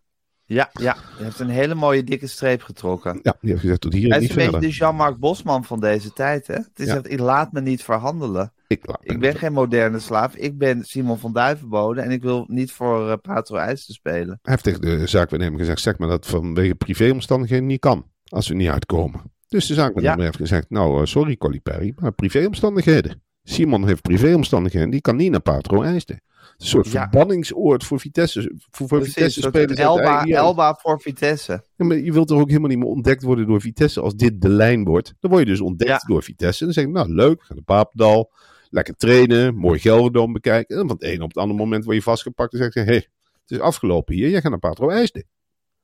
Ja, 0.49 0.71
ja, 0.73 0.97
je 1.19 1.25
hebt 1.25 1.39
een 1.39 1.49
hele 1.49 1.75
mooie 1.75 2.05
dikke 2.05 2.27
streep 2.27 2.63
getrokken. 2.63 3.19
Ja, 3.23 3.37
die 3.41 3.51
heeft 3.51 3.61
gezegd 3.61 3.81
tot 3.81 3.93
hier 3.93 4.09
Hij 4.09 4.19
is 4.19 4.29
een 4.29 4.35
beetje 4.35 4.51
verder. 4.51 4.69
de 4.71 4.77
Jean-Marc 4.77 5.19
Bosman 5.19 5.65
van 5.65 5.81
deze 5.81 6.13
tijd, 6.13 6.47
hè? 6.47 6.55
Het 6.55 6.71
is 6.81 6.87
Ja. 6.87 6.95
echt, 6.95 7.11
ik 7.11 7.19
laat 7.19 7.53
me 7.53 7.61
niet 7.61 7.83
verhandelen. 7.83 8.53
Ik, 8.67 8.87
me 8.87 8.97
Ik 9.01 9.19
ben 9.21 9.29
niet- 9.31 9.39
geen 9.39 9.53
moderne 9.53 9.99
slaaf. 9.99 10.35
Ik 10.37 10.59
ben 10.59 10.85
Simon 10.85 11.19
van 11.19 11.33
Duivenbode 11.33 12.01
en 12.01 12.11
ik 12.11 12.23
wil 12.23 12.45
niet 12.49 12.73
voor 12.73 13.11
eh, 13.11 13.17
Patro 13.23 13.57
IJs 13.57 13.87
te 13.87 13.93
spelen. 13.93 14.39
Hij 14.43 14.53
heeft 14.53 14.65
tegen 14.65 14.81
de 14.81 15.07
zaakwaarnemer 15.07 15.59
gezegd, 15.59 15.81
zeg 15.81 15.99
maar 15.99 16.09
dat 16.09 16.27
vanwege 16.27 16.75
privéomstandigheden 16.75 17.67
niet 17.67 17.81
kan. 17.81 18.11
Als 18.25 18.49
we 18.49 18.55
niet 18.55 18.69
uitkomen. 18.69 19.23
Dus 19.49 19.67
de 19.67 19.75
zaakwaarnemer 19.75 20.19
Ja. 20.19 20.25
heeft 20.25 20.37
gezegd, 20.37 20.71
nou 20.71 21.01
eh, 21.01 21.07
sorry 21.07 21.37
Colly 21.37 21.61
Perry, 21.61 21.93
maar 21.97 22.13
privéomstandigheden. 22.13 23.23
Simon 23.49 23.87
heeft 23.87 24.03
privéomstandigheden, 24.03 24.91
die 24.91 25.01
kan 25.01 25.17
niet 25.17 25.31
naar 25.31 25.41
Patro 25.41 25.83
IJsden. 25.83 26.21
Een 26.57 26.67
soort 26.67 26.91
Ja. 26.91 27.01
verbanningsoord 27.01 27.85
voor 27.85 28.01
Vitesse, 28.01 28.53
voor, 28.71 29.05
Vitesse 29.05 29.41
spelers. 29.41 29.79
Elba. 29.81 30.25
Elba 30.25 30.75
voor 30.81 31.01
Vitesse. 31.01 31.65
Ja, 31.77 31.85
maar 31.85 31.97
je 31.99 32.13
wilt 32.13 32.29
toch 32.29 32.41
ook 32.41 32.49
helemaal 32.49 32.69
niet 32.69 32.79
meer 32.79 32.89
ontdekt 32.89 33.23
worden 33.23 33.47
door 33.47 33.61
Vitesse 33.61 34.01
als 34.01 34.15
dit 34.15 34.41
de 34.41 34.49
lijn 34.49 34.85
wordt. 34.85 35.15
Dan 35.21 35.31
word 35.31 35.43
je 35.43 35.49
dus 35.51 35.61
ontdekt 35.61 35.91
Ja. 35.91 36.01
door 36.07 36.23
Vitesse. 36.23 36.59
En 36.61 36.65
dan 36.65 36.75
zeg 36.75 36.85
je, 36.85 36.91
nou 36.91 37.13
leuk, 37.15 37.43
ga 37.45 37.55
naar 37.55 37.63
Papendal, 37.63 38.33
lekker 38.71 38.95
trainen, 38.97 39.55
mooi 39.55 39.79
Gelderdoom 39.79 40.33
bekijken. 40.33 40.77
En 40.77 40.87
van 40.87 40.97
het 40.97 41.03
ene 41.03 41.23
op 41.23 41.29
het 41.29 41.39
andere 41.39 41.59
moment 41.59 41.85
word 41.85 41.97
je 41.97 42.03
vastgepakt 42.03 42.53
en 42.53 42.59
zeg 42.59 42.75
je, 42.75 42.81
hé, 42.81 42.87
hey, 42.87 43.07
het 43.41 43.51
is 43.51 43.61
afgelopen 43.61 44.15
hier, 44.15 44.29
jij 44.29 44.41
gaat 44.41 44.51
naar 44.51 44.59
Patro 44.61 44.89
IJsden. 44.89 45.25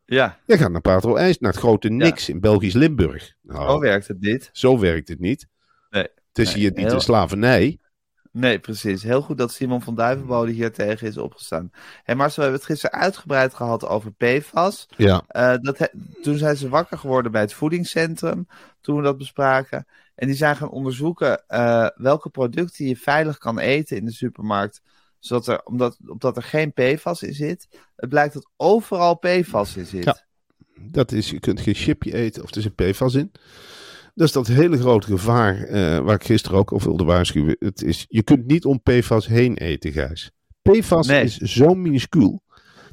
Ja, 0.05 0.39
Jij 0.47 0.59
gaat 0.59 0.71
naar 0.71 0.81
Patro 0.81 1.15
IJs, 1.17 1.39
naar 1.39 1.51
het 1.51 1.61
grote 1.61 1.89
niks 1.89 2.29
in 2.29 2.41
Belgisch 2.41 2.75
Limburg. 2.75 3.35
Nou, 3.43 3.69
zo 3.71 3.79
werkt 3.81 4.09
het 4.09 4.21
niet. 4.21 4.51
zo 4.53 4.79
werkt 4.79 5.09
het 5.09 5.21
niet. 5.21 5.47
Het 6.33 6.47
is 6.47 6.53
Nee, 6.55 6.63
hier 6.63 6.73
niet 6.73 6.87
heel- 6.91 7.01
slavernij. 7.01 7.77
Nee, 8.31 8.59
precies. 8.59 9.03
Heel 9.03 9.23
goed 9.23 9.39
dat 9.39 9.53
Simon 9.53 9.83
van 9.83 9.95
Duivenbode 9.95 10.53
hier 10.53 10.73
tegen 10.73 11.07
is 11.07 11.17
opgestaan. 11.19 11.71
Hey 12.05 12.15
Marcel, 12.15 12.37
we 12.37 12.43
hebben 12.43 12.61
het 12.61 12.71
gisteren 12.71 13.01
uitgebreid 13.01 13.55
gehad 13.55 13.87
over 13.87 14.13
PFAS. 14.13 14.87
Ja, 14.97 15.25
Eh, 15.29 15.55
dat 15.61 15.79
he- 15.79 16.23
toen 16.23 16.37
zijn 16.39 16.57
ze 16.57 16.69
wakker 16.69 16.99
geworden 16.99 17.33
bij 17.33 17.41
het 17.41 17.53
voedingscentrum, 17.55 18.47
toen 18.81 18.97
we 18.97 19.03
dat 19.03 19.19
bespraken. 19.19 19.87
En 20.15 20.27
die 20.27 20.37
zijn 20.37 20.57
gaan 20.57 20.71
onderzoeken 20.71 21.49
eh, 21.49 21.87
welke 21.95 22.29
producten 22.31 22.87
je 22.87 22.97
veilig 22.97 23.39
kan 23.39 23.59
eten 23.59 23.97
in 23.97 24.05
de 24.05 24.13
supermarkt. 24.13 24.81
Zodat 25.19 25.47
er, 25.47 25.61
omdat, 25.65 25.99
omdat 26.07 26.37
er 26.37 26.43
geen 26.43 26.73
PFAS 26.73 27.23
in 27.23 27.35
zit. 27.35 27.69
Het 27.97 28.09
blijkt 28.09 28.35
dat 28.35 28.49
overal 28.57 29.15
PFAS 29.19 29.77
in 29.77 29.87
zit. 29.87 30.05
Ja. 30.05 30.21
dat 30.91 31.13
is, 31.13 31.31
je 31.31 31.41
kunt 31.41 31.61
geen 31.61 31.75
chipje 31.75 32.15
eten 32.15 32.43
of 32.43 32.55
er 32.55 32.63
zit 32.63 32.75
PFAS 32.75 33.15
in. 33.15 33.33
Dat 34.15 34.27
is 34.27 34.33
dat 34.33 34.47
hele 34.47 34.79
grote 34.79 35.07
gevaar 35.07 35.63
eh, 35.63 35.99
waar 35.99 36.15
ik 36.15 36.25
gisteren 36.25 36.59
ook 36.59 36.73
over 36.73 36.89
wilde 36.89 37.05
waarschuwen. 37.05 37.57
Het 37.59 37.83
is, 37.83 38.05
je 38.09 38.23
kunt 38.23 38.47
niet 38.47 38.65
om 38.65 38.83
PFAS 38.83 39.27
heen 39.27 39.57
eten, 39.57 39.93
Gijs. 39.93 40.31
PFAS 40.63 41.07
Nee. 41.07 41.25
is 41.25 41.37
zo 41.37 41.75
minuscuul. 41.75 42.43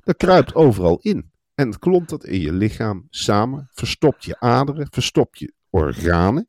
Dat 0.03 0.17
kruipt 0.17 0.55
overal 0.55 0.99
in. 1.01 1.31
En 1.55 1.67
het 1.67 1.79
klomt 1.79 2.09
dat 2.09 2.25
in 2.25 2.39
je 2.39 2.53
lichaam 2.53 3.07
samen. 3.09 3.69
Verstopt 3.71 4.25
je 4.25 4.39
aderen, 4.39 4.87
verstopt 4.89 5.39
je 5.39 5.53
organen. 5.69 6.47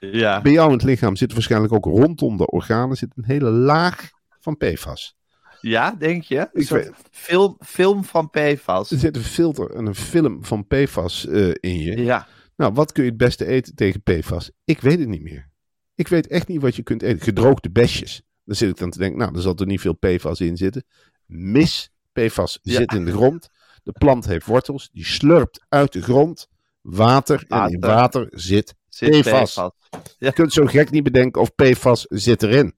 Ja. 0.00 0.42
Bij 0.42 0.52
jou 0.52 0.66
in 0.68 0.74
het 0.74 0.82
lichaam 0.82 1.16
zit 1.16 1.32
waarschijnlijk 1.32 1.72
ook 1.72 1.84
rondom 1.84 2.36
de 2.36 2.46
organen 2.46 2.96
zit 2.96 3.12
een 3.14 3.24
hele 3.24 3.50
laag 3.50 4.10
van 4.40 4.56
PFAS. 4.56 5.16
Ja, 5.60 5.94
denk 5.98 6.22
je? 6.22 6.48
Een 6.52 6.64
soort 6.64 6.90
film, 7.10 7.56
film 7.66 8.04
van 8.04 8.30
PFAS. 8.30 8.90
Er 8.90 8.98
zit 8.98 9.16
een 9.16 9.22
filter 9.22 9.70
en 9.70 9.86
een 9.86 9.94
film 9.94 10.44
van 10.44 10.66
PFAS 10.66 11.26
eh, 11.26 11.48
in 11.60 11.78
je. 11.78 12.02
Ja. 12.02 12.26
Nou, 12.56 12.72
wat 12.72 12.92
kun 12.92 13.02
je 13.04 13.08
het 13.08 13.18
beste 13.18 13.46
eten 13.46 13.74
tegen 13.74 14.02
PFAS? 14.02 14.50
Ik 14.64 14.80
weet 14.80 14.98
het 14.98 15.08
niet 15.08 15.22
meer. 15.22 15.50
Ik 15.94 16.08
weet 16.08 16.26
echt 16.26 16.48
niet 16.48 16.60
wat 16.60 16.76
je 16.76 16.82
kunt 16.82 17.02
eten. 17.02 17.20
Gedroogde 17.20 17.70
besjes. 17.70 18.22
Dan 18.44 18.54
zit 18.56 18.70
ik 18.70 18.76
dan 18.76 18.90
te 18.90 18.98
denken, 18.98 19.18
nou, 19.18 19.34
er 19.34 19.40
zal 19.42 19.54
er 19.56 19.66
niet 19.66 19.80
veel 19.80 19.96
PFAS 19.96 20.40
in 20.40 20.56
zitten. 20.56 20.84
Mis. 21.26 21.90
PFAS 22.12 22.58
Ja. 22.62 22.76
zit 22.76 22.92
in 22.94 23.04
de 23.04 23.12
grond. 23.12 23.48
De 23.82 23.92
plant 23.92 24.24
heeft 24.26 24.46
wortels. 24.46 24.90
Die 24.92 25.04
slurpt 25.04 25.64
uit 25.68 25.92
de 25.92 26.02
grond 26.02 26.48
water. 26.80 27.44
En 27.48 27.68
in 27.72 27.80
Water. 27.80 28.26
zit. 28.30 28.74
Zit 28.88 29.20
PFAS. 29.20 29.52
PFAS. 29.52 29.70
Je 30.18 30.32
kunt 30.32 30.52
zo 30.52 30.66
gek 30.66 30.90
niet 30.90 31.02
bedenken 31.02 31.40
of 31.40 31.54
PFAS 31.54 32.04
zit 32.08 32.42
erin. 32.42 32.74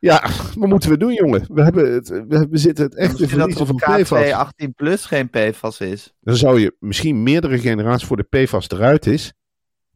Ja, 0.00 0.28
wat 0.56 0.68
moeten 0.68 0.90
we 0.90 0.96
doen, 0.96 1.12
jongen? 1.14 1.44
We, 1.54 1.62
hebben 1.62 1.92
het, 1.92 2.08
we, 2.08 2.46
we 2.50 2.58
zitten 2.58 2.84
het 2.84 2.94
echt 2.96 3.16
te 3.16 3.28
verliezen 3.28 3.60
er 3.60 3.66
van 3.66 3.80
K2 3.98 4.02
PFAS. 4.02 4.30
18 4.32 4.74
plus 4.74 5.04
geen 5.04 5.30
PFAS 5.30 5.80
is. 5.80 6.12
Dan 6.20 6.36
zou 6.36 6.60
je 6.60 6.76
misschien 6.78 7.22
meerdere 7.22 7.58
generaties 7.58 8.06
voor 8.06 8.16
de 8.16 8.22
PFAS 8.44 8.68
eruit 8.70 9.06
is, 9.06 9.32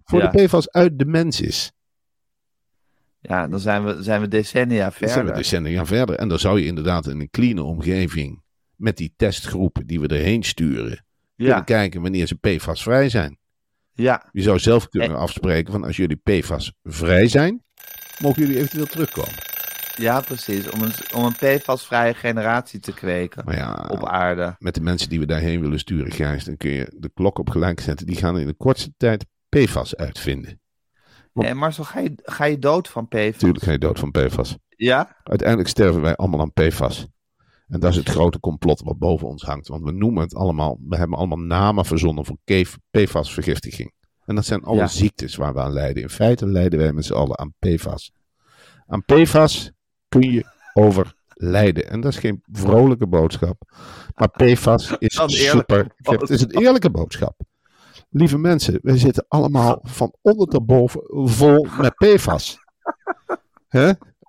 voor 0.04 0.20
Ja. 0.20 0.28
de 0.30 0.44
PFAS 0.44 0.70
uit 0.70 0.98
de 0.98 1.04
mens 1.04 1.40
is. 1.40 1.72
Ja, 3.20 3.48
dan 3.48 3.60
zijn 3.60 3.84
we, 3.84 4.02
zijn 4.02 4.20
we 4.20 4.28
decennia 4.28 4.82
Dan 4.84 4.92
zijn 4.98 5.10
we 5.10 5.14
verder. 5.14 5.34
decennia 5.34 5.86
verder. 5.86 6.16
En 6.16 6.28
dan 6.28 6.38
zou 6.38 6.60
je 6.60 6.66
inderdaad 6.66 7.06
in 7.06 7.20
een 7.20 7.30
clean 7.30 7.58
omgeving 7.58 8.42
met 8.76 8.96
die 8.96 9.12
testgroepen 9.16 9.86
die 9.86 10.00
we 10.00 10.06
erheen 10.08 10.42
sturen, 10.42 11.04
kunnen 11.36 11.54
Ja, 11.56 11.60
kijken 11.60 12.02
wanneer 12.02 12.26
ze 12.26 12.34
PFAS 12.34 12.82
vrij 12.82 13.08
zijn. 13.08 13.38
ja, 13.92 14.28
Je 14.32 14.42
zou 14.42 14.58
zelf 14.58 14.88
kunnen 14.88 15.16
afspreken 15.18 15.72
van 15.72 15.84
als 15.84 15.96
jullie 15.96 16.16
PFAS 16.22 16.72
vrij 16.82 17.28
zijn, 17.28 17.62
mogen 18.20 18.42
jullie 18.42 18.56
eventueel 18.58 18.86
terugkomen. 18.86 19.52
Ja, 19.96 20.20
precies. 20.20 20.70
Om 20.70 20.82
een, 20.82 20.92
om 21.14 21.24
een 21.24 21.32
PFAS-vrije 21.58 22.14
generatie 22.14 22.80
te 22.80 22.92
kweken 22.94 23.44
Maar 23.44 23.56
ja, 23.56 23.88
op 23.90 24.06
aarde. 24.08 24.56
met 24.58 24.74
de 24.74 24.80
mensen 24.80 25.08
die 25.08 25.18
we 25.20 25.26
daarheen 25.26 25.60
willen 25.60 25.78
sturen, 25.78 26.12
Gijs, 26.12 26.44
dan 26.44 26.56
kun 26.56 26.70
je 26.70 26.92
de 26.98 27.10
klok 27.14 27.38
op 27.38 27.50
gelijk 27.50 27.80
zetten. 27.80 28.06
Die 28.06 28.16
gaan 28.16 28.38
in 28.38 28.46
de 28.46 28.54
kortste 28.54 28.92
tijd 28.96 29.26
PFAS 29.48 29.96
uitvinden. 29.96 30.60
Want- 31.32 31.48
En 31.48 31.56
Marcel, 31.56 31.84
ga 31.84 31.98
je, 32.00 32.12
ga 32.22 32.44
je 32.44 32.58
dood 32.58 32.88
van 32.88 33.08
PFAS? 33.08 33.24
Natuurlijk 33.32 33.64
ga 33.64 33.70
je 33.72 33.78
dood 33.78 33.98
van 33.98 34.10
PFAS. 34.10 34.56
Ja? 34.68 35.16
Uiteindelijk 35.22 35.68
sterven 35.68 36.00
wij 36.00 36.16
allemaal 36.16 36.40
aan 36.40 36.52
PFAS. 36.52 37.06
En 37.68 37.80
dat 37.80 37.90
is 37.90 37.96
het 37.96 38.08
grote 38.08 38.40
complot 38.40 38.80
wat 38.82 38.98
boven 38.98 39.28
ons 39.28 39.42
hangt. 39.42 39.68
Want 39.68 39.84
we 39.84 39.92
noemen 39.92 40.22
het 40.22 40.34
allemaal, 40.34 40.78
we 40.88 40.96
hebben 40.96 41.18
allemaal 41.18 41.38
namen 41.38 41.84
verzonnen 41.84 42.24
voor 42.24 42.36
PFAS-vergiftiging. 42.90 43.92
En 44.24 44.34
dat 44.34 44.44
zijn 44.46 44.62
alle 44.62 44.76
Ja. 44.76 44.86
ziektes 44.86 45.36
waar 45.36 45.54
we 45.54 45.60
aan 45.60 45.72
lijden. 45.72 46.02
In 46.02 46.08
feite 46.10 46.46
lijden 46.46 46.78
wij 46.78 46.92
met 46.92 47.04
z'n 47.04 47.12
allen 47.12 47.38
aan 47.38 47.54
PFAS. 47.58 48.12
Aan 48.86 49.04
PFAS 49.04 49.72
kun 50.20 50.32
je 50.32 50.44
overlijden. 50.72 51.90
En 51.90 52.00
dat 52.00 52.12
is 52.12 52.18
geen 52.18 52.42
vrolijke 52.52 53.06
boodschap. 53.06 53.62
Maar 54.14 54.30
PFAS 54.30 54.96
is 54.98 55.20
super. 55.26 55.86
Het 55.96 56.30
is 56.30 56.40
een 56.40 56.50
eerlijke 56.50 56.90
boodschap. 56.90 57.40
Lieve 58.10 58.38
mensen, 58.38 58.78
wij 58.82 58.98
zitten 58.98 59.24
allemaal 59.28 59.78
van 59.82 60.14
onder 60.20 60.46
tot 60.46 60.66
boven 60.66 61.00
vol 61.28 61.66
met 61.78 61.94
PFAS. 61.94 62.58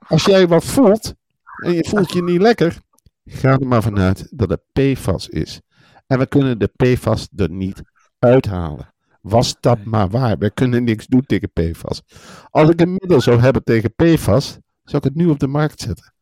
Als 0.08 0.26
jij 0.26 0.48
wat 0.48 0.64
voelt 0.64 1.14
en 1.64 1.74
je 1.74 1.86
voelt 1.90 2.14
je 2.14 2.24
niet 2.24 2.42
lekker, 2.42 2.78
ga 3.26 3.52
er 3.52 3.68
maar 3.68 3.84
vanuit 3.84 4.28
dat 4.32 4.50
het 4.50 4.62
PFAS 4.74 5.30
is. 5.30 5.62
En 6.08 6.20
we 6.20 6.26
kunnen 6.26 6.60
de 6.60 6.72
PFAS 6.76 7.28
er 7.36 7.50
niet 7.50 7.82
uithalen. 8.20 8.94
Was 9.22 9.56
dat 9.60 9.84
maar 9.84 10.10
waar. 10.10 10.38
We 10.38 10.52
kunnen 10.52 10.84
niks 10.84 11.08
doen 11.08 11.26
tegen 11.26 11.52
PFAS. 11.54 12.02
Als 12.50 12.70
ik 12.70 12.82
een 12.82 12.96
middel 12.98 13.22
zou 13.22 13.40
hebben 13.40 13.64
tegen 13.64 13.94
PFAS, 13.96 14.58
zou 14.86 14.98
ik 14.98 15.04
het 15.04 15.16
nu 15.16 15.28
op 15.28 15.40
de 15.40 15.48
markt 15.48 15.82
zetten. 15.82 16.14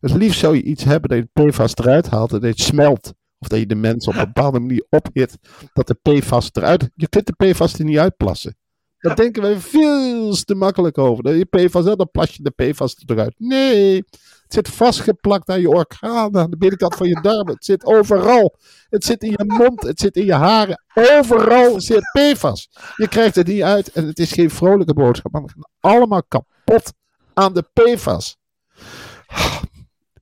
Het 0.00 0.14
liefst 0.14 0.40
zou 0.40 0.56
je 0.56 0.62
iets 0.62 0.84
hebben 0.84 1.10
dat 1.10 1.18
je 1.18 1.50
PFAS 1.50 1.74
eruit 1.74 2.08
haalt 2.08 2.32
en 2.32 2.40
dat 2.40 2.50
het 2.50 2.60
smelt. 2.60 3.12
Of 3.38 3.48
dat 3.48 3.58
je 3.58 3.66
de 3.66 3.74
mensen 3.74 4.12
op 4.12 4.18
een 4.18 4.32
bepaalde 4.32 4.60
manier 4.60 4.86
ophit 4.88 5.38
dat 5.72 5.86
de 5.86 5.94
PFAS 6.02 6.50
eruit... 6.52 6.90
Je 6.94 7.08
kunt 7.08 7.26
de 7.26 7.50
PFAS 7.50 7.78
er 7.78 7.84
niet 7.84 7.98
uitplassen. 7.98 8.56
Daar 8.98 9.16
denken 9.16 9.42
wij 9.42 9.56
veel 9.56 10.34
te 10.34 10.54
makkelijk 10.54 10.98
over. 10.98 11.24
Dat 11.24 11.34
je 11.34 11.44
PFAS 11.44 11.84
dan 11.84 12.08
plas 12.10 12.34
je 12.34 12.42
de 12.42 12.50
PFAS 12.50 12.96
eruit. 13.06 13.34
Nee, 13.36 13.96
het 14.42 14.52
zit 14.52 14.68
vastgeplakt 14.68 15.48
aan 15.48 15.60
je 15.60 15.68
organen, 15.68 16.40
aan 16.40 16.50
de 16.50 16.56
binnenkant 16.56 16.94
van 16.94 17.08
je 17.08 17.20
darmen. 17.22 17.54
Het 17.54 17.64
zit 17.64 17.84
overal. 17.84 18.56
Het 18.88 19.04
zit 19.04 19.22
in 19.22 19.30
je 19.30 19.44
mond, 19.46 19.82
het 19.82 20.00
zit 20.00 20.16
in 20.16 20.24
je 20.24 20.34
haren. 20.34 20.82
Overal 20.94 21.80
zit 21.80 22.10
PFAS. 22.12 22.68
Je 22.96 23.08
krijgt 23.08 23.34
het 23.34 23.46
niet 23.46 23.62
uit 23.62 23.92
en 23.92 24.06
het 24.06 24.18
is 24.18 24.32
geen 24.32 24.50
vrolijke 24.50 24.94
boodschap. 24.94 25.32
Maar 25.32 25.42
we 25.42 25.48
gaan 25.48 25.92
allemaal 25.92 26.22
kapot 26.22 26.92
aan 27.38 27.54
de 27.54 27.64
PFAS. 27.72 28.36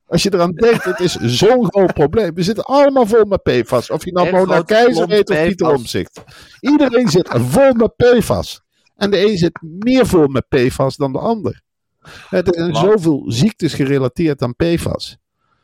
Als 0.07 0.23
je 0.23 0.35
eraan 0.35 0.53
denkt, 0.53 0.85
het 0.85 1.01
is 1.01 1.15
zo'n 1.15 1.65
groot 1.65 1.93
probleem. 1.93 2.35
We 2.35 2.43
zitten 2.43 2.65
allemaal 2.65 3.07
vol 3.07 3.25
met 3.25 3.43
PFAS. 3.43 3.91
Of 3.91 4.05
je 4.05 4.13
nou 4.13 4.31
Mona 4.31 4.63
Keizer 4.63 5.09
heet 5.09 5.31
of 5.31 5.45
Pieter. 5.45 5.75
Omzicht. 5.75 6.25
Iedereen 6.61 7.09
zit 7.09 7.29
vol 7.33 7.73
met 7.73 7.97
PFAS. 7.97 8.63
En 8.97 9.11
de 9.11 9.27
een 9.27 9.39
zit 9.39 9.59
meer 9.63 10.07
vol 10.07 10.27
met 10.27 10.49
PFAS 10.49 10.97
dan 10.97 11.13
de 11.13 11.19
ander. 11.19 11.63
Er 12.31 12.43
zijn 12.45 12.75
zoveel 12.75 13.25
ziektes 13.27 13.75
gerelateerd 13.75 14.43
aan 14.43 14.57
PFAS. 14.57 15.17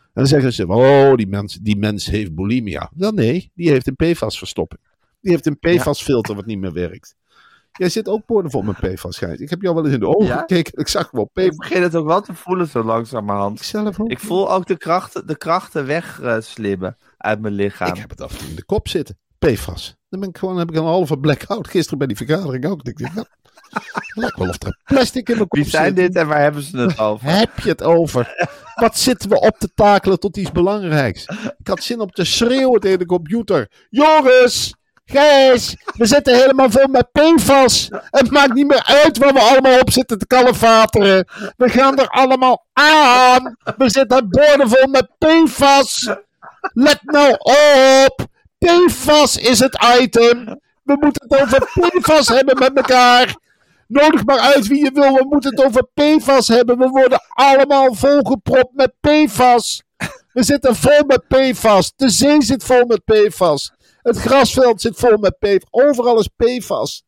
En 0.03 0.11
dan 0.13 0.27
zeggen 0.27 0.53
ze, 0.53 0.67
oh, 0.67 1.15
die 1.15 1.27
mens, 1.29 1.55
die 1.55 1.77
mens 1.77 2.07
heeft 2.07 2.35
bulimia. 2.35 2.91
Wel 2.95 3.13
nee, 3.13 3.51
die 3.55 3.71
heeft 3.71 3.87
een 3.87 3.97
PFAS-verstopping. 3.97 4.81
Die 5.21 5.31
heeft 5.31 5.47
een 5.47 5.59
PFAS-filter 5.59 6.35
wat 6.35 6.47
niet 6.47 6.59
meer 6.59 6.73
werkt. 6.73 7.17
Jij 7.79 7.89
zit 7.89 8.09
ook 8.09 8.27
boordevol 8.27 8.63
met 8.63 8.77
PFAS, 8.81 9.19
Gijs. 9.19 9.39
Ik 9.39 9.51
heb 9.51 9.63
jou 9.63 9.75
wel 9.75 9.85
eens 9.85 9.95
in 9.95 10.01
de 10.01 10.07
ogen 10.07 10.27
Ja? 10.27 10.39
gekeken. 10.39 10.73
Ik 10.81 10.89
zag 10.89 11.11
wel 11.11 11.31
Ik 11.33 11.43
PFAS. 11.45 11.57
begin 11.57 11.83
het 11.83 11.95
ook 11.95 12.07
wel 12.07 12.21
te 12.21 12.35
voelen 12.35 12.67
zo 12.69 12.83
langzamerhand. 12.85 13.59
Ik 13.59 13.65
zelf 13.65 14.01
ook. 14.01 14.11
Ik 14.11 14.19
voel 14.21 14.53
ook 14.53 14.67
de 14.67 14.77
krachten, 14.77 15.27
de 15.27 15.37
krachten 15.37 15.87
wegslimmen 15.87 16.97
uit 17.17 17.41
mijn 17.41 17.55
lichaam. 17.55 17.89
Ik 17.89 17.97
heb 17.97 18.11
het 18.11 18.21
af 18.21 18.33
en 18.33 18.39
toe 18.39 18.49
in 18.49 18.55
de 18.57 18.65
kop 18.65 18.89
zitten. 18.89 19.19
PFAS. 19.39 19.97
Dan 20.09 20.21
ben 20.21 20.29
ik 20.29 20.39
gewoon, 20.39 20.57
heb 20.59 20.71
ik 20.71 20.77
een 20.77 20.83
halve 20.85 21.19
blackout. 21.19 21.69
Gisteren 21.69 21.99
bij 21.99 22.07
die 22.07 22.17
vergadering 22.17 22.67
ook. 22.67 22.83
Ik 22.83 22.99
dacht, 23.15 23.29
lijkt 24.15 24.37
wel 24.39 24.49
of 24.49 24.63
er 24.63 24.81
plastic 24.85 25.29
in 25.29 25.35
mijn 25.37 25.49
kop 25.49 25.59
Wie 25.61 25.69
zijn 25.71 25.85
zit. 25.87 25.97
dit 25.97 26.17
en 26.17 26.27
waar 26.27 26.41
hebben 26.41 26.63
ze 26.63 26.77
het 26.77 26.99
over? 26.99 27.29
Heb 27.39 27.59
je 27.59 27.69
het 27.69 27.83
over? 27.83 28.49
Wat 28.75 28.99
zitten 28.99 29.29
we 29.29 29.41
op 29.41 29.59
te 29.59 29.71
takelen 29.75 30.19
tot 30.21 30.37
iets 30.37 30.53
belangrijks? 30.53 31.27
Ik 31.59 31.67
had 31.67 31.83
zin 31.83 32.01
om 32.01 32.11
te 32.11 32.25
schreeuwen 32.25 32.81
tegen 32.81 32.99
de 32.99 33.07
computer. 33.07 33.71
Jongens! 33.91 34.75
Gijs! 35.05 35.77
We 35.97 36.07
zitten 36.07 36.35
helemaal 36.35 36.71
vol 36.71 36.87
met 36.87 37.13
PFAS. 37.13 37.89
Het 38.11 38.31
maakt 38.31 38.55
niet 38.55 38.67
meer 38.67 38.85
uit 38.85 39.19
waar 39.19 39.33
we 39.33 39.41
allemaal 39.41 39.79
op 39.81 39.91
zitten 39.91 40.19
te 40.19 40.27
kalefateren. 40.27 41.29
We 41.57 41.69
gaan 41.69 41.99
er 41.99 42.09
allemaal 42.09 42.67
aan. 42.73 43.57
We 43.77 43.91
zitten 43.91 44.29
boordevol 44.29 44.87
met 44.87 45.09
PFAS. 45.19 46.11
Let 46.73 46.99
nou 47.03 47.37
op. 48.05 48.27
PFAS 48.59 49.37
is 49.37 49.59
het 49.59 49.85
item. 50.01 50.61
We 50.83 50.97
moeten 51.01 51.27
het 51.29 51.43
over 51.43 51.71
PFAS 51.75 52.29
hebben 52.29 52.59
met 52.59 52.77
elkaar. 52.77 53.37
Nodig 53.87 54.25
maar 54.25 54.39
uit 54.39 54.67
wie 54.67 54.85
je 54.85 54.91
wil. 54.95 55.15
We 55.15 55.27
moeten 55.29 55.51
het 55.51 55.65
over 55.65 55.89
PFAS 55.95 56.49
hebben. 56.49 56.79
We 56.79 56.89
worden 56.89 57.21
allemaal 57.29 57.95
volgepropt 57.95 58.73
met 58.73 58.93
PFAS. 59.01 59.83
We 60.33 60.43
zitten 60.43 60.77
vol 60.77 61.05
met 61.07 61.29
PFAS. 61.29 61.93
De 61.97 62.11
zee 62.11 62.43
zit 62.43 62.65
vol 62.65 62.85
met 62.87 63.05
PFAS. 63.05 63.73
Het 64.03 64.17
grasveld 64.17 64.81
zit 64.81 64.97
vol 64.97 65.17
met 65.17 65.39
PFAS. 65.39 65.67
Overal 65.71 66.19
is 66.19 66.29
PFAS. 66.37 67.05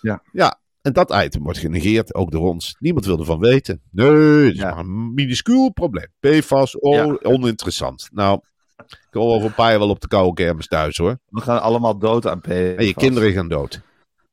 Ja. 0.00 0.22
Ja, 0.32 0.60
en 0.82 0.92
dat 0.92 1.14
item 1.14 1.42
wordt 1.42 1.58
genegeerd, 1.58 2.14
ook 2.14 2.30
door 2.30 2.48
ons. 2.48 2.76
Niemand 2.78 3.06
wil 3.06 3.18
ervan 3.18 3.38
weten. 3.38 3.82
Nee, 3.90 4.06
het 4.44 4.52
is 4.54 4.58
Ja. 4.60 4.70
maar 4.70 4.78
een 4.78 5.14
minuscuul 5.14 5.72
probleem. 5.72 6.06
PFAS, 6.20 6.78
oh, 6.78 6.94
Ja. 6.94 7.18
oninteressant. 7.22 8.08
Nou, 8.12 8.40
ik 8.76 9.06
kom 9.10 9.22
over 9.22 9.46
een 9.46 9.54
paar 9.54 9.70
jaar 9.70 9.78
wel 9.78 9.88
op 9.88 10.00
de 10.00 10.08
koude 10.08 10.32
kermis 10.42 10.66
thuis 10.66 10.96
hoor. 10.96 11.18
We 11.28 11.40
gaan 11.40 11.62
allemaal 11.62 11.98
dood 11.98 12.26
aan 12.26 12.40
PFAS. 12.40 12.52
En 12.76 12.86
je 12.86 12.94
kinderen 12.94 13.32
gaan 13.32 13.48
dood. 13.48 13.80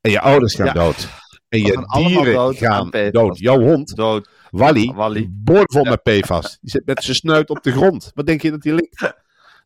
En 0.01 0.12
je 0.12 0.19
ouders 0.21 0.56
gaan 0.56 0.73
dood. 0.73 1.08
En 1.49 1.60
je 1.62 1.71
gaan 1.86 2.04
dieren 2.08 2.34
dood 2.34 2.63
aan 2.63 2.89
gaan 2.91 3.12
dood. 3.12 3.38
Jouw 3.38 3.60
hond, 3.60 3.95
Dood. 3.95 4.30
Wally, 4.49 4.91
Wally. 4.95 5.27
boordevol 5.32 5.84
met 5.84 6.04
PFAS. 6.04 6.58
Die 6.62 6.69
zit 6.69 6.86
met 6.86 7.04
zijn 7.04 7.15
snuit 7.15 7.49
op 7.49 7.63
de 7.63 7.71
grond. 7.71 8.12
Wat 8.13 8.25
denk 8.25 8.41
je 8.41 8.51
dat 8.51 8.63
hij 8.63 8.73
ligt? 8.73 9.13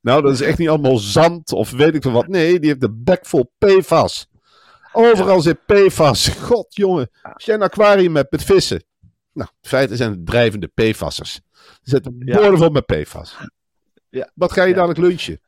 Nou, 0.06 0.22
dat 0.22 0.34
is 0.34 0.42
echt 0.42 0.58
niet 0.58 0.70
allemaal 0.70 0.98
zand 0.98 1.52
of 1.52 1.72
weet 1.72 1.96
ik 1.96 2.02
veel 2.02 2.12
wat. 2.12 2.28
Nee, 2.28 2.60
die 2.60 2.70
heeft 2.70 2.82
de 2.82 2.92
bek 2.92 3.26
vol 3.26 3.52
PFAS. 3.58 4.28
Overal 4.94 5.42
zit 5.42 5.66
PFAS. 5.66 6.28
God, 6.48 6.76
jongen. 6.76 7.10
Als 7.22 7.46
jij 7.46 7.56
een 7.56 7.62
aquarium 7.62 8.16
hebt 8.16 8.32
met 8.32 8.44
vissen. 8.44 8.84
Nou, 9.34 9.50
in 9.62 9.70
feite 9.70 9.96
zijn 9.96 10.12
het 10.12 10.26
drijvende 10.26 10.68
PFAS'ers. 10.68 11.34
Ze 11.34 11.70
zitten 11.82 12.16
Ja. 12.20 12.38
boordevol 12.38 12.70
met 12.70 12.86
PFAS. 12.86 13.38
Ja. 14.10 14.32
Wat 14.34 14.52
ga 14.52 14.62
je 14.64 14.70
Ja. 14.70 14.76
dadelijk 14.76 15.00
lunchen? 15.00 15.40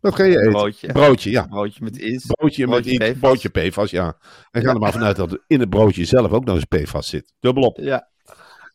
Wat 0.00 0.14
ga 0.14 0.24
je 0.24 0.38
eten? 0.38 0.50
Broodje. 0.52 0.92
Broodje, 0.92 1.30
ja. 1.30 1.46
Broodje 1.46 1.82
met 1.84 1.98
is. 1.98 2.26
Broodje, 2.26 2.66
met 2.66 2.70
Broodje 2.70 2.90
iets, 2.90 3.04
PFAS. 3.04 3.18
broodje 3.20 3.48
PFAS, 3.48 3.90
ja. 3.90 4.16
En 4.50 4.62
ga 4.62 4.70
er 4.70 4.78
maar 4.78 4.92
vanuit 4.92 5.16
dat 5.16 5.32
er 5.32 5.44
in 5.46 5.60
het 5.60 5.70
broodje 5.70 6.04
zelf 6.04 6.30
ook 6.32 6.44
nog 6.44 6.54
eens 6.54 6.64
PFAS 6.64 7.08
zit. 7.08 7.32
Dubbelop. 7.40 7.78
Ja. 7.80 8.08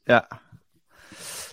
Ja. 0.03 0.27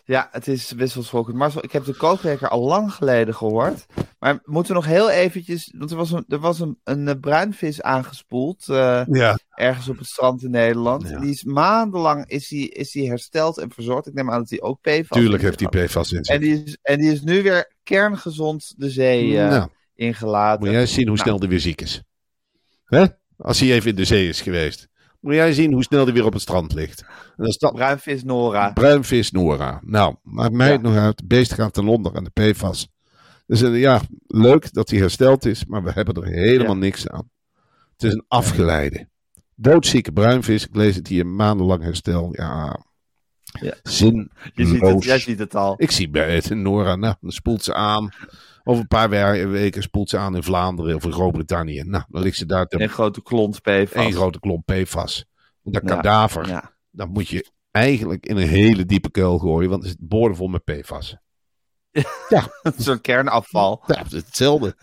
Ja, 0.08 0.28
het 0.32 0.48
is 0.48 0.74
schokkend. 1.00 1.36
Marcel, 1.36 1.64
ik 1.64 1.72
heb 1.72 1.84
de 1.84 1.94
kookwekker 1.96 2.48
al 2.48 2.60
lang 2.62 2.92
geleden 2.92 3.34
gehoord. 3.34 3.86
Maar 4.18 4.38
moeten 4.44 4.72
we 4.72 4.78
nog 4.78 4.88
heel 4.88 5.10
eventjes... 5.10 5.74
Want 5.78 5.90
er 5.90 5.96
was 5.96 6.10
een, 6.12 6.24
er 6.28 6.38
was 6.38 6.60
een, 6.60 6.78
een 6.84 7.08
eh, 7.08 7.14
bruinvis 7.20 7.82
aangespoeld. 7.82 8.68
eh, 8.68 9.02
Ja. 9.10 9.38
ergens 9.54 9.88
op 9.88 9.98
het 9.98 10.06
strand 10.06 10.42
in 10.42 10.50
Nederland. 10.50 11.08
Ja. 11.08 11.18
Die 11.20 11.30
is 11.30 11.44
maandenlang 11.44 12.26
is 12.28 12.48
die, 12.48 12.68
is 12.70 12.90
die 12.90 13.08
hersteld 13.08 13.58
en 13.58 13.70
verzorgd. 13.72 14.06
Ik 14.06 14.14
neem 14.14 14.30
aan 14.30 14.38
dat 14.40 14.50
hij 14.50 14.60
ook 14.60 14.80
PFAS 14.80 15.18
Tuurlijk 15.18 15.42
heeft 15.42 15.60
had. 15.60 15.70
PFAS 15.70 16.12
in 16.12 16.24
zich. 16.24 16.34
En 16.34 16.40
die, 16.40 16.62
is, 16.64 16.78
en 16.82 16.98
die 17.00 17.12
is 17.12 17.22
nu 17.22 17.42
weer 17.42 17.72
kerngezond 17.82 18.74
de 18.76 18.90
zee 18.90 19.32
Nou, 19.36 19.68
ingelaten. 19.94 20.60
moet 20.64 20.70
jij 20.70 20.80
eens 20.80 20.92
zien 20.94 21.08
hoe 21.08 21.16
Nou. 21.16 21.28
snel 21.28 21.38
hij 21.38 21.48
weer 21.48 21.60
ziek 21.60 21.80
is. 21.80 22.02
Hè? 22.84 23.04
Als 23.36 23.60
hij 23.60 23.72
even 23.72 23.90
in 23.90 23.96
de 23.96 24.04
zee 24.04 24.28
is 24.28 24.40
geweest. 24.40 24.88
Moet 25.20 25.34
jij 25.34 25.52
zien 25.52 25.72
hoe 25.72 25.82
snel 25.82 26.04
hij 26.04 26.12
weer 26.14 26.24
op 26.24 26.32
het 26.32 26.42
strand 26.42 26.74
ligt. 26.74 27.04
En 27.36 27.44
is 27.44 27.58
dat 27.58 27.72
Bruinvis 27.74 28.24
Nora. 28.24 28.72
bruinvis 28.72 29.30
Nora. 29.30 29.80
Nou, 29.84 30.14
maakt 30.22 30.52
mij 30.52 30.66
Ja. 30.66 30.72
het 30.72 30.82
nog 30.82 30.96
uit. 30.96 31.18
Het 31.20 31.28
beest 31.28 31.52
gaat 31.52 31.72
ten 31.72 31.88
onder 31.88 32.16
aan 32.16 32.24
de 32.24 32.50
PFAS. 32.52 32.88
Dus 33.46 33.62
eh, 33.62 33.80
ja, 33.80 34.00
leuk 34.26 34.72
dat 34.72 34.90
hij 34.90 34.98
hersteld 34.98 35.44
is, 35.44 35.64
maar 35.64 35.82
we 35.82 35.90
hebben 35.92 36.14
er 36.14 36.26
helemaal 36.28 36.74
Ja. 36.74 36.80
niks 36.80 37.08
aan. 37.08 37.30
Het 37.92 38.02
is 38.02 38.12
een 38.12 38.24
afgeleide. 38.28 39.08
Doodzieke 39.54 40.12
bruinvis. 40.12 40.66
Ik 40.66 40.76
lees 40.76 40.96
het 40.96 41.08
hier 41.08 41.26
maandenlang 41.26 41.82
herstel. 41.82 42.28
Ja, 42.32 42.80
Ja. 43.60 43.74
Zin. 43.82 44.30
Je 44.54 44.66
ziet 44.66 44.80
het, 44.80 45.04
jij 45.04 45.18
ziet 45.18 45.38
het 45.38 45.54
al. 45.54 45.74
Ik 45.78 45.90
zie 45.90 46.08
bij 46.10 46.34
het 46.34 46.50
in 46.50 46.62
Nora, 46.62 46.96
nou, 46.96 47.14
dan 47.20 47.30
spoelt 47.30 47.64
ze 47.64 47.74
aan. 47.74 48.08
Over 48.64 48.80
een 48.82 48.88
paar 48.88 49.10
we- 49.10 49.46
weken 49.46 49.82
spoelt 49.82 50.10
ze 50.10 50.18
aan 50.18 50.36
in 50.36 50.42
Vlaanderen 50.42 50.94
of 50.94 51.04
in 51.04 51.12
Groot-Brittannië. 51.12 51.82
Nou, 51.82 52.04
dan 52.08 52.22
ligt 52.22 52.36
ze 52.36 52.46
daar 52.46 52.66
te 52.66 52.80
Een 52.80 52.88
grote 52.88 53.22
klont 53.22 53.62
PFAS. 53.62 53.92
één 53.92 54.12
grote 54.12 54.40
klomp 54.40 54.66
PFAS. 54.66 55.24
Dat 55.62 55.82
Ja, 55.82 55.94
kadaver, 55.94 56.48
Ja. 56.48 56.72
dat 56.90 57.08
moet 57.08 57.28
je 57.28 57.50
eigenlijk 57.70 58.26
in 58.26 58.36
een 58.36 58.48
hele 58.48 58.86
diepe 58.86 59.10
kuil 59.10 59.38
gooien, 59.38 59.70
want 59.70 59.82
het 59.82 59.92
is 59.92 60.06
boordevol 60.08 60.48
met 60.48 60.64
PFAS. 60.64 61.16
Een 61.92 62.72
soort 62.78 63.00
kernafval. 63.00 63.82
Ja, 63.86 64.02
hetzelfde. 64.08 64.76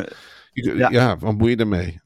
Ja. 0.52 0.90
ja. 0.90 1.18
wat 1.18 1.38
moet 1.38 1.50
je 1.50 1.56
ermee? 1.56 2.02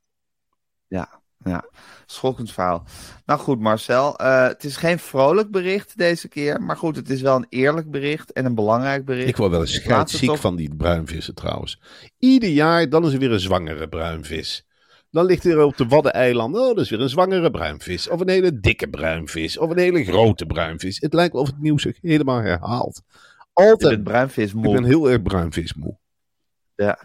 Ja, 0.87 1.16
ja. 1.37 1.65
Schokkend 2.05 2.51
verhaal. 2.51 2.85
Nou 3.25 3.39
goed, 3.39 3.59
Marcel. 3.59 4.17
eh, 4.17 4.47
het 4.47 4.63
is 4.63 4.75
geen 4.77 4.99
vrolijk 4.99 5.51
bericht 5.51 5.97
deze 5.97 6.27
keer. 6.27 6.61
Maar 6.61 6.77
goed, 6.77 6.95
het 6.95 7.09
is 7.09 7.21
wel 7.21 7.35
een 7.35 7.45
eerlijk 7.49 7.91
bericht 7.91 8.31
en 8.31 8.45
een 8.45 8.55
belangrijk 8.55 9.05
bericht. 9.05 9.27
Ik 9.27 9.37
word 9.37 9.51
wel 9.51 9.59
eens 9.61 9.73
scheidsziek 9.73 10.29
toch- 10.29 10.39
van 10.39 10.55
die 10.55 10.75
bruinvissen 10.75 11.35
trouwens. 11.35 11.81
Ieder 12.19 12.49
jaar, 12.49 12.89
dan 12.89 13.05
is 13.05 13.13
er 13.13 13.19
weer 13.19 13.31
een 13.31 13.39
zwangere 13.39 13.87
bruinvis. 13.89 14.65
Dan 15.11 15.25
ligt 15.25 15.45
er 15.45 15.61
op 15.63 15.77
de 15.77 15.85
Waddeneilanden, 15.87 16.61
oh, 16.61 16.67
dat 16.67 16.79
is 16.79 16.89
weer 16.89 17.01
een 17.01 17.09
zwangere 17.09 17.51
bruinvis. 17.51 18.09
Of 18.09 18.19
een 18.19 18.29
hele 18.29 18.59
dikke 18.59 18.87
bruinvis. 18.89 19.57
Of 19.57 19.69
een 19.69 19.77
hele 19.77 20.03
grote 20.03 20.45
bruinvis. 20.45 20.99
Het 20.99 21.13
lijkt 21.13 21.33
wel 21.33 21.41
of 21.41 21.47
het 21.47 21.59
nieuws 21.59 21.81
zich 21.81 21.97
helemaal 22.01 22.41
herhaalt. 22.41 23.01
Altijd. 23.53 23.91
bent 23.91 24.03
bruinvis 24.03 24.49
Ik 24.49 24.53
moe. 24.55 24.73
ben 24.73 24.83
heel 24.83 25.09
erg 25.09 25.21
bruinvismoe. 25.21 25.97
Ja. 26.75 26.99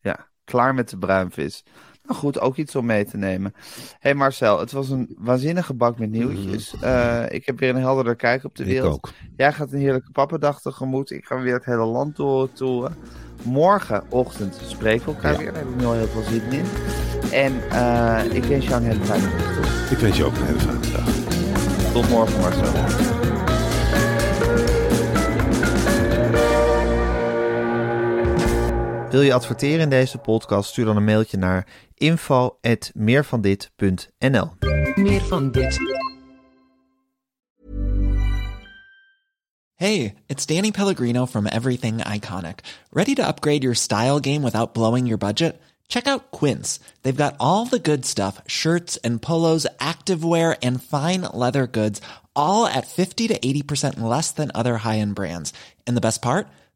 ja, 0.00 0.28
klaar 0.44 0.74
met 0.74 0.88
de 0.88 0.98
bruinvis. 0.98 1.62
Nou 2.06 2.18
goed, 2.18 2.40
ook 2.40 2.56
iets 2.56 2.76
om 2.76 2.86
mee 2.86 3.04
te 3.04 3.16
nemen. 3.16 3.52
Hé 3.54 3.60
hey 4.00 4.14
Marcel, 4.14 4.58
het 4.60 4.72
was 4.72 4.88
een 4.88 5.14
waanzinnige 5.18 5.74
bak 5.74 5.98
met 5.98 6.10
nieuwtjes. 6.10 6.74
Eh, 6.80 7.22
ik 7.28 7.46
heb 7.46 7.58
weer 7.58 7.68
een 7.68 7.76
helderder 7.80 8.16
kijk 8.16 8.44
op 8.44 8.56
de 8.56 8.62
Mhm. 8.62 8.72
Ik 8.72 8.78
wereld. 8.78 8.94
ook. 8.96 9.10
Jij 9.36 9.52
gaat 9.52 9.72
een 9.72 9.78
heerlijke 9.78 10.10
pappendag 10.10 10.60
tegemoet. 10.60 11.10
Ik 11.10 11.24
ga 11.24 11.40
weer 11.40 11.54
het 11.54 11.64
hele 11.64 11.84
land 11.84 12.14
toeren. 12.54 12.96
Morgenochtend 13.42 14.60
spreken 14.66 15.06
we 15.06 15.12
elkaar 15.14 15.32
Ja. 15.32 15.38
weer. 15.38 15.52
Daar 15.52 15.62
heb 15.62 15.70
ik 15.70 15.76
nu 15.76 15.84
al 15.84 15.92
heel 15.92 16.06
veel 16.06 16.22
zin 16.22 16.42
in. 16.52 16.64
En 17.32 17.70
eh, 17.70 18.34
ik 18.34 18.44
wens 18.44 18.66
jou 18.66 18.80
een 18.82 18.86
hele 18.90 19.04
fijne 19.04 19.28
dag. 19.28 19.90
Ik 19.90 19.98
wens 19.98 20.16
je 20.16 20.24
ook 20.24 20.36
een 20.36 20.44
hele 20.44 20.58
fijne 20.60 20.80
dag. 20.92 21.08
Tot 21.92 22.08
morgen 22.08 22.40
Marcel. 22.40 23.23
Wil 29.14 29.22
je 29.22 29.34
adverteren 29.34 29.80
in 29.80 29.90
deze 29.90 30.18
podcast? 30.18 30.70
Stuur 30.70 30.84
dan 30.84 30.96
een 30.96 31.04
mailtje 31.04 31.36
naar 31.36 31.66
info.meervandit.nl 31.94 34.50
Meer 34.94 35.20
van 35.20 35.50
dit. 35.50 35.78
Hey, 39.74 40.14
it's 40.26 40.46
Danny 40.46 40.70
Pellegrino 40.70 41.26
from 41.26 41.46
Everything 41.46 42.14
Iconic. 42.14 42.58
Ready 42.90 43.14
to 43.14 43.22
upgrade 43.22 43.62
your 43.62 43.76
style 43.76 44.18
game 44.20 44.42
without 44.42 44.72
blowing 44.72 45.06
your 45.06 45.18
budget? 45.18 45.54
Check 45.86 46.06
out 46.06 46.30
Quince. 46.30 46.80
They've 47.00 47.22
got 47.22 47.34
all 47.36 47.66
the 47.66 47.80
good 47.82 48.06
stuff 48.06 48.40
shirts 48.46 49.00
and 49.00 49.22
polos, 49.22 49.66
activewear, 49.78 50.56
and 50.62 50.82
fine 50.82 51.20
leather 51.20 51.66
goods, 51.66 52.00
all 52.32 52.66
at 52.66 52.86
50 52.86 53.28
to 53.28 53.38
80% 53.38 54.00
less 54.00 54.32
than 54.32 54.50
other 54.54 54.76
high 54.76 54.98
end 54.98 55.14
brands. 55.14 55.52
And 55.86 55.96
the 55.96 56.00
best 56.00 56.20
part? 56.20 56.46